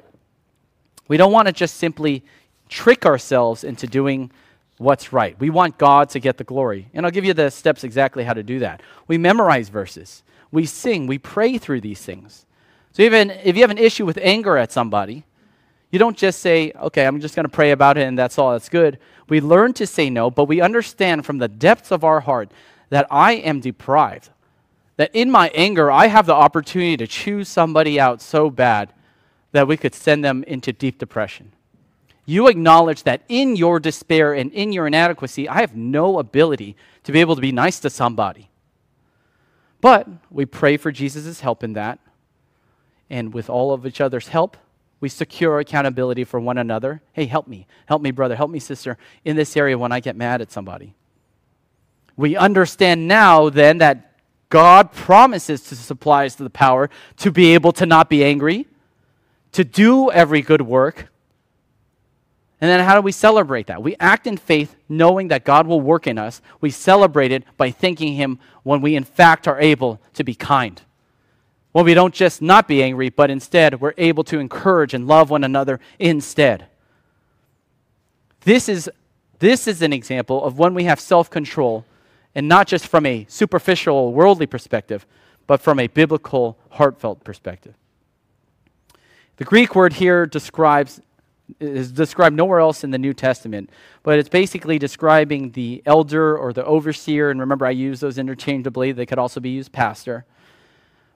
We 1.09 1.17
don't 1.17 1.33
want 1.33 1.47
to 1.47 1.53
just 1.53 1.77
simply 1.77 2.23
trick 2.69 3.07
ourselves 3.07 3.65
into 3.65 3.87
doing 3.87 4.31
what's 4.77 5.13
right. 5.13 5.39
We 5.41 5.51
want 5.51 5.79
God 5.79 6.11
to 6.11 6.21
get 6.21 6.37
the 6.37 6.45
glory. 6.45 6.89
And 6.95 7.05
I'll 7.05 7.13
give 7.13 7.25
you 7.25 7.35
the 7.35 7.51
steps 7.51 7.83
exactly 7.83 8.25
how 8.25 8.35
to 8.35 8.43
do 8.43 8.61
that. 8.61 8.83
We 9.07 9.19
memorize 9.19 9.69
verses, 9.69 10.23
we 10.51 10.67
sing, 10.67 11.07
we 11.07 11.19
pray 11.19 11.59
through 11.59 11.81
these 11.81 12.01
things. 12.03 12.47
So 12.93 13.03
even 13.03 13.31
if 13.31 13.57
you 13.57 13.63
have 13.63 13.71
an 13.71 13.79
issue 13.79 14.07
with 14.07 14.19
anger 14.23 14.57
at 14.57 14.73
somebody, 14.73 15.25
you 15.91 15.99
don't 15.99 16.17
just 16.17 16.41
say, 16.41 16.73
okay, 16.73 17.07
I'm 17.07 17.21
just 17.21 17.35
going 17.35 17.45
to 17.45 17.51
pray 17.51 17.71
about 17.71 17.97
it 17.97 18.03
and 18.03 18.19
that's 18.19 18.39
all, 18.39 18.53
that's 18.53 18.69
good. 18.69 18.99
We 19.29 19.41
learn 19.41 19.73
to 19.75 19.87
say 19.87 20.11
no, 20.11 20.31
but 20.31 20.45
we 20.45 20.61
understand 20.61 21.25
from 21.25 21.39
the 21.39 21.49
depths 21.49 21.91
of 21.91 22.05
our 22.05 22.21
heart 22.21 22.51
that 22.91 23.07
I 23.11 23.33
am 23.35 23.61
deprived. 23.61 24.31
That 24.97 25.11
in 25.15 25.31
my 25.31 25.49
anger, 25.55 25.91
I 25.91 26.09
have 26.09 26.27
the 26.27 26.35
opportunity 26.35 26.97
to 26.97 27.07
choose 27.07 27.49
somebody 27.49 28.01
out 28.01 28.21
so 28.21 28.51
bad 28.51 28.93
that 29.59 29.67
we 29.67 29.77
could 29.77 29.93
send 29.93 30.25
them 30.25 30.45
into 30.45 30.73
deep 30.73 30.99
depression. 30.99 31.51
You 32.27 32.47
acknowledge 32.47 33.03
that 33.03 33.23
in 33.29 33.57
your 33.57 33.81
despair 33.81 34.33
and 34.33 34.53
in 34.53 34.73
your 34.73 34.87
inadequacy, 34.87 35.49
I 35.49 35.63
have 35.63 35.75
no 35.75 36.21
ability 36.21 36.77
to 37.03 37.11
be 37.11 37.19
able 37.21 37.35
to 37.35 37.41
be 37.41 37.51
nice 37.51 37.81
to 37.81 37.91
somebody. 37.91 38.51
But 39.81 40.07
we 40.31 40.47
pray 40.47 40.77
for 40.77 40.93
Jesus' 40.93 41.41
help 41.41 41.65
in 41.65 41.73
that. 41.73 41.99
And 43.11 43.35
with 43.35 43.51
all 43.51 43.73
of 43.73 43.85
each 43.85 44.01
other's 44.01 44.29
help, 44.29 44.57
we 45.01 45.09
secure 45.09 45.59
accountability 45.59 46.23
for 46.23 46.39
one 46.39 46.57
another. 46.57 47.03
Hey, 47.13 47.27
help 47.27 47.49
me. 47.49 47.67
Help 47.87 48.01
me, 48.01 48.13
brother. 48.13 48.37
Help 48.37 48.53
me, 48.53 48.61
sister, 48.61 48.97
in 49.25 49.35
this 49.35 49.57
area 49.57 49.77
when 49.77 49.91
I 49.91 49.99
get 49.99 50.15
mad 50.15 50.41
at 50.41 50.53
somebody. 50.53 50.95
We 52.17 52.37
understand 52.37 53.09
now 53.09 53.51
then 53.51 53.79
that 53.79 54.21
God 54.51 54.93
promises 54.93 55.63
to 55.63 55.75
supply 55.75 56.27
us 56.27 56.37
the 56.37 56.49
power 56.49 56.91
to 57.17 57.33
be 57.33 57.55
able 57.55 57.73
to 57.73 57.87
not 57.87 58.09
be 58.09 58.23
angry, 58.23 58.69
to 59.53 59.65
do 59.65 60.11
every 60.11 60.43
good 60.43 60.63
work. 60.63 61.09
And 62.61 62.69
then 62.69 62.81
how 62.81 62.97
do 62.97 63.01
we 63.01 63.13
celebrate 63.13 63.69
that? 63.69 63.83
We 63.83 63.95
act 64.01 64.27
in 64.27 64.37
faith 64.37 64.75
knowing 64.89 65.29
that 65.29 65.45
God 65.45 65.67
will 65.67 65.81
work 65.81 66.07
in 66.07 66.19
us. 66.19 66.43
We 66.61 66.71
celebrate 66.71 67.31
it 67.31 67.45
by 67.57 67.71
thanking 67.71 68.15
Him 68.15 68.41
when 68.65 68.81
we, 68.81 68.97
in 68.97 69.05
fact, 69.05 69.47
are 69.47 69.61
able 69.61 70.01
to 70.15 70.25
be 70.25 70.35
kind. 70.35 70.81
When 71.73 71.85
we 71.85 71.95
don't 71.95 72.15
just 72.15 72.43
not 72.43 72.67
be 72.67 72.83
angry, 72.83 73.11
but 73.11 73.31
instead 73.31 73.81
we're 73.81 73.95
able 73.97 74.25
to 74.25 74.39
encourage 74.41 74.93
and 74.95 75.07
love 75.07 75.31
one 75.31 75.45
another 75.45 75.79
instead. 75.99 76.67
This 78.41 78.69
is, 78.69 78.91
this 79.39 79.69
is 79.69 79.83
an 79.83 79.93
example 79.93 80.43
of 80.45 80.59
when 80.59 80.75
we 80.75 80.85
have 80.85 80.99
self 80.99 81.31
control 81.31 81.85
and 82.35 82.49
not 82.49 82.67
just 82.67 82.87
from 82.87 83.07
a 83.07 83.27
superficial, 83.29 84.13
worldly 84.13 84.47
perspective, 84.47 85.07
but 85.47 85.61
from 85.61 85.79
a 85.79 85.87
biblical, 85.87 86.59
heartfelt 86.71 87.23
perspective. 87.25 87.75
The 89.39 89.45
Greek 89.45 89.75
word 89.75 89.95
here 89.95 90.27
describes 90.27 91.01
is 91.61 91.93
described 91.93 92.37
nowhere 92.37 92.61
else 92.61 92.85
in 92.85 92.91
the 92.91 92.99
New 92.99 93.15
Testament, 93.15 93.71
but 94.03 94.19
it's 94.19 94.29
basically 94.29 94.79
describing 94.79 95.53
the 95.53 95.83
elder 95.87 96.37
or 96.37 96.53
the 96.53 96.65
overseer. 96.65 97.31
And 97.31 97.41
remember, 97.41 97.65
I 97.65 97.71
use 97.71 98.01
those 98.01 98.19
interchangeably, 98.19 98.93
they 98.93 99.07
could 99.07 99.19
also 99.19 99.41
be 99.41 99.51
used 99.51 99.73
pastor. 99.73 100.27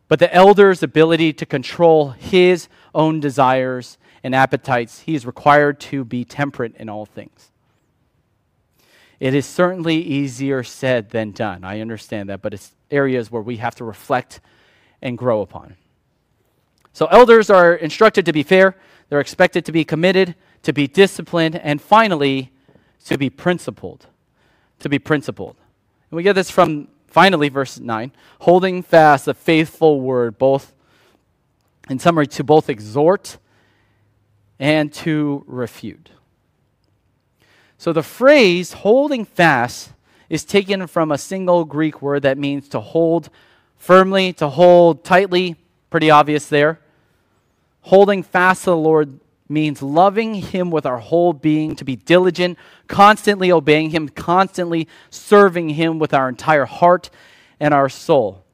But 0.08 0.20
the 0.20 0.34
elder's 0.34 0.82
ability 0.82 1.34
to 1.34 1.46
control 1.46 2.10
his 2.10 2.68
own 2.94 3.20
desires 3.20 3.98
and 4.22 4.34
appetites, 4.34 5.00
he 5.00 5.14
is 5.14 5.26
required 5.26 5.80
to 5.80 6.04
be 6.04 6.24
temperate 6.24 6.76
in 6.76 6.88
all 6.88 7.04
things. 7.04 7.50
It 9.20 9.34
is 9.34 9.46
certainly 9.46 9.96
easier 9.96 10.62
said 10.62 11.10
than 11.10 11.32
done. 11.32 11.62
I 11.62 11.80
understand 11.80 12.28
that, 12.28 12.40
but 12.40 12.54
it's 12.54 12.74
areas 12.90 13.30
where 13.30 13.42
we 13.42 13.58
have 13.58 13.74
to 13.76 13.84
reflect 13.84 14.40
and 15.00 15.18
grow 15.18 15.42
upon. 15.42 15.76
So, 16.92 17.06
elders 17.06 17.50
are 17.50 17.74
instructed 17.74 18.26
to 18.26 18.32
be 18.32 18.42
fair, 18.42 18.76
they're 19.08 19.20
expected 19.20 19.64
to 19.66 19.72
be 19.72 19.84
committed, 19.84 20.34
to 20.62 20.72
be 20.72 20.86
disciplined, 20.86 21.56
and 21.56 21.80
finally, 21.80 22.52
to 23.06 23.18
be 23.18 23.30
principled. 23.30 24.06
To 24.80 24.88
be 24.88 24.98
principled. 24.98 25.56
And 26.10 26.16
we 26.16 26.22
get 26.22 26.34
this 26.34 26.50
from 26.50 26.88
finally 27.06 27.48
verse 27.48 27.78
9 27.78 28.12
holding 28.40 28.82
fast 28.82 29.26
the 29.26 29.34
faithful 29.34 30.00
word, 30.00 30.38
both 30.38 30.72
in 31.88 31.98
summary, 31.98 32.26
to 32.26 32.44
both 32.44 32.68
exhort 32.68 33.38
and 34.58 34.92
to 34.92 35.44
refute. 35.46 36.10
So 37.76 37.92
the 37.92 38.02
phrase 38.02 38.74
holding 38.74 39.24
fast 39.24 39.92
is 40.28 40.44
taken 40.44 40.86
from 40.86 41.10
a 41.10 41.18
single 41.18 41.64
Greek 41.64 42.00
word 42.00 42.22
that 42.22 42.38
means 42.38 42.68
to 42.68 42.80
hold 42.80 43.28
firmly, 43.76 44.32
to 44.34 44.48
hold 44.48 45.04
tightly. 45.04 45.56
Pretty 45.90 46.10
obvious 46.10 46.46
there. 46.46 46.78
Holding 47.82 48.22
fast 48.22 48.64
to 48.64 48.70
the 48.70 48.76
Lord 48.76 49.20
means 49.48 49.82
loving 49.82 50.34
Him 50.34 50.70
with 50.70 50.86
our 50.86 50.98
whole 50.98 51.32
being, 51.32 51.76
to 51.76 51.84
be 51.84 51.96
diligent, 51.96 52.58
constantly 52.88 53.52
obeying 53.52 53.90
Him, 53.90 54.08
constantly 54.08 54.88
serving 55.10 55.70
Him 55.70 55.98
with 55.98 56.14
our 56.14 56.28
entire 56.28 56.64
heart 56.64 57.10
and 57.60 57.74
our 57.74 57.88
soul. 57.88 58.44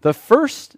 The 0.00 0.12
first 0.12 0.76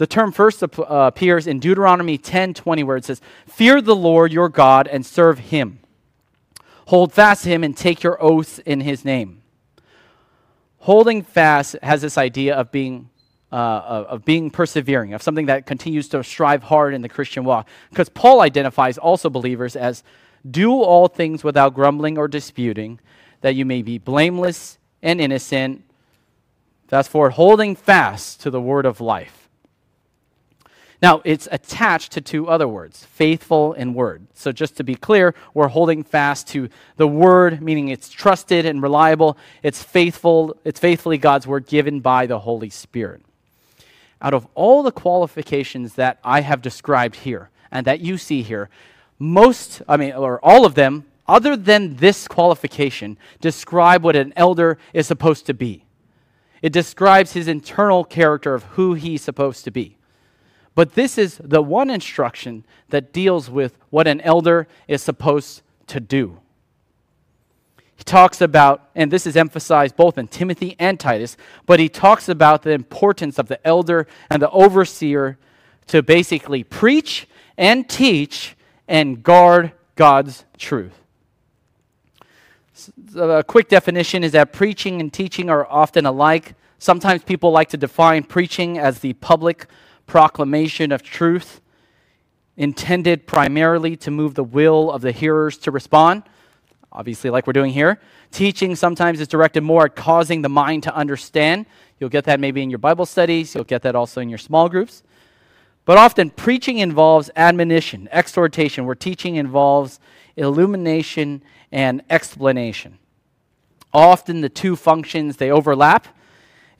the 0.00 0.06
term 0.06 0.32
first 0.32 0.62
uh, 0.62 0.66
appears 0.78 1.46
in 1.46 1.60
Deuteronomy 1.60 2.16
10:20 2.16 2.84
where 2.84 2.96
it 2.96 3.04
says, 3.04 3.20
"Fear 3.46 3.82
the 3.82 3.94
Lord 3.94 4.32
your 4.32 4.48
God 4.48 4.88
and 4.88 5.04
serve 5.04 5.38
him." 5.38 5.80
Hold 6.86 7.12
fast 7.12 7.44
to 7.44 7.50
him 7.50 7.62
and 7.62 7.76
take 7.76 8.02
your 8.02 8.20
oaths 8.22 8.60
in 8.60 8.80
his 8.80 9.04
name. 9.04 9.42
Holding 10.78 11.22
fast 11.22 11.76
has 11.82 12.00
this 12.00 12.16
idea 12.16 12.56
of 12.56 12.72
being 12.72 13.09
uh, 13.52 14.04
of 14.08 14.24
being 14.24 14.50
persevering, 14.50 15.12
of 15.12 15.22
something 15.22 15.46
that 15.46 15.66
continues 15.66 16.08
to 16.08 16.22
strive 16.22 16.62
hard 16.64 16.94
in 16.94 17.02
the 17.02 17.08
Christian 17.08 17.44
walk. 17.44 17.68
Because 17.90 18.08
Paul 18.08 18.40
identifies 18.40 18.98
also 18.98 19.28
believers 19.28 19.76
as 19.76 20.02
do 20.48 20.72
all 20.72 21.08
things 21.08 21.44
without 21.44 21.74
grumbling 21.74 22.16
or 22.16 22.28
disputing, 22.28 23.00
that 23.40 23.54
you 23.54 23.64
may 23.64 23.82
be 23.82 23.98
blameless 23.98 24.78
and 25.02 25.20
innocent. 25.20 25.84
Fast 26.88 27.10
forward, 27.10 27.32
holding 27.32 27.76
fast 27.76 28.40
to 28.42 28.50
the 28.50 28.60
word 28.60 28.86
of 28.86 29.00
life. 29.00 29.48
Now, 31.02 31.22
it's 31.24 31.48
attached 31.50 32.12
to 32.12 32.20
two 32.20 32.48
other 32.48 32.68
words, 32.68 33.06
faithful 33.06 33.72
and 33.72 33.94
word. 33.94 34.26
So, 34.34 34.52
just 34.52 34.76
to 34.76 34.84
be 34.84 34.94
clear, 34.94 35.34
we're 35.54 35.68
holding 35.68 36.04
fast 36.04 36.48
to 36.48 36.68
the 36.96 37.08
word, 37.08 37.62
meaning 37.62 37.88
it's 37.88 38.10
trusted 38.10 38.66
and 38.66 38.82
reliable. 38.82 39.38
It's 39.62 39.82
faithful, 39.82 40.56
it's 40.62 40.78
faithfully 40.78 41.16
God's 41.16 41.46
word 41.46 41.66
given 41.66 42.00
by 42.00 42.26
the 42.26 42.38
Holy 42.38 42.68
Spirit. 42.68 43.22
Out 44.22 44.34
of 44.34 44.46
all 44.54 44.82
the 44.82 44.92
qualifications 44.92 45.94
that 45.94 46.18
I 46.22 46.42
have 46.42 46.62
described 46.62 47.16
here 47.16 47.50
and 47.70 47.86
that 47.86 48.00
you 48.00 48.18
see 48.18 48.42
here, 48.42 48.68
most, 49.18 49.82
I 49.88 49.96
mean, 49.96 50.12
or 50.12 50.44
all 50.44 50.64
of 50.64 50.74
them, 50.74 51.04
other 51.26 51.56
than 51.56 51.96
this 51.96 52.26
qualification, 52.26 53.16
describe 53.40 54.02
what 54.02 54.16
an 54.16 54.32
elder 54.36 54.78
is 54.92 55.06
supposed 55.06 55.46
to 55.46 55.54
be. 55.54 55.84
It 56.60 56.72
describes 56.72 57.32
his 57.32 57.48
internal 57.48 58.04
character 58.04 58.54
of 58.54 58.64
who 58.64 58.94
he's 58.94 59.22
supposed 59.22 59.64
to 59.64 59.70
be. 59.70 59.96
But 60.74 60.94
this 60.94 61.18
is 61.18 61.40
the 61.42 61.62
one 61.62 61.90
instruction 61.90 62.64
that 62.88 63.12
deals 63.12 63.50
with 63.50 63.78
what 63.90 64.06
an 64.06 64.20
elder 64.22 64.66
is 64.88 65.02
supposed 65.02 65.62
to 65.88 66.00
do. 66.00 66.40
He 68.00 68.04
talks 68.04 68.40
about, 68.40 68.88
and 68.94 69.10
this 69.10 69.26
is 69.26 69.36
emphasized 69.36 69.94
both 69.94 70.16
in 70.16 70.26
Timothy 70.26 70.74
and 70.78 70.98
Titus, 70.98 71.36
but 71.66 71.78
he 71.78 71.90
talks 71.90 72.30
about 72.30 72.62
the 72.62 72.70
importance 72.70 73.38
of 73.38 73.48
the 73.48 73.64
elder 73.66 74.06
and 74.30 74.40
the 74.40 74.48
overseer 74.52 75.36
to 75.88 76.02
basically 76.02 76.64
preach 76.64 77.28
and 77.58 77.86
teach 77.86 78.56
and 78.88 79.22
guard 79.22 79.72
God's 79.96 80.46
truth. 80.56 80.94
A 83.14 83.44
quick 83.44 83.68
definition 83.68 84.24
is 84.24 84.32
that 84.32 84.54
preaching 84.54 85.02
and 85.02 85.12
teaching 85.12 85.50
are 85.50 85.66
often 85.66 86.06
alike. 86.06 86.54
Sometimes 86.78 87.22
people 87.22 87.50
like 87.50 87.68
to 87.68 87.76
define 87.76 88.22
preaching 88.22 88.78
as 88.78 89.00
the 89.00 89.12
public 89.12 89.66
proclamation 90.06 90.90
of 90.90 91.02
truth 91.02 91.60
intended 92.56 93.26
primarily 93.26 93.94
to 93.96 94.10
move 94.10 94.36
the 94.36 94.44
will 94.44 94.90
of 94.90 95.02
the 95.02 95.12
hearers 95.12 95.58
to 95.58 95.70
respond, 95.70 96.22
obviously, 96.92 97.30
like 97.30 97.46
we're 97.46 97.52
doing 97.52 97.72
here. 97.72 98.00
Teaching 98.30 98.76
sometimes 98.76 99.20
is 99.20 99.28
directed 99.28 99.62
more 99.62 99.86
at 99.86 99.96
causing 99.96 100.42
the 100.42 100.48
mind 100.48 100.82
to 100.84 100.94
understand. 100.94 101.66
You'll 101.98 102.10
get 102.10 102.24
that 102.24 102.40
maybe 102.40 102.62
in 102.62 102.70
your 102.70 102.78
Bible 102.78 103.06
studies, 103.06 103.54
you'll 103.54 103.64
get 103.64 103.82
that 103.82 103.94
also 103.94 104.20
in 104.20 104.28
your 104.28 104.38
small 104.38 104.68
groups. 104.68 105.02
But 105.84 105.98
often, 105.98 106.30
preaching 106.30 106.78
involves 106.78 107.30
admonition, 107.36 108.08
exhortation, 108.12 108.86
where 108.86 108.94
teaching 108.94 109.36
involves 109.36 109.98
illumination 110.36 111.42
and 111.72 112.02
explanation. 112.10 112.98
Often, 113.92 114.40
the 114.40 114.48
two 114.48 114.76
functions 114.76 115.36
they 115.36 115.50
overlap 115.50 116.06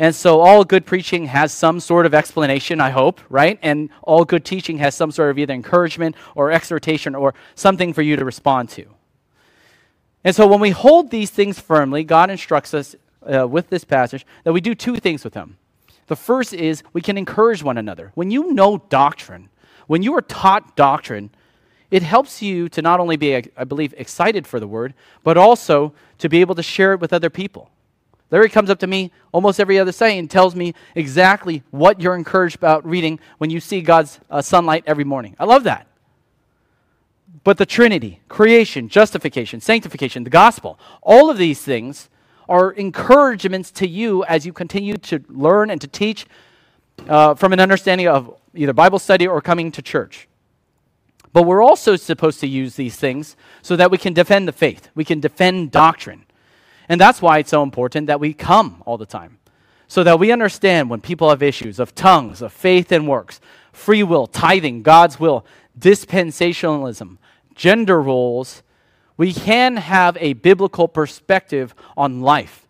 and 0.01 0.15
so 0.15 0.41
all 0.41 0.65
good 0.65 0.87
preaching 0.87 1.27
has 1.27 1.53
some 1.53 1.79
sort 1.79 2.07
of 2.07 2.15
explanation, 2.15 2.81
I 2.81 2.89
hope, 2.89 3.21
right? 3.29 3.59
And 3.61 3.91
all 4.03 4.25
good 4.25 4.47
teaching 4.47 4.79
has 4.79 4.95
some 4.95 5.11
sort 5.11 5.31
of 5.31 5.39
either 5.39 5.53
encouragement 5.53 6.17
or 6.35 6.51
exhortation 6.51 7.15
or 7.15 7.35
something 7.55 7.93
for 7.93 8.01
you 8.01 8.17
to 8.17 8.25
respond 8.25 8.71
to. 8.71 8.87
And 10.25 10.37
so 10.37 10.47
when 10.47 10.61
we 10.61 10.71
hold 10.71 11.11
these 11.11 11.31
things 11.31 11.59
firmly, 11.59 12.05
God 12.05 12.31
instructs 12.31 12.75
us 12.75 12.95
uh, 13.23 13.47
with 13.49 13.71
this 13.71 13.85
passage 13.85 14.27
that 14.45 14.53
we 14.53 14.61
do 14.61 14.75
two 14.75 14.97
things 14.97 15.25
with 15.25 15.33
them. 15.33 15.57
The 16.09 16.16
first 16.16 16.53
is 16.53 16.83
we 16.93 17.01
can 17.01 17.16
encourage 17.16 17.62
one 17.62 17.79
another. 17.79 18.12
When 18.14 18.31
you 18.31 18.53
know 18.53 18.79
doctrine, 18.89 19.49
when 19.87 20.03
you 20.03 20.14
are 20.16 20.23
taught 20.23 20.77
doctrine, 20.77 21.31
it 21.91 22.03
helps 22.03 22.43
you 22.43 22.68
to 22.71 22.83
not 22.83 23.01
only 23.01 23.16
be, 23.16 23.35
I 23.35 23.64
believe, 23.64 23.95
excited 23.97 24.47
for 24.47 24.61
the 24.61 24.66
word, 24.66 24.95
but 25.25 25.37
also 25.37 25.93
to 26.18 26.29
be 26.29 26.41
able 26.41 26.55
to 26.55 26.62
share 26.62 26.93
it 26.93 27.01
with 27.01 27.12
other 27.12 27.31
people. 27.31 27.71
Larry 28.31 28.49
comes 28.49 28.71
up 28.71 28.79
to 28.81 28.87
me 28.87 29.11
almost 29.33 29.59
every 29.59 29.79
other 29.79 29.91
Sunday 29.91 30.18
and 30.18 30.31
tells 30.31 30.55
me 30.55 30.75
exactly 30.95 31.64
what 31.71 32.01
you're 32.01 32.14
encouraged 32.14 32.57
about 32.57 32.87
reading 32.87 33.18
when 33.39 33.51
you 33.51 33.59
see 33.59 33.81
God's 33.81 34.21
uh, 34.31 34.41
sunlight 34.41 34.85
every 34.87 35.05
morning. 35.05 35.35
I 35.39 35.45
love 35.45 35.64
that. 35.64 35.89
But 37.43 37.59
the 37.59 37.66
Trinity, 37.66 38.20
creation, 38.28 38.89
justification, 38.89 39.61
sanctification, 39.61 40.24
the 40.24 40.31
gospel, 40.31 40.78
all 41.03 41.31
of 41.31 41.39
these 41.39 41.62
things 41.62 42.09
are 42.49 42.72
encouragements 42.72 43.70
to 43.70 43.89
you 43.89 44.24
as 44.24 44.45
you 44.45 44.53
continue 44.53 44.97
to 44.97 45.22
learn 45.28 45.70
and 45.70 45.81
to 45.81 45.87
teach 45.87 46.26
uh, 47.09 47.35
from 47.35 47.53
an 47.53 47.61
understanding 47.61 48.09
of 48.09 48.35
either 48.55 48.72
Bible 48.72 48.99
study 48.99 49.26
or 49.26 49.41
coming 49.41 49.72
to 49.72 49.81
church. 49.81 50.28
But 51.33 51.45
we're 51.45 51.62
also 51.62 51.97
supposed 51.97 52.41
to 52.41 52.49
use 52.49 52.74
these 52.74 52.97
things 52.97 53.37
so 53.62 53.76
that 53.76 53.91
we 53.91 53.99
can 53.99 54.12
defend 54.12 54.49
the 54.49 54.53
faith, 54.53 54.89
we 54.95 55.05
can 55.05 55.20
defend 55.20 55.70
doctrine. 55.70 56.24
And 56.89 57.01
that's 57.01 57.22
why 57.22 57.39
it's 57.39 57.51
so 57.51 57.62
important 57.62 58.09
that 58.09 58.18
we 58.18 58.35
come 58.35 58.83
all 58.85 58.99
the 58.99 59.07
time, 59.07 59.39
so 59.87 60.03
that 60.03 60.18
we 60.18 60.33
understand 60.33 60.91
when 60.91 61.01
people 61.01 61.31
have 61.31 61.43
issues 61.43 61.78
of 61.78 61.95
tongues, 61.95 62.43
of 62.43 62.53
faith 62.53 62.91
and 62.91 63.07
works, 63.07 63.41
free 63.72 64.03
will, 64.03 64.26
tithing, 64.26 64.83
God's 64.83 65.20
will, 65.20 65.47
dispensationalism, 65.78 67.18
gender 67.61 68.01
roles, 68.01 68.63
we 69.19 69.35
can 69.35 69.77
have 69.77 70.17
a 70.19 70.33
biblical 70.33 70.89
perspective 70.89 71.75
on 71.95 72.23
life. 72.23 72.67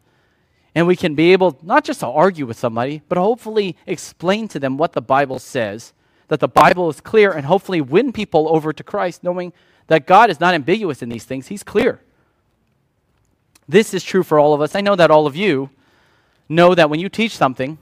And 0.75 0.85
we 0.89 0.97
can 0.97 1.15
be 1.15 1.33
able 1.33 1.57
not 1.63 1.85
just 1.85 2.01
to 2.01 2.09
argue 2.09 2.45
with 2.45 2.59
somebody, 2.59 3.01
but 3.09 3.17
hopefully 3.17 3.77
explain 3.87 4.49
to 4.49 4.59
them 4.59 4.77
what 4.77 4.93
the 4.93 5.01
Bible 5.01 5.39
says, 5.39 5.93
that 6.27 6.41
the 6.41 6.49
Bible 6.49 6.91
is 6.91 7.01
clear, 7.01 7.31
and 7.31 7.47
hopefully 7.47 7.81
win 7.81 8.13
people 8.13 8.49
over 8.49 8.73
to 8.73 8.83
Christ, 8.83 9.23
knowing 9.23 9.53
that 9.87 10.09
God 10.09 10.29
is 10.29 10.41
not 10.41 10.55
ambiguous 10.55 11.03
in 11.03 11.09
these 11.09 11.25
things. 11.25 11.47
He's 11.47 11.63
clear. 11.63 12.01
This 13.69 13.95
is 13.95 14.03
true 14.03 14.25
for 14.25 14.41
all 14.41 14.55
of 14.55 14.61
us. 14.61 14.75
I 14.75 14.81
know 14.81 14.97
that 14.97 15.13
all 15.13 15.29
of 15.29 15.37
you 15.37 15.71
know 16.49 16.75
that 16.75 16.91
when 16.91 16.99
you 16.99 17.09
teach 17.09 17.37
something, 17.37 17.79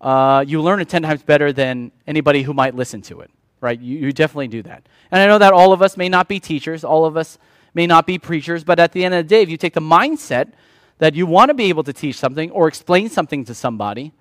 uh, 0.00 0.44
you 0.46 0.62
learn 0.62 0.80
it 0.80 0.88
10 0.88 1.02
times 1.02 1.24
better 1.24 1.52
than 1.52 1.90
anybody 2.06 2.42
who 2.42 2.54
might 2.54 2.76
listen 2.76 3.02
to 3.02 3.20
it, 3.20 3.30
right? 3.60 3.78
You, 3.78 3.98
you 3.98 4.12
definitely 4.12 4.48
do 4.48 4.62
that. 4.62 4.86
And 5.10 5.20
I 5.20 5.26
know 5.26 5.38
that 5.38 5.52
all 5.52 5.72
of 5.72 5.82
us 5.82 5.96
may 5.96 6.08
not 6.08 6.28
be 6.28 6.40
teachers, 6.40 6.84
all 6.84 7.04
of 7.04 7.16
us 7.16 7.38
may 7.74 7.86
not 7.86 8.06
be 8.06 8.18
preachers, 8.18 8.64
but 8.64 8.78
at 8.78 8.92
the 8.92 9.04
end 9.04 9.14
of 9.14 9.24
the 9.24 9.28
day, 9.28 9.42
if 9.42 9.48
you 9.48 9.56
take 9.56 9.74
the 9.74 9.80
mindset 9.80 10.52
that 10.98 11.14
you 11.14 11.26
want 11.26 11.48
to 11.48 11.54
be 11.54 11.64
able 11.64 11.84
to 11.84 11.92
teach 11.92 12.16
something 12.16 12.50
or 12.50 12.68
explain 12.68 13.08
something 13.08 13.44
to 13.44 13.54
somebody, 13.54 14.12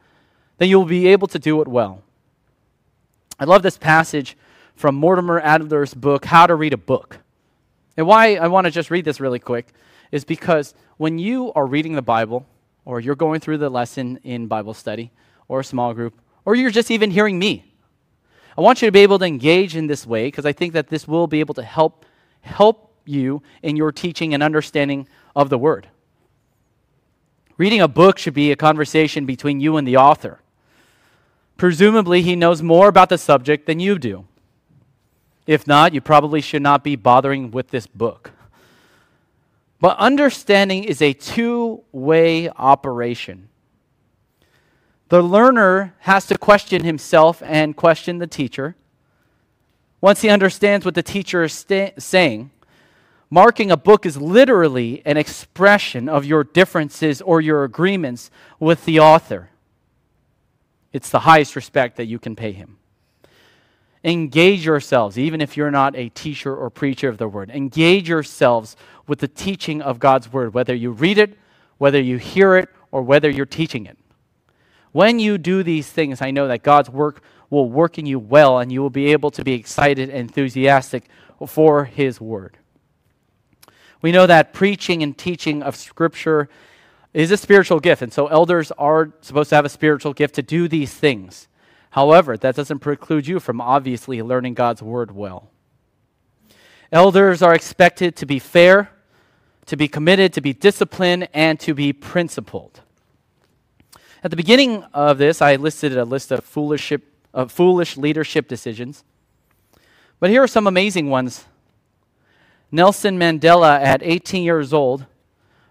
then 0.57 0.69
you'll 0.69 0.85
be 0.85 1.07
able 1.07 1.27
to 1.27 1.39
do 1.39 1.61
it 1.61 1.67
well. 1.67 2.03
I 3.39 3.45
love 3.45 3.63
this 3.63 3.77
passage 3.77 4.37
from 4.75 4.95
Mortimer 4.95 5.39
Adler's 5.41 5.93
book, 5.93 6.25
How 6.25 6.47
to 6.47 6.55
Read 6.55 6.73
a 6.73 6.77
Book. 6.77 7.19
And 7.97 8.07
why 8.07 8.35
I 8.35 8.47
want 8.47 8.65
to 8.65 8.71
just 8.71 8.91
read 8.91 9.05
this 9.05 9.19
really 9.19 9.39
quick 9.39 9.73
is 10.11 10.23
because 10.23 10.73
when 10.97 11.19
you 11.19 11.51
are 11.53 11.65
reading 11.65 11.93
the 11.93 12.01
Bible, 12.01 12.45
or 12.85 12.99
you're 12.99 13.15
going 13.15 13.39
through 13.39 13.57
the 13.57 13.69
lesson 13.69 14.19
in 14.23 14.47
Bible 14.47 14.73
study, 14.73 15.11
or 15.47 15.59
a 15.59 15.63
small 15.63 15.93
group, 15.93 16.19
or 16.45 16.55
you're 16.55 16.71
just 16.71 16.91
even 16.91 17.11
hearing 17.11 17.37
me, 17.37 17.68
I 18.59 18.61
want 18.61 18.81
you 18.81 18.89
to 18.89 18.91
be 18.91 18.99
able 18.99 19.19
to 19.19 19.25
engage 19.25 19.77
in 19.77 19.87
this 19.87 20.05
way 20.05 20.27
because 20.27 20.45
I 20.45 20.51
think 20.51 20.73
that 20.73 20.89
this 20.89 21.07
will 21.07 21.27
be 21.27 21.39
able 21.39 21.53
to 21.53 21.63
help 21.63 22.05
help 22.41 22.93
you 23.05 23.41
in 23.63 23.77
your 23.77 23.93
teaching 23.93 24.33
and 24.33 24.43
understanding 24.43 25.07
of 25.33 25.49
the 25.49 25.57
Word. 25.57 25.87
Reading 27.55 27.79
a 27.79 27.87
book 27.87 28.17
should 28.17 28.33
be 28.33 28.51
a 28.51 28.57
conversation 28.57 29.25
between 29.25 29.61
you 29.61 29.77
and 29.77 29.87
the 29.87 29.95
author. 29.95 30.41
Presumably, 31.55 32.21
he 32.21 32.35
knows 32.35 32.61
more 32.61 32.89
about 32.89 33.07
the 33.07 33.17
subject 33.17 33.65
than 33.65 33.79
you 33.79 33.97
do. 33.97 34.25
If 35.47 35.65
not, 35.65 35.93
you 35.93 36.01
probably 36.01 36.41
should 36.41 36.61
not 36.61 36.83
be 36.83 36.97
bothering 36.97 37.51
with 37.51 37.69
this 37.69 37.87
book. 37.87 38.33
But 39.79 39.95
understanding 39.99 40.83
is 40.83 41.01
a 41.01 41.13
two 41.13 41.85
way 41.93 42.49
operation. 42.49 43.47
The 45.09 45.21
learner 45.23 45.95
has 45.99 46.27
to 46.27 46.37
question 46.37 46.83
himself 46.83 47.41
and 47.45 47.75
question 47.75 48.19
the 48.19 48.27
teacher. 48.27 48.75
Once 50.01 50.21
he 50.21 50.29
understands 50.29 50.85
what 50.85 50.95
the 50.95 51.03
teacher 51.03 51.43
is 51.43 51.53
sta- 51.53 51.93
saying, 51.97 52.51
Marking 53.31 53.69
a 53.69 53.77
book 53.77 54.05
is 54.07 54.17
literally 54.17 55.03
an 55.05 55.17
expression 55.17 56.09
of 56.09 56.25
your 56.25 56.43
differences 56.43 57.21
or 57.21 57.41
your 57.41 57.63
agreements 57.63 58.31
with 58.59 58.85
the 58.85 58.99
author. 58.99 59.49
It's 60.91 61.11
the 61.11 61.19
highest 61.19 61.55
respect 61.55 61.97
that 61.97 62.07
you 62.07 62.17
can 62.17 62.35
pay 62.35 62.53
him. 62.53 62.77
Engage 64.03 64.65
yourselves, 64.65 65.19
even 65.19 65.41
if 65.41 65.55
you're 65.55 65.69
not 65.69 65.95
a 65.95 66.09
teacher 66.09 66.55
or 66.55 66.71
preacher 66.71 67.07
of 67.07 67.19
the 67.19 67.27
word. 67.27 67.51
Engage 67.51 68.09
yourselves 68.09 68.75
with 69.05 69.19
the 69.19 69.27
teaching 69.27 69.79
of 69.79 69.99
God's 69.99 70.31
word, 70.33 70.55
whether 70.55 70.73
you 70.73 70.89
read 70.89 71.19
it, 71.19 71.37
whether 71.77 72.01
you 72.01 72.17
hear 72.17 72.55
it, 72.55 72.69
or 72.91 73.03
whether 73.03 73.29
you're 73.29 73.45
teaching 73.45 73.85
it. 73.85 73.98
When 74.91 75.19
you 75.19 75.37
do 75.37 75.63
these 75.63 75.87
things, 75.87 76.21
I 76.21 76.31
know 76.31 76.47
that 76.47 76.63
God's 76.63 76.89
work 76.89 77.21
will 77.49 77.69
work 77.69 77.97
in 77.97 78.05
you 78.05 78.19
well, 78.19 78.59
and 78.59 78.71
you 78.71 78.81
will 78.81 78.89
be 78.89 79.11
able 79.11 79.31
to 79.31 79.43
be 79.43 79.53
excited 79.53 80.09
and 80.09 80.19
enthusiastic 80.19 81.05
for 81.47 81.85
his 81.85 82.19
word. 82.19 82.57
We 84.01 84.11
know 84.11 84.27
that 84.27 84.53
preaching 84.53 85.03
and 85.03 85.17
teaching 85.17 85.61
of 85.61 85.75
Scripture 85.75 86.49
is 87.13 87.31
a 87.31 87.37
spiritual 87.37 87.79
gift, 87.79 88.01
and 88.01 88.13
so 88.13 88.27
elders 88.27 88.71
are 88.77 89.11
supposed 89.21 89.49
to 89.49 89.55
have 89.55 89.65
a 89.65 89.69
spiritual 89.69 90.13
gift 90.13 90.35
to 90.35 90.41
do 90.41 90.67
these 90.67 90.93
things. 90.93 91.47
However, 91.91 92.37
that 92.37 92.55
doesn't 92.55 92.79
preclude 92.79 93.27
you 93.27 93.39
from 93.39 93.59
obviously 93.59 94.21
learning 94.21 94.53
God's 94.53 94.81
Word 94.81 95.11
well. 95.11 95.49
Elders 96.91 97.41
are 97.41 97.53
expected 97.53 98.15
to 98.17 98.25
be 98.25 98.39
fair, 98.39 98.91
to 99.65 99.75
be 99.75 99.87
committed, 99.87 100.33
to 100.33 100.41
be 100.41 100.53
disciplined, 100.53 101.27
and 101.33 101.59
to 101.59 101.73
be 101.73 101.91
principled. 101.93 102.81
At 104.23 104.31
the 104.31 104.37
beginning 104.37 104.83
of 104.93 105.17
this, 105.17 105.41
I 105.41 105.55
listed 105.55 105.97
a 105.97 106.03
list 106.03 106.31
of 106.31 106.43
foolish, 106.43 106.91
of 107.33 107.51
foolish 107.51 107.95
leadership 107.95 108.47
decisions. 108.47 109.03
But 110.19 110.29
here 110.29 110.43
are 110.43 110.47
some 110.47 110.67
amazing 110.67 111.09
ones 111.09 111.45
Nelson 112.71 113.17
Mandela, 113.17 113.81
at 113.81 114.01
18 114.03 114.43
years 114.43 114.73
old, 114.73 115.05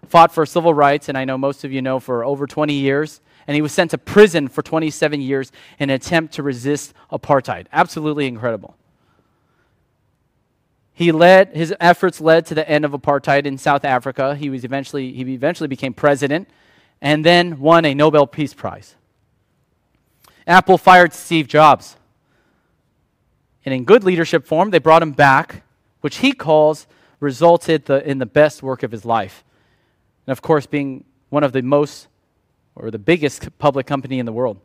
fought 0.07 0.33
for 0.33 0.45
civil 0.45 0.73
rights, 0.73 1.07
and 1.07 1.17
I 1.17 1.23
know 1.23 1.37
most 1.37 1.63
of 1.63 1.71
you 1.71 1.81
know 1.81 1.99
for 1.99 2.25
over 2.25 2.45
20 2.45 2.73
years, 2.73 3.21
and 3.47 3.55
he 3.55 3.61
was 3.61 3.71
sent 3.71 3.91
to 3.91 3.97
prison 3.97 4.47
for 4.47 4.61
27 4.61 5.21
years 5.21 5.51
in 5.77 5.89
an 5.89 5.95
attempt 5.95 6.33
to 6.33 6.43
resist 6.43 6.93
apartheid. 7.11 7.67
Absolutely 7.71 8.27
incredible. 8.27 8.75
He 10.91 11.13
led 11.13 11.55
his 11.55 11.73
efforts 11.79 12.19
led 12.19 12.45
to 12.47 12.55
the 12.55 12.69
end 12.69 12.83
of 12.83 12.91
apartheid 12.91 13.45
in 13.45 13.57
South 13.57 13.85
Africa. 13.85 14.35
He 14.35 14.49
was 14.49 14.65
eventually 14.65 15.13
he 15.13 15.21
eventually 15.33 15.69
became 15.69 15.93
president 15.93 16.49
and 17.01 17.25
then 17.25 17.59
won 17.59 17.85
a 17.85 17.93
Nobel 17.93 18.27
Peace 18.27 18.53
Prize. 18.53 18.95
Apple 20.45 20.77
fired 20.77 21.13
Steve 21.13 21.47
Jobs. 21.47 21.95
And 23.65 23.73
in 23.73 23.83
good 23.83 24.03
leadership 24.03 24.45
form, 24.47 24.71
they 24.71 24.79
brought 24.79 25.01
him 25.01 25.11
back 25.11 25.63
which 26.01 26.17
he 26.17 26.31
calls 26.31 26.87
resulted 27.19 27.85
the, 27.85 28.07
in 28.07 28.17
the 28.19 28.25
best 28.25 28.63
work 28.63 28.83
of 28.83 28.91
his 28.91 29.05
life. 29.05 29.43
And 30.25 30.31
of 30.31 30.41
course, 30.41 30.65
being 30.65 31.03
one 31.29 31.43
of 31.43 31.51
the 31.51 31.61
most 31.61 32.07
or 32.75 32.89
the 32.91 32.99
biggest 32.99 33.57
public 33.57 33.85
company 33.85 34.19
in 34.19 34.25
the 34.25 34.31
world. 34.31 34.59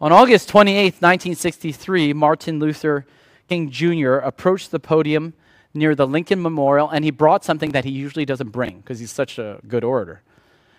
On 0.00 0.12
August 0.12 0.48
28, 0.48 0.94
1963, 1.00 2.12
Martin 2.12 2.58
Luther 2.58 3.06
King 3.48 3.70
Jr. 3.70 4.14
approached 4.14 4.70
the 4.70 4.80
podium 4.80 5.34
near 5.74 5.94
the 5.94 6.06
Lincoln 6.06 6.42
Memorial 6.42 6.88
and 6.88 7.04
he 7.04 7.10
brought 7.10 7.44
something 7.44 7.72
that 7.72 7.84
he 7.84 7.90
usually 7.90 8.24
doesn't 8.24 8.50
bring 8.50 8.80
because 8.80 8.98
he's 8.98 9.10
such 9.10 9.38
a 9.38 9.60
good 9.66 9.84
orator. 9.84 10.22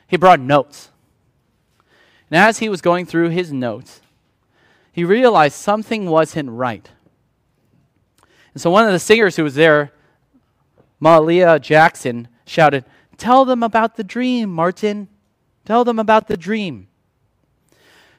He 0.09 0.17
brought 0.17 0.39
notes. 0.39 0.89
And 2.29 2.37
as 2.37 2.57
he 2.59 2.67
was 2.67 2.81
going 2.81 3.05
through 3.05 3.29
his 3.29 3.53
notes, 3.53 4.01
he 4.91 5.03
realized 5.03 5.55
something 5.55 6.09
wasn't 6.09 6.49
right. 6.49 6.89
And 8.53 8.61
so 8.61 8.71
one 8.71 8.85
of 8.85 8.91
the 8.91 8.99
singers 8.99 9.35
who 9.35 9.43
was 9.43 9.55
there, 9.55 9.93
Mahalia 11.01 11.61
Jackson, 11.61 12.27
shouted, 12.45 12.85
Tell 13.17 13.45
them 13.45 13.61
about 13.61 13.97
the 13.97 14.03
dream, 14.03 14.49
Martin. 14.49 15.09
Tell 15.63 15.85
them 15.85 15.99
about 15.99 16.27
the 16.27 16.37
dream. 16.37 16.87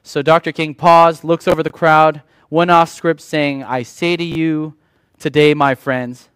So 0.01 0.21
Dr. 0.21 0.53
King 0.53 0.73
paused, 0.73 1.25
looks 1.25 1.47
over 1.47 1.61
the 1.61 1.69
crowd, 1.69 2.21
went 2.49 2.71
off 2.71 2.89
script 2.89 3.19
saying, 3.19 3.63
I 3.63 3.83
say 3.83 4.15
to 4.15 4.23
you 4.23 4.75
today, 5.19 5.53
my 5.53 5.75
friends, 5.75 6.29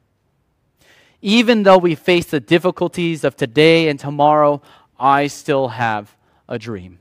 even 1.21 1.63
though 1.63 1.77
we 1.77 1.95
face 1.95 2.25
the 2.25 2.39
difficulties 2.39 3.23
of 3.23 3.35
today 3.35 3.87
and 3.87 3.99
tomorrow, 3.99 4.61
I 4.99 5.27
still 5.27 5.69
have 5.69 6.15
a 6.47 6.57
dream. 6.57 6.99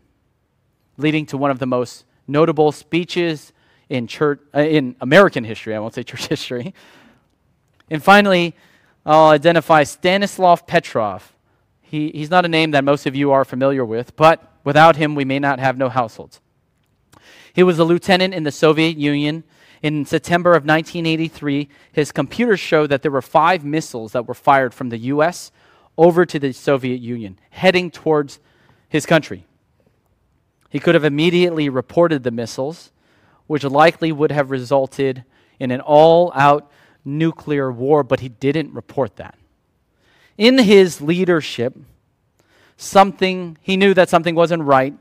Leading 0.97 1.27
to 1.27 1.37
one 1.37 1.51
of 1.51 1.59
the 1.59 1.67
most 1.67 2.05
notable 2.27 2.73
speeches 2.73 3.53
in 3.89 4.07
church 4.07 4.41
uh, 4.55 4.61
in 4.61 4.97
American 5.01 5.45
history. 5.45 5.75
I 5.75 5.79
won't 5.79 5.95
say 5.95 6.03
church 6.05 6.27
history. 6.27 6.75
And 7.91 8.03
finally, 8.03 8.55
I'll 9.05 9.29
identify 9.29 9.83
Stanislav 9.83 10.67
Petrov. 10.67 11.35
He, 11.83 12.11
he's 12.11 12.31
not 12.31 12.45
a 12.45 12.49
name 12.49 12.71
that 12.73 12.83
most 12.85 13.07
of 13.07 13.15
you 13.15 13.31
are 13.31 13.45
familiar 13.45 13.85
with, 13.85 14.17
but 14.17 14.53
without 14.65 14.97
him, 14.97 15.15
we 15.15 15.25
may 15.25 15.39
not 15.39 15.59
have 15.59 15.77
no 15.77 15.89
households. 15.89 16.41
He 17.53 17.63
was 17.63 17.79
a 17.79 17.85
lieutenant 17.85 18.35
in 18.35 18.43
the 18.43 18.51
Soviet 18.51 18.97
Union. 18.97 19.45
In 19.83 20.07
September 20.07 20.53
of 20.53 20.65
1983, 20.65 21.69
his 21.93 22.11
computers 22.11 22.59
showed 22.59 22.89
that 22.89 23.03
there 23.03 23.11
were 23.11 23.23
five 23.23 23.65
missiles 23.65 24.13
that 24.13 24.27
were 24.27 24.35
fired 24.35 24.73
from 24.73 24.89
the 24.89 24.99
U.S. 24.99 25.53
over 25.97 26.27
to 26.27 26.39
the 26.39 26.53
Soviet 26.53 27.01
Union, 27.01 27.39
heading 27.51 27.91
towards 27.91 28.41
his 28.89 29.07
country. 29.07 29.45
He 30.69 30.81
could 30.81 30.95
have 30.95 31.05
immediately 31.05 31.69
reported 31.69 32.25
the 32.25 32.31
missiles, 32.31 32.91
which 33.47 33.65
likely 33.65 34.11
would 34.11 34.33
have 34.33 34.51
resulted 34.51 35.25
in 35.61 35.71
an 35.71 35.81
all 35.81 36.33
out 36.35 36.71
nuclear 37.05 37.71
war, 37.71 38.03
but 38.03 38.21
he 38.21 38.29
didn't 38.29 38.73
report 38.73 39.17
that. 39.17 39.37
In 40.37 40.59
his 40.59 41.01
leadership, 41.01 41.77
something 42.77 43.57
he 43.61 43.77
knew 43.77 43.95
that 43.95 44.09
something 44.09 44.35
wasn't 44.35 44.65
right. 44.65 44.95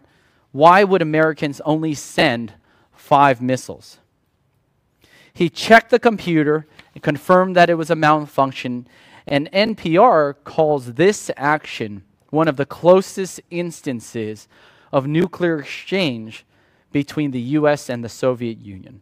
Why 0.51 0.83
would 0.83 1.01
Americans 1.01 1.59
only 1.65 1.95
send 1.95 2.53
five 2.91 3.41
missiles? 3.41 3.97
He 5.33 5.49
checked 5.49 5.89
the 5.89 5.99
computer 5.99 6.67
and 6.93 7.01
confirmed 7.01 7.55
that 7.55 7.69
it 7.69 7.75
was 7.75 7.89
a 7.89 7.95
malfunction, 7.95 8.87
and 9.27 9.51
NPR 9.51 10.35
calls 10.43 10.93
this 10.93 11.31
action 11.37 12.03
one 12.29 12.47
of 12.47 12.57
the 12.57 12.65
closest 12.65 13.39
instances 13.51 14.47
of 14.91 15.07
nuclear 15.07 15.59
exchange 15.59 16.45
between 16.91 17.31
the 17.31 17.41
US 17.41 17.89
and 17.89 18.03
the 18.03 18.09
Soviet 18.09 18.59
Union. 18.59 19.01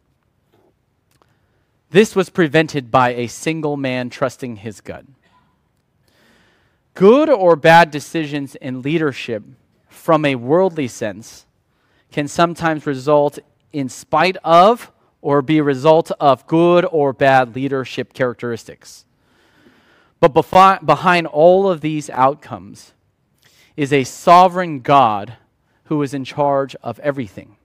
This 1.91 2.15
was 2.15 2.30
prevented 2.30 2.89
by 2.89 3.13
a 3.13 3.28
single 3.28 3.78
man 3.78 4.09
trusting 4.09 4.57
his 4.57 4.80
gut. 4.80 5.05
Good 6.93 7.30
or 7.30 7.55
bad 7.55 7.91
decisions 7.91 8.55
in 8.55 8.82
leadership 8.82 9.43
from 9.89 10.26
a 10.26 10.36
worldly 10.36 10.88
sense 10.88 11.45
can 12.11 12.28
sometimes 12.28 12.86
result 12.86 13.39
in 13.72 13.89
spite 13.89 14.38
of 14.43 14.91
or 15.22 15.41
be 15.41 15.57
a 15.59 15.63
result 15.63 16.11
of 16.19 16.47
good 16.47 16.86
or 16.91 17.13
bad 17.13 17.55
leadership 17.55 18.13
characteristics. 18.13 19.05
But 20.22 20.30
behind 20.86 21.28
all 21.28 21.69
of 21.69 21.82
these 21.82 22.09
outcomes 22.11 22.93
is 23.76 23.91
a 23.91 24.03
sovereign 24.03 24.80
God 24.82 25.34
who 25.86 26.01
is 26.03 26.13
in 26.13 26.24
charge 26.24 26.76
of 26.84 26.99
everything. 26.99 27.57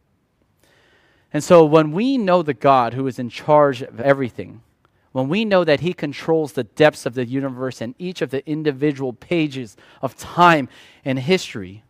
And 1.32 1.44
so 1.44 1.64
when 1.66 1.92
we 1.92 2.16
know 2.16 2.42
the 2.42 2.54
God 2.54 2.94
who 2.94 3.06
is 3.06 3.18
in 3.18 3.28
charge 3.28 3.82
of 3.82 4.00
everything, 4.00 4.62
when 5.12 5.28
we 5.28 5.44
know 5.44 5.64
that 5.64 5.80
He 5.80 5.92
controls 5.92 6.52
the 6.52 6.64
depths 6.64 7.04
of 7.04 7.14
the 7.14 7.26
universe 7.26 7.82
and 7.82 7.94
each 7.98 8.22
of 8.22 8.30
the 8.30 8.46
individual 8.48 9.12
pages 9.12 9.76
of 10.00 10.16
time 10.16 10.68
and 11.04 11.18
history, 11.18 11.84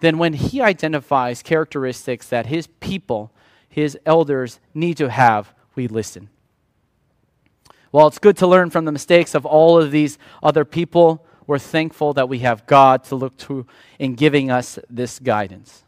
then 0.00 0.18
when 0.18 0.34
He 0.34 0.60
identifies 0.62 1.42
characteristics 1.42 2.28
that 2.28 2.46
His 2.46 2.68
people, 2.78 3.32
His 3.68 3.98
elders, 4.06 4.60
need 4.72 4.96
to 4.98 5.10
have, 5.10 5.52
we 5.74 5.88
listen. 5.88 6.28
While 7.94 8.08
it's 8.08 8.18
good 8.18 8.36
to 8.38 8.48
learn 8.48 8.70
from 8.70 8.86
the 8.86 8.90
mistakes 8.90 9.36
of 9.36 9.46
all 9.46 9.80
of 9.80 9.92
these 9.92 10.18
other 10.42 10.64
people, 10.64 11.24
we're 11.46 11.60
thankful 11.60 12.12
that 12.14 12.28
we 12.28 12.40
have 12.40 12.66
God 12.66 13.04
to 13.04 13.14
look 13.14 13.36
to 13.36 13.68
in 14.00 14.16
giving 14.16 14.50
us 14.50 14.80
this 14.90 15.20
guidance. 15.20 15.84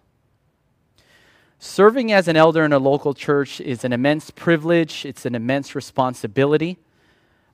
Serving 1.59 2.13
as 2.13 2.29
an 2.29 2.37
elder 2.37 2.65
in 2.65 2.73
a 2.73 2.79
local 2.79 3.13
church 3.13 3.61
is 3.61 3.85
an 3.85 3.93
immense 3.93 4.31
privilege, 4.31 5.05
it's 5.05 5.27
an 5.27 5.35
immense 5.35 5.75
responsibility. 5.75 6.79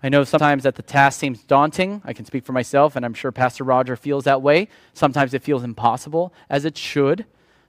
I 0.03 0.11
know 0.11 0.22
sometimes 0.22 0.64
that 0.64 0.74
the 0.74 0.82
task 0.82 1.18
seems 1.18 1.42
daunting. 1.44 2.03
I 2.05 2.12
can 2.12 2.26
speak 2.26 2.44
for 2.44 2.53
myself, 2.53 2.94
and 2.94 3.07
I'm 3.07 3.14
sure 3.14 3.32
Pastor 3.32 3.64
Roger 3.64 3.96
feels 3.96 4.24
that 4.24 4.42
way. 4.42 4.68
Sometimes 4.92 5.32
it 5.32 5.42
feels 5.42 5.64
impossible, 5.64 6.30
as 6.50 6.66
it 6.66 6.76
should, 6.76 7.24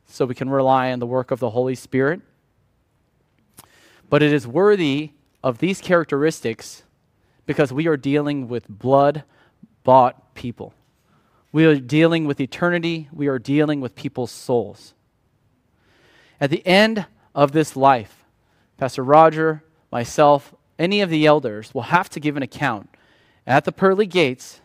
so 0.06 0.26
we 0.26 0.36
can 0.36 0.50
rely 0.50 0.92
on 0.92 1.00
the 1.00 1.08
work 1.08 1.32
of 1.32 1.40
the 1.40 1.52
Holy 1.52 1.76
Spirit. 1.76 2.20
But 4.10 4.22
it 4.22 4.34
is 4.34 4.46
worthy 4.46 5.12
of 5.44 5.58
these 5.58 5.82
characteristics 5.82 6.84
because 7.46 7.74
we 7.74 7.88
are 7.88 7.98
dealing 7.98 8.48
with 8.48 8.68
blood 8.70 9.24
bought 9.84 10.34
people. 10.34 10.74
We 11.52 11.66
are 11.66 11.76
dealing 11.76 12.26
with 12.26 12.40
eternity, 12.40 13.10
we 13.12 13.28
are 13.28 13.38
dealing 13.38 13.82
with 13.82 13.96
people's 13.96 14.32
souls. 14.32 14.94
At 16.40 16.50
the 16.50 16.66
end 16.66 17.06
of 17.36 17.52
this 17.52 17.76
life, 17.76 18.24
Pastor 18.78 19.04
Roger, 19.04 19.64
myself, 19.92 20.56
any 20.80 21.02
of 21.02 21.10
the 21.10 21.26
elders 21.26 21.74
will 21.74 21.84
have 21.84 22.10
to 22.12 22.20
give 22.20 22.36
an 22.38 22.44
account 22.44 22.90
at 23.46 23.66
the 23.66 23.72
pearly 23.72 24.08
gates 24.08 24.62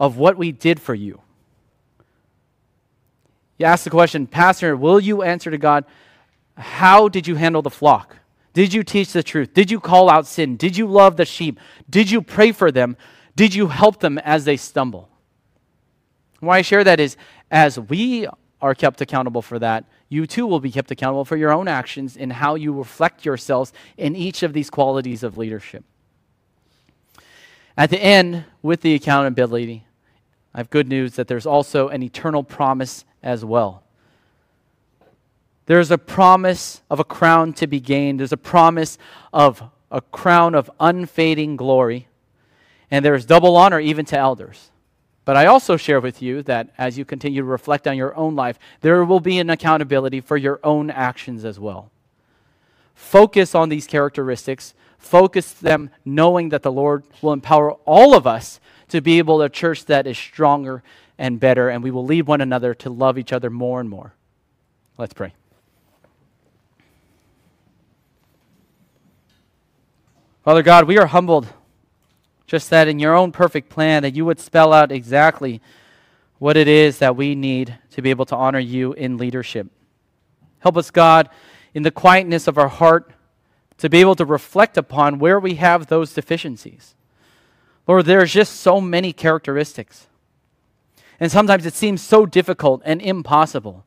of 0.00 0.16
what 0.16 0.36
we 0.36 0.50
did 0.50 0.80
for 0.80 0.94
you. 0.94 1.20
You 3.58 3.66
ask 3.66 3.84
the 3.84 3.90
question, 3.90 4.26
Pastor, 4.26 4.76
will 4.76 4.98
you 4.98 5.22
answer 5.22 5.50
to 5.50 5.58
God, 5.58 5.84
how 6.56 7.08
did 7.08 7.28
you 7.28 7.36
handle 7.36 7.62
the 7.62 7.70
flock? 7.70 8.16
Did 8.54 8.72
you 8.72 8.82
teach 8.84 9.12
the 9.12 9.22
truth? 9.22 9.52
Did 9.52 9.70
you 9.70 9.80
call 9.80 10.08
out 10.08 10.26
sin? 10.26 10.56
Did 10.56 10.76
you 10.76 10.86
love 10.86 11.16
the 11.16 11.24
sheep? 11.24 11.60
Did 11.90 12.10
you 12.10 12.22
pray 12.22 12.52
for 12.52 12.72
them? 12.72 12.96
Did 13.36 13.54
you 13.54 13.66
help 13.66 14.00
them 14.00 14.16
as 14.18 14.44
they 14.44 14.56
stumble? 14.56 15.10
Why 16.40 16.58
I 16.58 16.62
share 16.62 16.84
that 16.84 17.00
is 17.00 17.16
as 17.50 17.78
we 17.78 18.26
are 18.60 18.74
kept 18.74 19.00
accountable 19.00 19.42
for 19.42 19.58
that, 19.58 19.84
you 20.08 20.26
too 20.26 20.46
will 20.46 20.60
be 20.60 20.70
kept 20.70 20.90
accountable 20.90 21.24
for 21.24 21.36
your 21.36 21.52
own 21.52 21.68
actions 21.68 22.16
and 22.16 22.32
how 22.32 22.54
you 22.54 22.72
reflect 22.72 23.24
yourselves 23.24 23.72
in 23.96 24.14
each 24.16 24.42
of 24.42 24.52
these 24.52 24.70
qualities 24.70 25.22
of 25.22 25.36
leadership. 25.36 25.84
At 27.76 27.90
the 27.90 28.00
end, 28.00 28.44
with 28.62 28.82
the 28.82 28.94
accountability, 28.94 29.84
I 30.54 30.58
have 30.58 30.70
good 30.70 30.88
news 30.88 31.14
that 31.14 31.26
there's 31.26 31.46
also 31.46 31.88
an 31.88 32.02
eternal 32.02 32.44
promise 32.44 33.04
as 33.22 33.44
well. 33.44 33.83
There's 35.66 35.90
a 35.90 35.98
promise 35.98 36.82
of 36.90 37.00
a 37.00 37.04
crown 37.04 37.52
to 37.54 37.66
be 37.66 37.80
gained, 37.80 38.20
there's 38.20 38.32
a 38.32 38.36
promise 38.36 38.98
of 39.32 39.62
a 39.90 40.00
crown 40.00 40.54
of 40.54 40.70
unfading 40.80 41.56
glory 41.56 42.08
and 42.90 43.04
there 43.04 43.16
is 43.16 43.26
double 43.26 43.56
honor 43.56 43.80
even 43.80 44.04
to 44.06 44.16
elders. 44.16 44.70
But 45.24 45.36
I 45.36 45.46
also 45.46 45.76
share 45.76 46.00
with 46.00 46.20
you 46.22 46.42
that 46.44 46.68
as 46.76 46.96
you 46.96 47.04
continue 47.04 47.40
to 47.40 47.46
reflect 47.46 47.88
on 47.88 47.96
your 47.96 48.14
own 48.14 48.36
life, 48.36 48.56
there 48.82 49.04
will 49.04 49.18
be 49.18 49.40
an 49.40 49.50
accountability 49.50 50.20
for 50.20 50.36
your 50.36 50.60
own 50.62 50.90
actions 50.90 51.44
as 51.44 51.58
well. 51.58 51.90
Focus 52.94 53.52
on 53.52 53.68
these 53.68 53.88
characteristics, 53.88 54.74
focus 54.96 55.52
them 55.52 55.90
knowing 56.04 56.50
that 56.50 56.62
the 56.62 56.70
Lord 56.70 57.04
will 57.20 57.32
empower 57.32 57.72
all 57.84 58.14
of 58.14 58.28
us 58.28 58.60
to 58.90 59.00
be 59.00 59.18
able 59.18 59.38
to 59.38 59.44
a 59.44 59.50
church 59.50 59.86
that 59.86 60.06
is 60.06 60.16
stronger 60.16 60.84
and 61.18 61.40
better, 61.40 61.68
and 61.70 61.82
we 61.82 61.90
will 61.90 62.04
lead 62.04 62.28
one 62.28 62.40
another 62.40 62.74
to 62.74 62.90
love 62.90 63.18
each 63.18 63.32
other 63.32 63.50
more 63.50 63.80
and 63.80 63.88
more. 63.88 64.14
Let's 64.98 65.14
pray. 65.14 65.32
Father 70.44 70.62
God, 70.62 70.86
we 70.86 70.98
are 70.98 71.06
humbled 71.06 71.48
just 72.46 72.68
that 72.68 72.86
in 72.86 72.98
your 72.98 73.14
own 73.14 73.32
perfect 73.32 73.70
plan, 73.70 74.02
that 74.02 74.14
you 74.14 74.26
would 74.26 74.38
spell 74.38 74.74
out 74.74 74.92
exactly 74.92 75.62
what 76.38 76.54
it 76.54 76.68
is 76.68 76.98
that 76.98 77.16
we 77.16 77.34
need 77.34 77.78
to 77.92 78.02
be 78.02 78.10
able 78.10 78.26
to 78.26 78.36
honor 78.36 78.58
you 78.58 78.92
in 78.92 79.16
leadership. 79.16 79.68
Help 80.58 80.76
us, 80.76 80.90
God, 80.90 81.30
in 81.72 81.82
the 81.82 81.90
quietness 81.90 82.46
of 82.46 82.58
our 82.58 82.68
heart, 82.68 83.10
to 83.78 83.88
be 83.88 84.02
able 84.02 84.14
to 84.16 84.26
reflect 84.26 84.76
upon 84.76 85.18
where 85.18 85.40
we 85.40 85.54
have 85.54 85.86
those 85.86 86.12
deficiencies. 86.12 86.94
Lord, 87.88 88.04
there's 88.04 88.32
just 88.32 88.56
so 88.56 88.82
many 88.82 89.14
characteristics. 89.14 90.08
And 91.18 91.32
sometimes 91.32 91.64
it 91.64 91.72
seems 91.72 92.02
so 92.02 92.26
difficult 92.26 92.82
and 92.84 93.00
impossible. 93.00 93.86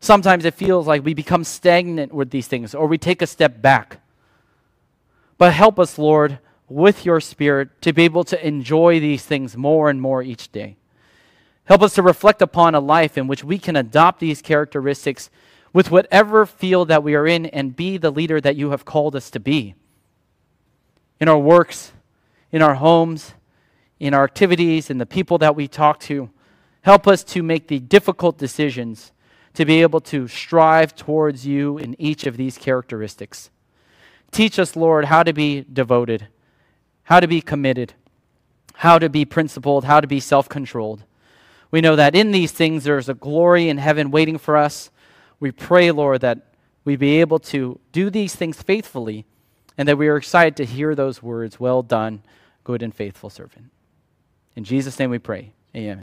Sometimes 0.00 0.44
it 0.44 0.54
feels 0.54 0.88
like 0.88 1.04
we 1.04 1.14
become 1.14 1.44
stagnant 1.44 2.12
with 2.12 2.30
these 2.30 2.48
things 2.48 2.74
or 2.74 2.88
we 2.88 2.98
take 2.98 3.22
a 3.22 3.28
step 3.28 3.62
back. 3.62 4.00
But 5.38 5.54
help 5.54 5.78
us, 5.78 5.98
Lord, 5.98 6.40
with 6.68 7.04
your 7.04 7.20
Spirit 7.20 7.80
to 7.82 7.92
be 7.92 8.02
able 8.02 8.24
to 8.24 8.46
enjoy 8.46 9.00
these 9.00 9.24
things 9.24 9.56
more 9.56 9.88
and 9.88 10.02
more 10.02 10.22
each 10.22 10.52
day. 10.52 10.76
Help 11.64 11.82
us 11.82 11.94
to 11.94 12.02
reflect 12.02 12.42
upon 12.42 12.74
a 12.74 12.80
life 12.80 13.16
in 13.16 13.26
which 13.26 13.44
we 13.44 13.58
can 13.58 13.76
adopt 13.76 14.20
these 14.20 14.42
characteristics 14.42 15.30
with 15.72 15.90
whatever 15.90 16.44
field 16.46 16.88
that 16.88 17.02
we 17.02 17.14
are 17.14 17.26
in 17.26 17.46
and 17.46 17.76
be 17.76 17.96
the 17.96 18.10
leader 18.10 18.40
that 18.40 18.56
you 18.56 18.70
have 18.70 18.84
called 18.84 19.14
us 19.14 19.30
to 19.30 19.38
be. 19.38 19.74
In 21.20 21.28
our 21.28 21.38
works, 21.38 21.92
in 22.50 22.62
our 22.62 22.74
homes, 22.74 23.34
in 24.00 24.14
our 24.14 24.24
activities, 24.24 24.90
in 24.90 24.98
the 24.98 25.06
people 25.06 25.38
that 25.38 25.56
we 25.56 25.68
talk 25.68 26.00
to, 26.00 26.30
help 26.82 27.06
us 27.06 27.22
to 27.24 27.42
make 27.42 27.68
the 27.68 27.80
difficult 27.80 28.38
decisions 28.38 29.12
to 29.54 29.64
be 29.64 29.82
able 29.82 30.00
to 30.00 30.26
strive 30.26 30.94
towards 30.94 31.46
you 31.46 31.78
in 31.78 32.00
each 32.00 32.26
of 32.26 32.36
these 32.36 32.56
characteristics. 32.56 33.50
Teach 34.30 34.58
us, 34.58 34.76
Lord, 34.76 35.06
how 35.06 35.22
to 35.22 35.32
be 35.32 35.64
devoted 35.72 36.28
how 37.08 37.20
to 37.20 37.26
be 37.26 37.40
committed, 37.40 37.94
how 38.74 38.98
to 38.98 39.08
be 39.08 39.24
principled, 39.24 39.84
how 39.84 39.98
to 39.98 40.06
be 40.06 40.20
self 40.20 40.46
controlled. 40.46 41.04
We 41.70 41.80
know 41.80 41.96
that 41.96 42.14
in 42.14 42.32
these 42.32 42.52
things 42.52 42.84
there's 42.84 43.08
a 43.08 43.14
glory 43.14 43.70
in 43.70 43.78
heaven 43.78 44.10
waiting 44.10 44.36
for 44.36 44.58
us. 44.58 44.90
We 45.40 45.50
pray, 45.50 45.90
Lord, 45.90 46.20
that 46.20 46.52
we 46.84 46.96
be 46.96 47.20
able 47.20 47.38
to 47.38 47.80
do 47.92 48.10
these 48.10 48.34
things 48.34 48.60
faithfully 48.60 49.24
and 49.78 49.88
that 49.88 49.96
we 49.96 50.08
are 50.08 50.18
excited 50.18 50.54
to 50.56 50.66
hear 50.66 50.94
those 50.94 51.22
words, 51.22 51.58
well 51.58 51.82
done, 51.82 52.22
good 52.62 52.82
and 52.82 52.94
faithful 52.94 53.30
servant. 53.30 53.70
In 54.54 54.64
Jesus' 54.64 54.98
name 54.98 55.08
we 55.08 55.18
pray. 55.18 55.52
Amen. 55.74 55.96